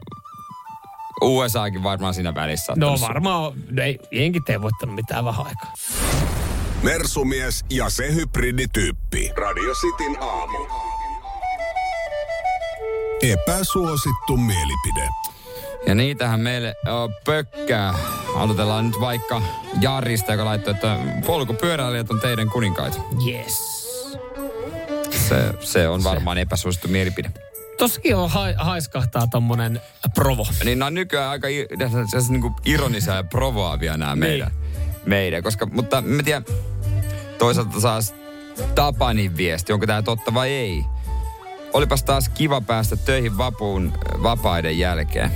USAkin 1.22 1.82
varmaan 1.82 2.14
siinä 2.14 2.34
välissä. 2.34 2.72
No 2.76 3.00
varmaan, 3.00 3.52
no 3.70 3.82
ei, 3.82 3.98
jenkit 4.10 4.48
ei 4.48 4.62
voittanut 4.62 4.94
mitään 4.94 5.24
vähän 5.24 5.46
aikaa. 5.46 5.72
Mersumies 6.82 7.64
ja 7.70 7.90
se 7.90 8.14
hybridityyppi. 8.14 9.30
Radio 9.36 9.74
Cityn 9.74 10.16
aamu. 10.22 10.58
Epäsuosittu 13.22 14.36
mielipide. 14.36 15.08
Ja 15.86 15.94
niitähän 15.94 16.40
meille 16.40 16.74
o, 16.88 17.08
pökkää. 17.24 17.94
Aloitellaan 18.36 18.86
nyt 18.86 19.00
vaikka 19.00 19.42
Jarista, 19.80 20.32
joka 20.32 20.44
laittoi, 20.44 20.74
että 20.74 20.96
polkupyöräilijät 21.26 22.10
on 22.10 22.20
teidän 22.20 22.50
kuninkaita. 22.50 22.98
Yes. 23.26 23.70
Se, 25.28 25.36
se 25.60 25.88
on 25.88 26.04
varmaan 26.04 26.38
epäsuosittu 26.38 26.88
mielipide. 26.88 27.30
Tossakin 27.78 28.16
on 28.16 28.30
ha- 28.30 28.54
haiskahtaa 28.56 29.26
tommonen 29.26 29.80
provo. 30.14 30.46
Niin 30.64 30.78
nämä 30.78 30.86
on 30.86 30.94
nykyään 30.94 31.30
aika 31.30 31.48
i- 31.48 31.66
se, 32.12 32.20
se, 32.22 32.32
niin 32.32 32.40
kuin 32.42 32.54
ironisia 32.64 33.14
ja 33.14 33.24
provoavia 33.24 33.96
nämä 33.96 34.16
Niin. 34.16 34.46
Meidän. 35.06 35.42
Koska, 35.42 35.66
mutta 35.66 36.00
mä 36.00 36.22
tiedän, 36.22 36.44
toisaalta 37.38 37.80
taas 37.80 38.14
Tapanin 38.74 39.36
viesti, 39.36 39.72
onko 39.72 39.86
tämä 39.86 40.02
totta 40.02 40.34
vai 40.34 40.50
ei. 40.50 40.84
Olipas 41.72 42.02
taas 42.02 42.28
kiva 42.28 42.60
päästä 42.60 42.96
töihin 42.96 43.38
vapuun 43.38 43.92
vapaiden 44.22 44.78
jälkeen. 44.78 45.30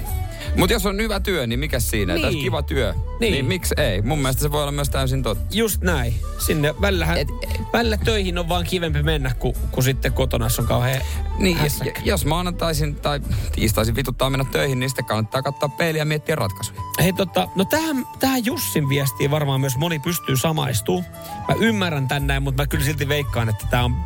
Mutta 0.57 0.73
jos 0.73 0.87
on 0.87 0.97
hyvä 1.01 1.21
työ, 1.21 1.47
niin 1.47 1.59
mikä 1.61 1.81
siinä? 1.81 2.15
Niin. 2.15 2.27
Tämä 2.27 2.43
kiva 2.43 2.63
työ. 2.63 2.95
Niin. 3.21 3.33
Niin. 3.33 3.45
miksi 3.45 3.75
ei? 3.79 4.03
Mun 4.03 4.19
mielestä 4.19 4.43
se 4.43 4.53
voi 4.53 4.63
olla 4.63 4.73
myös 4.73 4.89
täysin 4.91 5.23
totta. 5.23 5.45
Just 5.57 5.83
näin. 5.83 6.15
Sinne 6.47 6.75
välillä, 6.81 7.15
Et, 7.15 7.29
välillä 7.73 7.97
töihin 7.97 8.39
on 8.39 8.49
vaan 8.49 8.65
kivempi 8.65 9.03
mennä, 9.03 9.33
kun, 9.39 9.55
kun 9.71 9.83
sitten 9.83 10.13
kotona 10.13 10.47
jos 10.47 10.59
on 10.59 10.67
kauhean 10.67 11.01
Niin, 11.39 11.57
jos, 11.57 11.63
hässäkkä. 11.63 12.01
jos 12.05 12.25
maanantaisin 12.25 12.97
tai 12.97 13.21
tiistaisin 13.55 13.97
vituttaa 13.97 14.31
mennä 14.31 14.47
töihin, 14.53 14.81
niin 14.81 14.91
sitten 14.91 15.05
kannattaa 15.05 15.43
katsoa 15.43 15.69
peiliä 15.69 16.01
ja 16.01 16.05
miettiä 16.05 16.35
ratkaisuja. 16.35 16.81
Hei 17.03 17.13
tota, 17.13 17.49
no 17.57 17.65
tähän, 17.65 18.07
tähän 18.19 18.45
Jussin 18.45 18.89
viestiin 18.89 19.31
varmaan 19.31 19.61
myös 19.61 19.77
moni 19.77 19.99
pystyy 19.99 20.37
samaistumaan. 20.37 21.05
Mä 21.49 21.55
ymmärrän 21.61 22.09
tän 22.09 22.27
näin, 22.27 22.43
mutta 22.43 22.63
mä 22.63 22.67
kyllä 22.67 22.85
silti 22.85 23.09
veikkaan, 23.09 23.49
että 23.49 23.67
tämä 23.71 23.85
on 23.85 23.97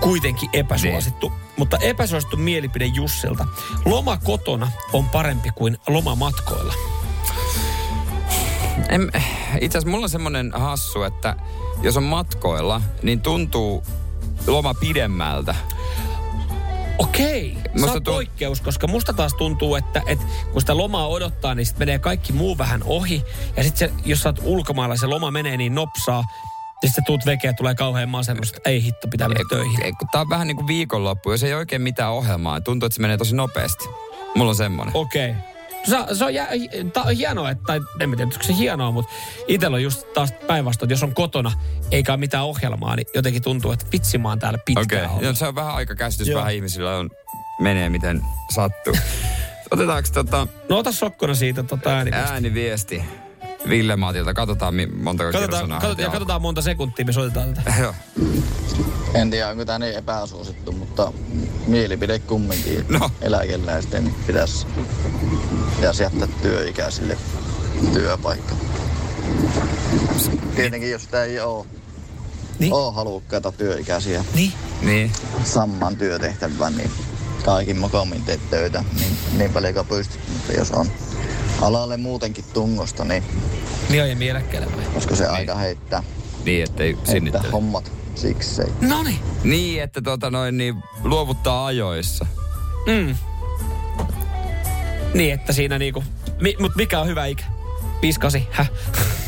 kuitenkin 0.00 0.50
epäsuosittu. 0.52 1.32
Mutta 1.56 1.78
epäsuosittu 1.78 2.36
mielipide 2.36 2.86
Jussilta. 2.86 3.46
Loma 3.84 4.16
kotona 4.16 4.70
on 4.92 5.08
parempi 5.08 5.50
kuin 5.54 5.78
loma 5.88 6.14
matkoilla. 6.14 6.74
Itse 9.60 9.78
asiassa 9.78 9.90
mulla 9.90 10.04
on 10.04 10.10
semmoinen 10.10 10.52
hassu, 10.54 11.02
että 11.02 11.36
jos 11.82 11.96
on 11.96 12.02
matkoilla, 12.02 12.80
niin 13.02 13.20
tuntuu 13.20 13.82
loma 14.46 14.74
pidemmältä. 14.74 15.54
Okei, 16.98 17.54
sä 17.64 17.70
Musta 17.74 17.92
oot 17.92 18.04
tuo- 18.04 18.14
poikkeus, 18.14 18.60
koska 18.60 18.86
musta 18.86 19.12
taas 19.12 19.34
tuntuu, 19.34 19.76
että, 19.76 20.02
että 20.06 20.24
kun 20.52 20.60
sitä 20.60 20.76
lomaa 20.76 21.06
odottaa, 21.08 21.54
niin 21.54 21.66
sitten 21.66 21.86
menee 21.86 21.98
kaikki 21.98 22.32
muu 22.32 22.58
vähän 22.58 22.82
ohi. 22.84 23.24
Ja 23.56 23.62
sitten 23.64 23.92
jos 24.04 24.20
sä 24.20 24.28
oot 24.28 24.40
ulkomailla, 24.42 24.96
se 24.96 25.06
loma 25.06 25.30
menee 25.30 25.56
niin 25.56 25.74
nopsaa, 25.74 26.24
ja 26.82 26.88
sitten 26.88 27.04
tuut 27.04 27.26
vekeä, 27.26 27.52
tulee 27.52 27.74
kauhean 27.74 28.08
masennus, 28.08 28.52
että 28.56 28.70
ei 28.70 28.82
hitto, 28.82 29.08
pitää 29.08 29.28
mennä 29.28 29.44
töihin. 29.48 29.82
Ei, 29.82 29.92
kun 29.92 30.08
tää 30.12 30.20
on 30.20 30.28
vähän 30.28 30.46
niin 30.46 30.56
kuin 30.56 30.66
viikonloppu, 30.66 31.30
jos 31.30 31.42
ei 31.42 31.54
oikein 31.54 31.82
mitään 31.82 32.12
ohjelmaa, 32.12 32.60
tuntuu, 32.60 32.86
että 32.86 32.94
se 32.94 33.02
menee 33.02 33.16
tosi 33.16 33.36
nopeasti. 33.36 33.84
Mulla 34.34 34.48
on 34.50 34.56
semmoinen. 34.56 34.96
Okei. 34.96 35.34
Se, 35.86 35.96
se 36.14 36.24
on 36.24 36.34
jä, 36.34 36.48
ta, 36.92 37.04
hienoa, 37.04 37.50
että, 37.50 37.64
tai 37.66 37.80
en 38.00 38.10
tiedä, 38.10 38.22
onko 38.24 38.42
se 38.42 38.56
hienoa, 38.56 38.90
mutta 38.90 39.12
itsellä 39.48 39.74
on 39.74 39.82
just 39.82 40.12
taas 40.14 40.32
päinvastoin, 40.46 40.86
että 40.86 40.92
jos 40.92 41.02
on 41.02 41.14
kotona 41.14 41.52
eikä 41.90 42.12
ole 42.12 42.16
mitään 42.20 42.44
ohjelmaa, 42.44 42.96
niin 42.96 43.06
jotenkin 43.14 43.42
tuntuu, 43.42 43.72
että 43.72 43.86
vitsi 43.92 44.18
mä 44.18 44.28
oon 44.28 44.38
täällä 44.38 44.58
pitkään 44.64 44.84
Okei, 44.86 45.04
ollut. 45.04 45.16
okay. 45.22 45.34
se 45.34 45.46
on 45.46 45.54
vähän 45.54 45.74
aika 45.74 45.94
käsitys, 45.94 46.28
Joo. 46.28 46.38
vähän 46.40 46.54
ihmisillä 46.54 46.96
on, 46.96 47.10
menee 47.60 47.88
miten 47.88 48.22
sattuu. 48.54 48.94
Otetaanko 49.70 50.08
tota 50.14 50.46
No 50.68 50.78
ota 50.78 50.92
sokkona 50.92 51.34
siitä 51.34 51.62
tota 51.62 51.90
ääni. 51.90 52.10
ääniviesti 52.14 53.02
Ville 53.68 53.96
Maatilta? 53.96 54.34
Katsotaan 54.34 54.74
mi- 54.74 54.86
montako 54.86 55.32
Katsotaan, 55.32 55.68
katsotaan, 55.70 55.98
ja 56.04 56.10
katsotaan 56.10 56.42
monta 56.42 56.62
sekuntia, 56.62 57.04
me 57.04 57.12
soitetaan 57.12 57.54
tätä. 57.54 57.72
Joo. 57.82 57.94
En 59.14 59.30
tiedä, 59.30 59.48
onko 59.48 59.64
tämä 59.64 59.78
niin 59.78 59.94
epäsuosittu, 59.96 60.72
mutta 60.72 61.12
mielipide 61.66 62.18
kumminkin. 62.18 62.84
No. 62.88 63.10
Eläkeläisten 63.20 64.14
pitäisi, 64.26 64.66
pitäisi 65.76 66.02
jättää 66.02 66.28
työikäisille 66.42 67.18
työpaikka. 67.92 68.54
Tietenkin, 70.56 70.90
jos 70.90 71.02
sitä 71.02 71.24
ei 71.24 71.40
ole, 71.40 71.66
Niin. 72.58 72.72
ole 72.72 72.94
halukkaita 72.94 73.52
työikäisiä 73.52 74.24
Niin. 74.34 74.52
Niin. 74.82 75.12
saman 75.44 75.96
työtehtävän, 75.96 76.76
niin 76.76 76.90
kaikin 77.44 77.78
mokomin 77.78 78.22
teet 78.22 78.50
töitä 78.50 78.84
niin, 78.98 79.16
niin 79.38 79.52
paljon 79.52 79.74
kuin 79.74 79.86
pystyt. 79.86 80.20
Mutta 80.32 80.52
jos 80.52 80.70
on 80.70 80.86
alalle 81.62 81.96
muutenkin 81.96 82.44
tungosta, 82.54 83.04
niin 83.04 83.22
Niin 83.88 84.02
on 84.02 84.10
ja 84.10 84.16
mielekkäillä 84.16 84.66
vai? 84.76 84.84
olisiko 84.92 85.16
se 85.16 85.26
aika 85.26 85.54
heittää, 85.54 86.02
Niin, 86.44 86.64
ettei 86.64 86.86
heittää 86.86 87.12
sinnittele. 87.12 87.48
hommat 87.52 87.92
siksei. 88.14 88.66
No 88.80 89.02
niin. 89.02 89.18
Niin, 89.44 89.82
että 89.82 90.02
tota 90.02 90.30
noin, 90.30 90.58
niin 90.58 90.74
luovuttaa 91.04 91.66
ajoissa. 91.66 92.26
Mm. 92.86 93.16
Niin, 95.14 95.34
että 95.34 95.52
siinä 95.52 95.78
niinku... 95.78 96.04
Mi, 96.40 96.56
mut 96.60 96.76
mikä 96.76 97.00
on 97.00 97.06
hyvä 97.06 97.26
ikä? 97.26 97.44
58, 98.02 98.46
häh? 98.50 98.70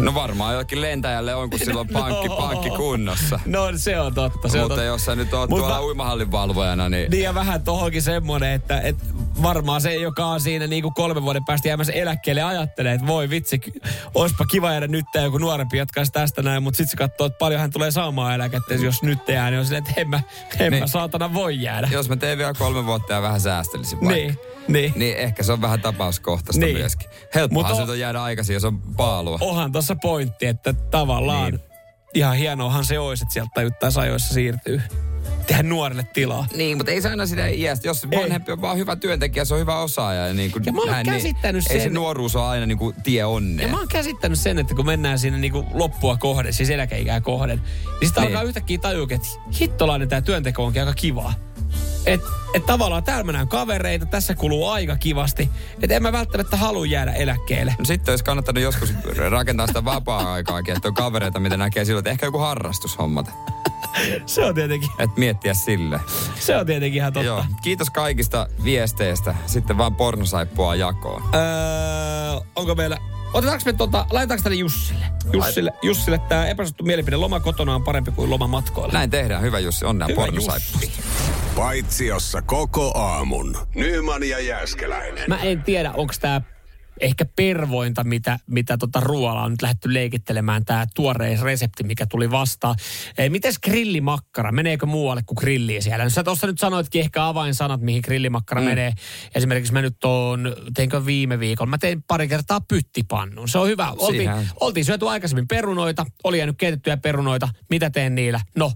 No 0.04 0.14
varmaan 0.14 0.54
jokin 0.54 0.80
lentäjälle 0.80 1.34
on, 1.34 1.50
kun 1.50 1.58
sillä 1.58 1.80
on 1.80 1.88
pankki, 1.88 2.28
No. 2.28 2.36
pankki 2.36 2.70
kunnossa. 2.70 3.40
No 3.46 3.68
se 3.76 4.00
on 4.00 4.14
totta, 4.14 4.48
se 4.48 4.58
on 4.58 4.62
Mutta 4.64 4.74
totta. 4.74 4.84
jos 4.84 5.04
sä 5.04 5.14
nyt 5.16 5.34
oot 5.34 5.50
Mut 5.50 5.58
tuolla 5.58 5.74
mä- 5.74 5.80
uimahallin 5.82 6.30
valvojana, 6.32 6.88
niin... 6.88 7.10
Niin 7.10 7.22
ja 7.22 7.34
vähän 7.34 7.62
tohonkin 7.64 8.02
semmonen, 8.02 8.52
että, 8.52 8.80
että 8.80 9.04
varmaan 9.42 9.80
se, 9.80 9.94
joka 9.94 10.26
on 10.26 10.40
siinä 10.40 10.66
niinku 10.66 10.90
kolmen 10.90 11.22
vuoden 11.22 11.44
päästä 11.44 11.68
jäämässä 11.68 11.92
eläkkeelle, 11.92 12.42
ajattelee, 12.42 12.94
että 12.94 13.06
voi 13.06 13.30
vitsi, 13.30 13.60
oispa 14.14 14.44
kiva 14.44 14.70
jäädä 14.70 14.86
nyt 14.86 15.04
joku 15.22 15.38
nuorempi 15.38 15.78
jatkaisi 15.78 16.12
tästä 16.12 16.42
näin, 16.42 16.62
mutta 16.62 16.76
sitten 16.76 16.90
se 16.90 16.96
katsoo, 16.96 17.26
että 17.26 17.38
paljon 17.38 17.60
hän 17.60 17.70
tulee 17.70 17.90
saamaan 17.90 18.34
eläkettä, 18.34 18.74
jos 18.74 19.02
nyt 19.02 19.28
jää, 19.28 19.50
niin 19.50 19.58
on 19.58 19.64
silleen, 19.64 19.84
että 19.88 20.00
en 20.00 20.08
mä, 20.10 20.20
en 20.58 20.70
Niin. 20.72 20.82
mä 20.82 20.86
saatana 20.86 21.34
voi 21.34 21.62
jäädä. 21.62 21.88
Jos 21.92 22.08
mä 22.08 22.16
teen 22.16 22.38
vielä 22.38 22.54
kolme 22.58 22.86
vuotta 22.86 23.12
ja 23.12 23.22
vähän 23.22 23.40
säästelisin 23.40 23.98
vaikka. 24.00 24.14
Niin, 24.14 24.38
niin. 24.72 24.92
Niin 24.96 25.16
ehkä 25.16 25.42
se 25.42 25.52
on 25.52 25.60
vähän 25.62 25.80
tapauskohtaista 25.80 26.60
Niin. 26.60 26.74
niin. 26.74 26.82
myöskin. 26.82 27.10
Helppohan 27.34 27.76
se 27.76 27.82
on- 27.82 27.98
jäädä 27.98 28.22
aikaisin, 28.22 28.54
jos 28.54 28.64
on 28.64 28.78
paalua. 28.96 29.38
Onhan 29.40 29.72
tuossa 29.72 29.96
pointti, 29.96 30.46
että 30.46 30.72
tavallaan 30.72 31.50
Niin. 31.52 31.60
ihan 32.14 32.36
hienoahan 32.36 32.84
se 32.84 32.98
olisi, 32.98 33.24
että 33.24 33.32
sieltä 33.32 33.50
tajuttaisi 33.54 34.00
ajoissa 34.00 34.34
siirtyy. 34.34 34.82
Tehdä 35.46 35.62
nuorille 35.62 36.06
tilaa. 36.12 36.46
Niin, 36.56 36.76
mutta 36.76 36.92
ei 36.92 37.02
se 37.02 37.08
aina 37.08 37.26
sitä 37.26 37.46
iästä. 37.48 37.88
Jos 37.88 38.06
vanhempi 38.16 38.52
on 38.52 38.60
vaan 38.60 38.76
hyvä 38.78 38.96
työntekijä, 38.96 39.44
se 39.44 39.54
on 39.54 39.60
hyvä 39.60 39.78
osaaja. 39.78 40.26
Ja, 40.26 40.34
niin 40.34 40.50
kuin 40.52 40.62
Ja 40.66 40.72
mä 40.72 40.80
oon 40.80 40.90
näin, 40.90 41.06
käsittänyt 41.06 41.64
niin, 41.64 41.72
Ei 41.72 41.78
se 41.78 41.84
sen- 41.84 41.94
nuoruus 41.94 42.36
ole 42.36 42.44
aina 42.44 42.66
niin 42.66 42.78
kuin 42.78 42.96
tie 43.02 43.18
Ja 43.18 43.28
onneen. 43.28 43.70
mä 43.70 43.78
oon 43.78 43.88
käsittänyt 43.88 44.38
sen, 44.38 44.58
että 44.58 44.74
kun 44.74 44.86
mennään 44.86 45.18
sinne 45.18 45.38
niinku 45.38 45.66
loppua 45.74 46.16
kohden, 46.16 46.52
siis 46.52 46.70
eläkeikää 46.70 47.20
kohden, 47.20 47.58
niin 47.58 48.08
sitten 48.08 48.22
Niin. 48.22 48.28
alkaa 48.32 48.42
yhtäkkiä 48.42 48.78
tajua, 48.78 49.06
että 49.10 49.26
hittolainen 49.60 50.08
tämä 50.08 50.20
työnteko 50.22 50.64
onkin 50.64 50.82
aika 50.82 50.94
kivaa. 50.94 51.34
Että 52.06 52.28
et 52.54 52.66
tavallaan 52.66 53.04
täällä 53.04 53.24
mennään 53.24 53.48
kavereita, 53.48 54.06
tässä 54.06 54.34
kuluu 54.34 54.68
aika 54.68 54.96
kivasti. 54.96 55.48
Että 55.82 55.96
en 55.96 56.02
mä 56.02 56.12
välttämättä 56.12 56.56
halua 56.56 56.86
jäädä 56.86 57.12
eläkkeelle. 57.12 57.74
No 57.78 57.84
sitten 57.84 58.12
olisi 58.12 58.24
kannattanut 58.24 58.62
joskus 58.62 58.94
rakentaa 59.30 59.66
sitä 59.66 59.84
vapaa-aikaakin, 59.84 60.76
että 60.76 60.88
on 60.88 60.94
kavereita, 60.94 61.40
mitä 61.40 61.56
näkee 61.56 61.84
silloin, 61.84 62.00
että 62.00 62.10
ehkä 62.10 62.26
joku 62.26 62.38
harrastus 62.38 62.98
hommata. 62.98 63.30
Se 64.26 64.44
on 64.44 64.54
tietenkin, 64.54 64.88
Että 64.98 65.20
miettiä 65.20 65.54
sille. 65.54 66.00
se 66.38 66.56
on 66.56 66.66
tietenkin 66.66 66.96
ihan 66.96 67.12
totta. 67.12 67.26
Joo. 67.26 67.44
Kiitos 67.62 67.90
kaikista 67.90 68.46
viesteistä. 68.64 69.34
Sitten 69.46 69.78
vaan 69.78 69.94
pornosaippua 69.96 70.74
jakoon. 70.74 71.22
Öö, 71.34 71.40
onko 72.56 72.74
meillä... 72.74 72.98
Otetaanko 73.34 73.62
me 73.66 73.72
tota, 73.72 74.06
laitetaanko 74.10 74.42
tänne 74.42 74.56
Jussille? 74.56 75.04
Jussille, 75.32 75.72
Jussille 75.82 76.18
tämä 76.18 76.46
epäsuosittu 76.46 76.84
mielipide. 76.84 77.16
Loma 77.16 77.40
kotona 77.40 77.74
on 77.74 77.84
parempi 77.84 78.10
kuin 78.10 78.30
loma 78.30 78.46
matkoilla. 78.46 78.92
Näin 78.92 79.10
tehdään. 79.10 79.42
Hyvä 79.42 79.58
Jussi. 79.58 79.84
Onnea 79.84 80.08
Hyvä 80.08 80.16
pornosaippu. 80.16 80.78
Jussi. 80.82 81.02
Paitsiossa 81.60 82.42
koko 82.42 82.98
aamun. 82.98 83.56
Nyman 83.74 84.28
ja 84.28 84.40
Jääskeläinen. 84.40 85.24
Mä 85.28 85.36
en 85.36 85.62
tiedä, 85.62 85.92
onko 85.92 86.14
tämä 86.20 86.40
ehkä 87.00 87.24
pervointa, 87.36 88.04
mitä, 88.04 88.38
mitä 88.46 88.78
tota 88.78 89.00
ruoalla 89.00 89.42
on 89.42 89.50
nyt 89.50 89.62
lähdetty 89.62 89.94
leikittelemään, 89.94 90.64
tämä 90.64 90.86
tuorein 90.94 91.40
resepti, 91.42 91.84
mikä 91.84 92.06
tuli 92.06 92.30
vastaan. 92.30 92.74
Ei, 93.18 93.30
mites 93.30 93.58
grillimakkara? 93.58 94.52
Meneekö 94.52 94.86
muualle 94.86 95.22
kuin 95.26 95.36
grilliin 95.40 95.82
siellä? 95.82 96.04
No, 96.04 96.10
sä 96.10 96.24
tuossa 96.24 96.46
nyt 96.46 96.58
sanoitkin 96.58 97.00
ehkä 97.00 97.26
avainsanat, 97.26 97.80
mihin 97.80 98.02
grillimakkara 98.04 98.60
mm. 98.60 98.66
menee. 98.66 98.92
Esimerkiksi 99.34 99.72
mä 99.72 99.82
nyt 99.82 100.04
oon, 100.04 100.56
teinkö 100.74 101.06
viime 101.06 101.40
viikolla, 101.40 101.70
mä 101.70 101.78
tein 101.78 102.02
pari 102.02 102.28
kertaa 102.28 102.60
pyttipannun. 102.60 103.48
Se 103.48 103.58
on 103.58 103.68
hyvä. 103.68 103.90
Oltiin, 103.90 104.30
Siihen. 104.30 104.48
oltiin 104.60 104.84
syöty 104.84 105.08
aikaisemmin 105.08 105.48
perunoita, 105.48 106.06
oli 106.24 106.38
jäänyt 106.38 106.56
keitettyjä 106.58 106.96
perunoita. 106.96 107.48
Mitä 107.70 107.90
teen 107.90 108.14
niillä? 108.14 108.40
No, 108.56 108.72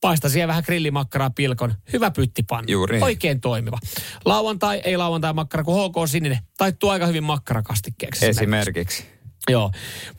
paista 0.00 0.28
siihen 0.28 0.48
vähän 0.48 0.62
grillimakkaraa 0.66 1.30
pilkon. 1.30 1.74
Hyvä 1.92 2.10
pyttipannu. 2.10 2.70
Juuri 2.70 2.96
niin. 2.96 3.04
Oikein 3.04 3.40
toimiva. 3.40 3.78
Lauantai, 4.24 4.80
ei 4.84 4.96
lauantai 4.96 5.32
makkara, 5.32 5.64
kun 5.64 5.90
HK 5.90 6.08
Sininen. 6.10 6.38
Taittuu 6.56 6.90
aika 6.90 7.06
hyvin 7.06 7.24
makkarakastikkeeksi. 7.24 8.26
Esimerkiksi. 8.26 9.04
Joo, 9.50 9.70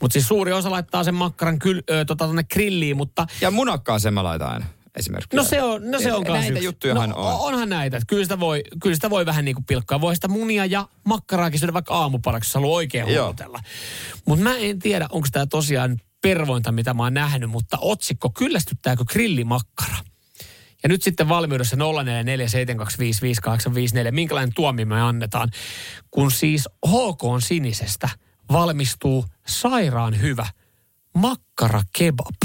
mutta 0.02 0.14
siis 0.14 0.28
suuri 0.28 0.54
osa 0.54 0.72
laittaa 0.72 1.04
sen 1.04 1.16
makkaran 1.16 1.60
kyl, 1.60 1.82
ö, 1.90 2.06
tota, 2.06 2.26
tonne 2.28 2.44
grilliin, 2.44 2.98
mutta 2.98 3.28
Ja 3.42 3.52
munakkaa 3.52 4.00
sen 4.00 4.14
mä 4.14 4.24
laitan 4.24 4.52
aina. 4.52 4.66
Esimerkiksi. 4.96 5.38
no 5.38 5.44
se 5.44 5.64
on, 5.64 5.92
no 5.92 6.00
se 6.00 6.14
on 6.14 6.24
Näitä 6.24 6.54
yksi. 6.54 6.66
juttujahan 6.66 7.10
no, 7.10 7.16
on. 7.16 7.40
onhan 7.54 7.70
näitä. 7.70 8.00
Kyllä 8.08 8.24
sitä 8.24 8.40
voi, 8.40 8.64
kyllä 8.84 8.96
sitä 8.96 9.10
voi 9.10 9.26
vähän 9.26 9.46
niinku 9.46 9.62
pilkkaa. 9.68 10.02
Voi 10.02 10.16
sitä 10.16 10.28
munia 10.28 10.66
ja 10.66 10.88
makkaraakin 11.06 11.60
syödä 11.60 11.74
vaikka 11.74 11.94
aamupalaksi, 11.94 12.48
jos 12.50 12.54
haluaa 12.56 12.76
oikein 12.76 13.08
Joo. 13.08 13.24
huolotella. 13.24 13.60
Mutta 14.26 14.44
mä 14.44 14.58
en 14.58 14.80
tiedä, 14.80 15.08
onko 15.12 15.28
tämä 15.32 15.46
tosiaan 15.46 15.98
pervointa, 16.22 16.72
mitä 16.72 16.94
mä 16.94 17.04
oon 17.04 17.14
nähnyt, 17.14 17.50
mutta 17.50 17.78
otsikko, 17.82 18.30
kyllästyttääkö 18.30 19.04
grillimakkara? 19.06 19.96
Ja 20.84 20.90
nyt 20.90 21.04
sitten 21.04 21.30
valmiudessa 21.30 21.76
0447255854, 21.76 21.80
minkälainen 24.12 24.54
tuomi 24.56 24.86
me 24.86 25.02
annetaan, 25.02 25.50
kun 26.12 26.32
siis 26.32 26.70
HK 26.88 27.24
on 27.24 27.42
sinisestä 27.42 28.10
valmistuu 28.52 29.26
sairaan 29.48 30.22
hyvä 30.22 30.46
makkara 31.18 31.82
kebab. 31.98 32.36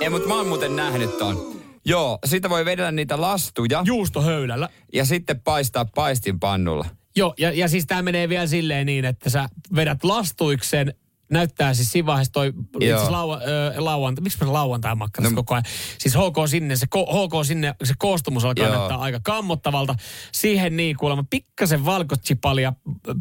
Ei, 0.00 0.10
mutta 0.10 0.28
mä 0.28 0.34
oon 0.34 0.48
muuten 0.48 0.76
nähnyt 0.76 1.18
ton. 1.18 1.56
Joo, 1.84 2.18
siitä 2.26 2.50
voi 2.50 2.64
vedellä 2.64 2.92
niitä 2.92 3.20
lastuja. 3.20 3.82
Juustohöylällä. 3.86 4.68
Ja 4.92 5.04
sitten 5.04 5.40
paistaa 5.40 5.84
paistinpannulla. 5.84 6.84
Joo, 7.16 7.34
ja, 7.38 7.52
ja 7.52 7.68
siis 7.68 7.86
tämä 7.86 8.02
menee 8.02 8.28
vielä 8.28 8.46
silleen 8.46 8.86
niin, 8.86 9.04
että 9.04 9.30
sä 9.30 9.48
vedät 9.74 10.04
lastuiksen 10.04 10.94
näyttää 11.30 11.74
siis 11.74 11.92
siinä 11.92 12.06
vaiheessa 12.06 12.32
toi 12.32 12.52
itse 12.80 13.10
laua, 13.10 13.40
ö, 13.46 13.72
lauanta, 13.76 14.22
miksi 14.22 14.44
mä 14.44 14.52
lauantai 14.52 14.94
makkarassa 14.94 15.34
no, 15.34 15.42
koko 15.42 15.54
ajan. 15.54 15.64
Siis 15.98 16.14
HK 16.14 16.48
sinne, 16.50 16.76
se, 16.76 16.86
HK 16.86 17.46
sinne, 17.46 17.74
se 17.84 17.94
koostumus 17.98 18.44
alkaa 18.44 18.66
Joo. 18.66 18.76
näyttää 18.76 18.98
aika 18.98 19.20
kammottavalta. 19.22 19.94
Siihen 20.32 20.76
niin 20.76 20.96
kuulemma 20.96 21.24
pikkasen 21.30 21.84
valkotsipalia 21.84 22.72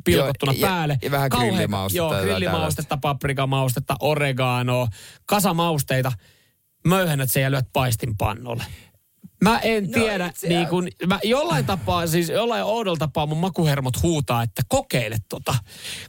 pilkottuna 0.03 0.53
joo, 0.53 0.69
päälle. 0.69 0.93
Ja, 1.01 1.07
ja 1.07 1.11
vähän 1.11 1.29
Kauhean, 1.29 1.53
grillimaustetta. 1.53 2.15
Joo, 2.15 2.23
grillimaustetta, 2.23 2.97
paprikamaustetta, 2.97 3.95
oreganoa, 3.99 4.87
kasamausteita. 5.25 6.11
Möyhennät 6.87 7.31
sen 7.31 7.43
ja 7.43 7.51
lyöt 7.51 7.67
paistin 7.73 8.17
pannulle. 8.17 8.63
Mä 9.43 9.59
en 9.59 9.83
no, 9.83 9.91
tiedä, 9.93 10.33
niin 10.47 10.67
kun, 10.67 10.87
mä 11.07 11.19
jollain 11.23 11.65
tapaa, 11.65 12.07
siis 12.07 12.29
jollain 12.29 12.63
oudolla 12.63 12.97
tapaa 12.97 13.25
mun 13.25 13.37
makuhermot 13.37 14.03
huutaa, 14.03 14.43
että 14.43 14.61
kokeile 14.67 15.17
tota. 15.29 15.55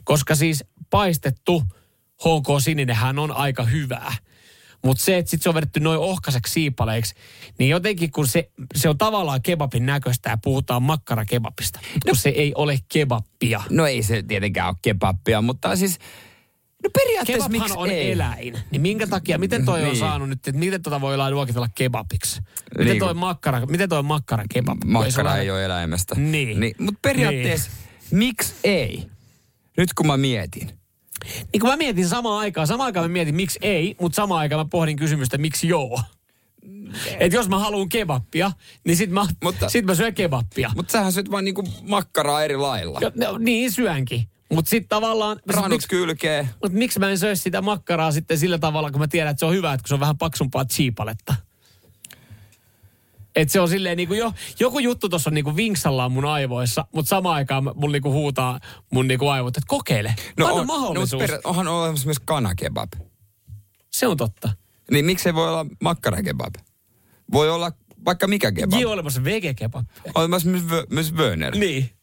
Koska 0.03 0.35
siis 0.35 0.63
paistettu 0.89 1.63
HK 2.17 2.47
Sininenhän 2.63 3.19
on 3.19 3.31
aika 3.31 3.63
hyvää. 3.63 4.13
Mutta 4.85 5.03
se, 5.03 5.17
että 5.17 5.29
sit 5.29 5.41
se 5.41 5.49
on 5.49 5.55
vedetty 5.55 5.79
noin 5.79 5.99
ohkaiseksi 5.99 6.53
siipaleiksi, 6.53 7.15
niin 7.59 7.69
jotenkin 7.69 8.11
kun 8.11 8.27
se, 8.27 8.49
se 8.75 8.89
on 8.89 8.97
tavallaan 8.97 9.41
kebabin 9.41 9.85
näköistä 9.85 10.29
ja 10.29 10.37
puhutaan 10.43 10.83
makkarakebabista, 10.83 11.79
no, 11.83 11.99
kun 12.05 12.15
se 12.15 12.29
ei 12.29 12.51
ole 12.55 12.79
kebappia. 12.89 13.63
No 13.69 13.85
ei 13.85 14.03
se 14.03 14.23
tietenkään 14.23 14.67
ole 14.67 14.75
kebappia, 14.81 15.41
mutta 15.41 15.75
siis 15.75 15.99
No 16.83 16.89
periaatteessa 16.93 17.49
miksi 17.49 17.73
on 17.77 17.89
ei? 17.89 18.11
eläin. 18.11 18.59
Niin 18.71 18.81
minkä 18.81 19.07
takia, 19.07 19.37
miten 19.37 19.65
toi 19.65 19.79
niin. 19.79 19.89
on 19.89 19.95
saanut 19.95 20.29
nyt, 20.29 20.47
että 20.47 20.59
miten 20.59 20.81
tota 20.81 21.01
voi 21.01 21.31
luokitella 21.31 21.69
kebabiksi? 21.75 22.41
Miten 22.77 22.85
niin 22.85 22.99
toi 22.99 23.13
makkara, 23.13 23.65
miten 23.65 23.89
toi 23.89 24.03
makkara 24.03 24.43
kebab? 24.53 24.77
Makkara 24.85 25.35
ei, 25.35 25.41
ei 25.41 25.51
ole 25.51 25.65
eläimestä. 25.65 26.15
Niin. 26.15 26.59
niin. 26.59 26.75
Mutta 26.79 26.99
periaatteessa, 27.01 27.71
niin. 27.71 28.17
miksi 28.17 28.53
ei? 28.63 29.07
Nyt 29.77 29.93
kun 29.93 30.07
mä 30.07 30.17
mietin. 30.17 30.71
Niin 31.53 31.61
kun 31.61 31.69
mä 31.69 31.77
mietin 31.77 32.07
samaan 32.07 32.39
aikaan, 32.39 32.67
samaan 32.67 32.85
aikaan 32.85 33.09
mä 33.09 33.13
mietin 33.13 33.35
miksi 33.35 33.59
ei, 33.61 33.95
mutta 34.01 34.15
samaan 34.15 34.39
aikaan 34.39 34.65
mä 34.65 34.69
pohdin 34.71 34.95
kysymystä 34.95 35.37
miksi 35.37 35.67
joo. 35.67 36.01
Et 37.19 37.33
jos 37.33 37.49
mä 37.49 37.59
haluan 37.59 37.89
kebappia, 37.89 38.51
niin 38.83 38.97
sit 38.97 39.09
mä, 39.09 39.25
mutta, 39.43 39.69
sit 39.69 39.85
mä 39.85 39.95
syön 39.95 40.13
kebappia. 40.13 40.71
Mutta 40.75 40.91
sähän 40.91 41.11
syöt 41.11 41.31
vaan 41.31 41.45
niinku 41.45 41.63
makkaraa 41.81 42.43
eri 42.43 42.57
lailla. 42.57 42.99
Jo, 43.01 43.11
no, 43.15 43.37
niin 43.37 43.71
syönkin. 43.71 44.27
Mutta 44.53 44.69
sitten 44.69 44.89
tavallaan... 44.89 45.39
Ranut 45.47 45.69
miksi, 45.69 45.87
kylkee. 45.87 46.49
Mutta 46.63 46.77
miksi 46.77 46.99
mä 46.99 47.09
en 47.09 47.17
söisi 47.17 47.41
sitä 47.41 47.61
makkaraa 47.61 48.11
sitten 48.11 48.37
sillä 48.37 48.57
tavalla, 48.57 48.91
kun 48.91 49.01
mä 49.01 49.07
tiedän, 49.07 49.31
että 49.31 49.39
se 49.39 49.45
on 49.45 49.53
hyvä, 49.53 49.73
että 49.73 49.83
kun 49.83 49.87
se 49.87 49.93
on 49.93 49.99
vähän 49.99 50.17
paksumpaa 50.17 50.65
chiipaletta. 50.65 51.35
Että 53.35 53.51
se 53.51 53.59
on 53.59 53.69
silleen 53.69 53.97
niinku 53.97 54.13
jo, 54.13 54.33
joku 54.59 54.79
juttu 54.79 55.09
tuossa 55.09 55.29
niinku 55.29 55.55
vinksallaan 55.55 56.11
mun 56.11 56.25
aivoissa, 56.25 56.85
mutta 56.91 57.09
samaan 57.09 57.35
aikaan 57.35 57.71
mun 57.75 57.91
niinku 57.91 58.11
huutaa 58.11 58.59
mun 58.93 59.07
niinku 59.07 59.27
aivot, 59.27 59.57
että 59.57 59.67
kokeile. 59.67 60.15
No 60.37 60.47
Anna 60.47 60.61
on, 60.61 60.67
mahdollisuus. 60.67 61.21
No, 61.21 61.27
per, 61.27 61.39
onhan 61.43 61.67
olemassa 61.67 62.07
myös 62.07 62.19
kanakebab. 62.19 62.89
Se 63.91 64.07
on 64.07 64.17
totta. 64.17 64.49
Niin 64.91 65.05
miksei 65.05 65.33
voi 65.33 65.47
olla 65.47 65.65
makkarakebab? 65.81 66.55
Voi 67.31 67.49
olla 67.49 67.71
vaikka 68.05 68.27
mikä 68.27 68.51
kebab. 68.51 68.77
Niin 68.77 68.87
olemassa 68.87 69.23
vege-kebab. 69.23 69.85
Olemassa 70.15 70.49
myös, 70.49 70.63
myös 70.89 71.13
Wöner. 71.13 71.55
Niin. 71.55 71.96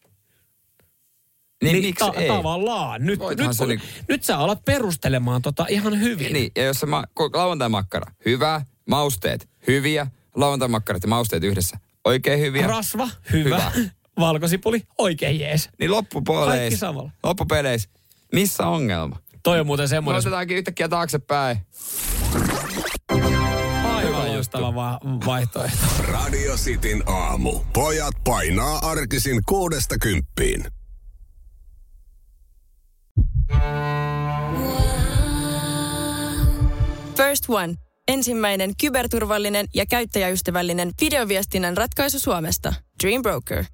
Niin, 1.64 1.72
niin 1.72 1.84
miksi 1.84 2.04
ta- 2.04 2.20
ei? 2.20 2.28
Tavallaan. 2.28 3.06
Nyt, 3.06 3.20
nyt, 3.36 3.38
kun, 3.58 3.68
niin... 3.68 3.80
nyt 4.08 4.24
sä 4.24 4.38
alat 4.38 4.64
perustelemaan 4.64 5.42
tota 5.42 5.66
ihan 5.68 6.00
hyvin. 6.00 6.32
Niin, 6.32 6.52
ja 6.56 6.64
jos 6.64 6.80
se 6.80 6.86
ma- 6.86 7.04
lauantai-makkara, 7.34 8.12
hyvä, 8.26 8.60
mausteet, 8.90 9.48
hyviä, 9.66 10.06
lauantai-makkarat 10.34 11.02
ja 11.02 11.08
mausteet 11.08 11.44
yhdessä, 11.44 11.78
oikein 12.04 12.40
hyviä. 12.40 12.66
Rasva, 12.66 13.08
hyvä. 13.32 13.70
hyvä. 13.76 13.90
Valkosipuli, 14.20 14.82
oikein 14.98 15.40
jees. 15.40 15.70
Niin 15.78 15.90
loppupeleissä, 15.90 16.94
loppupeleissä, 17.22 17.90
missä 18.32 18.66
ongelma? 18.66 19.16
Toi 19.42 19.60
on 19.60 19.66
muuten 19.66 19.88
semmoinen... 19.88 20.16
Me 20.16 20.28
otetaankin 20.28 20.56
yhtäkkiä 20.56 20.88
taaksepäin. 20.88 21.58
Aivan 23.84 24.32
loistava 24.32 24.74
va- 24.74 25.00
vaihtoehto. 25.26 25.86
Radio 25.98 26.56
Cityn 26.56 27.02
aamu. 27.06 27.60
Pojat 27.72 28.14
painaa 28.24 28.78
arkisin 28.78 29.40
kuudesta 29.46 29.98
kymppiin. 29.98 30.64
First 37.16 37.44
One. 37.48 37.74
Ensimmäinen 38.08 38.72
kyberturvallinen 38.80 39.66
ja 39.74 39.86
käyttäjäystävällinen 39.86 40.90
videoviestinnän 41.00 41.76
ratkaisu 41.76 42.20
Suomesta. 42.20 42.74
Dream 43.02 43.22
Broker. 43.22 43.64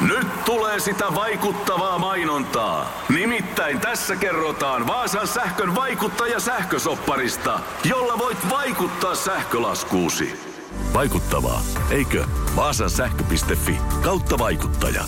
Nyt 0.00 0.44
tulee 0.44 0.80
sitä 0.80 1.04
vaikuttavaa 1.14 1.98
mainontaa. 1.98 3.02
Nimittäin 3.08 3.80
tässä 3.80 4.16
kerrotaan 4.16 4.86
Vaasan 4.86 5.28
sähkön 5.28 5.74
vaikuttaja 5.74 6.40
sähkösopparista, 6.40 7.60
jolla 7.84 8.18
voit 8.18 8.38
vaikuttaa 8.50 9.14
sähkölaskuusi. 9.14 10.51
Vaikuttavaa, 10.94 11.62
eikö? 11.90 12.24
Vaasan 12.56 12.90
sähkö.fi 12.90 13.76
kautta 14.02 14.38
vaikuttaja. 14.38 15.04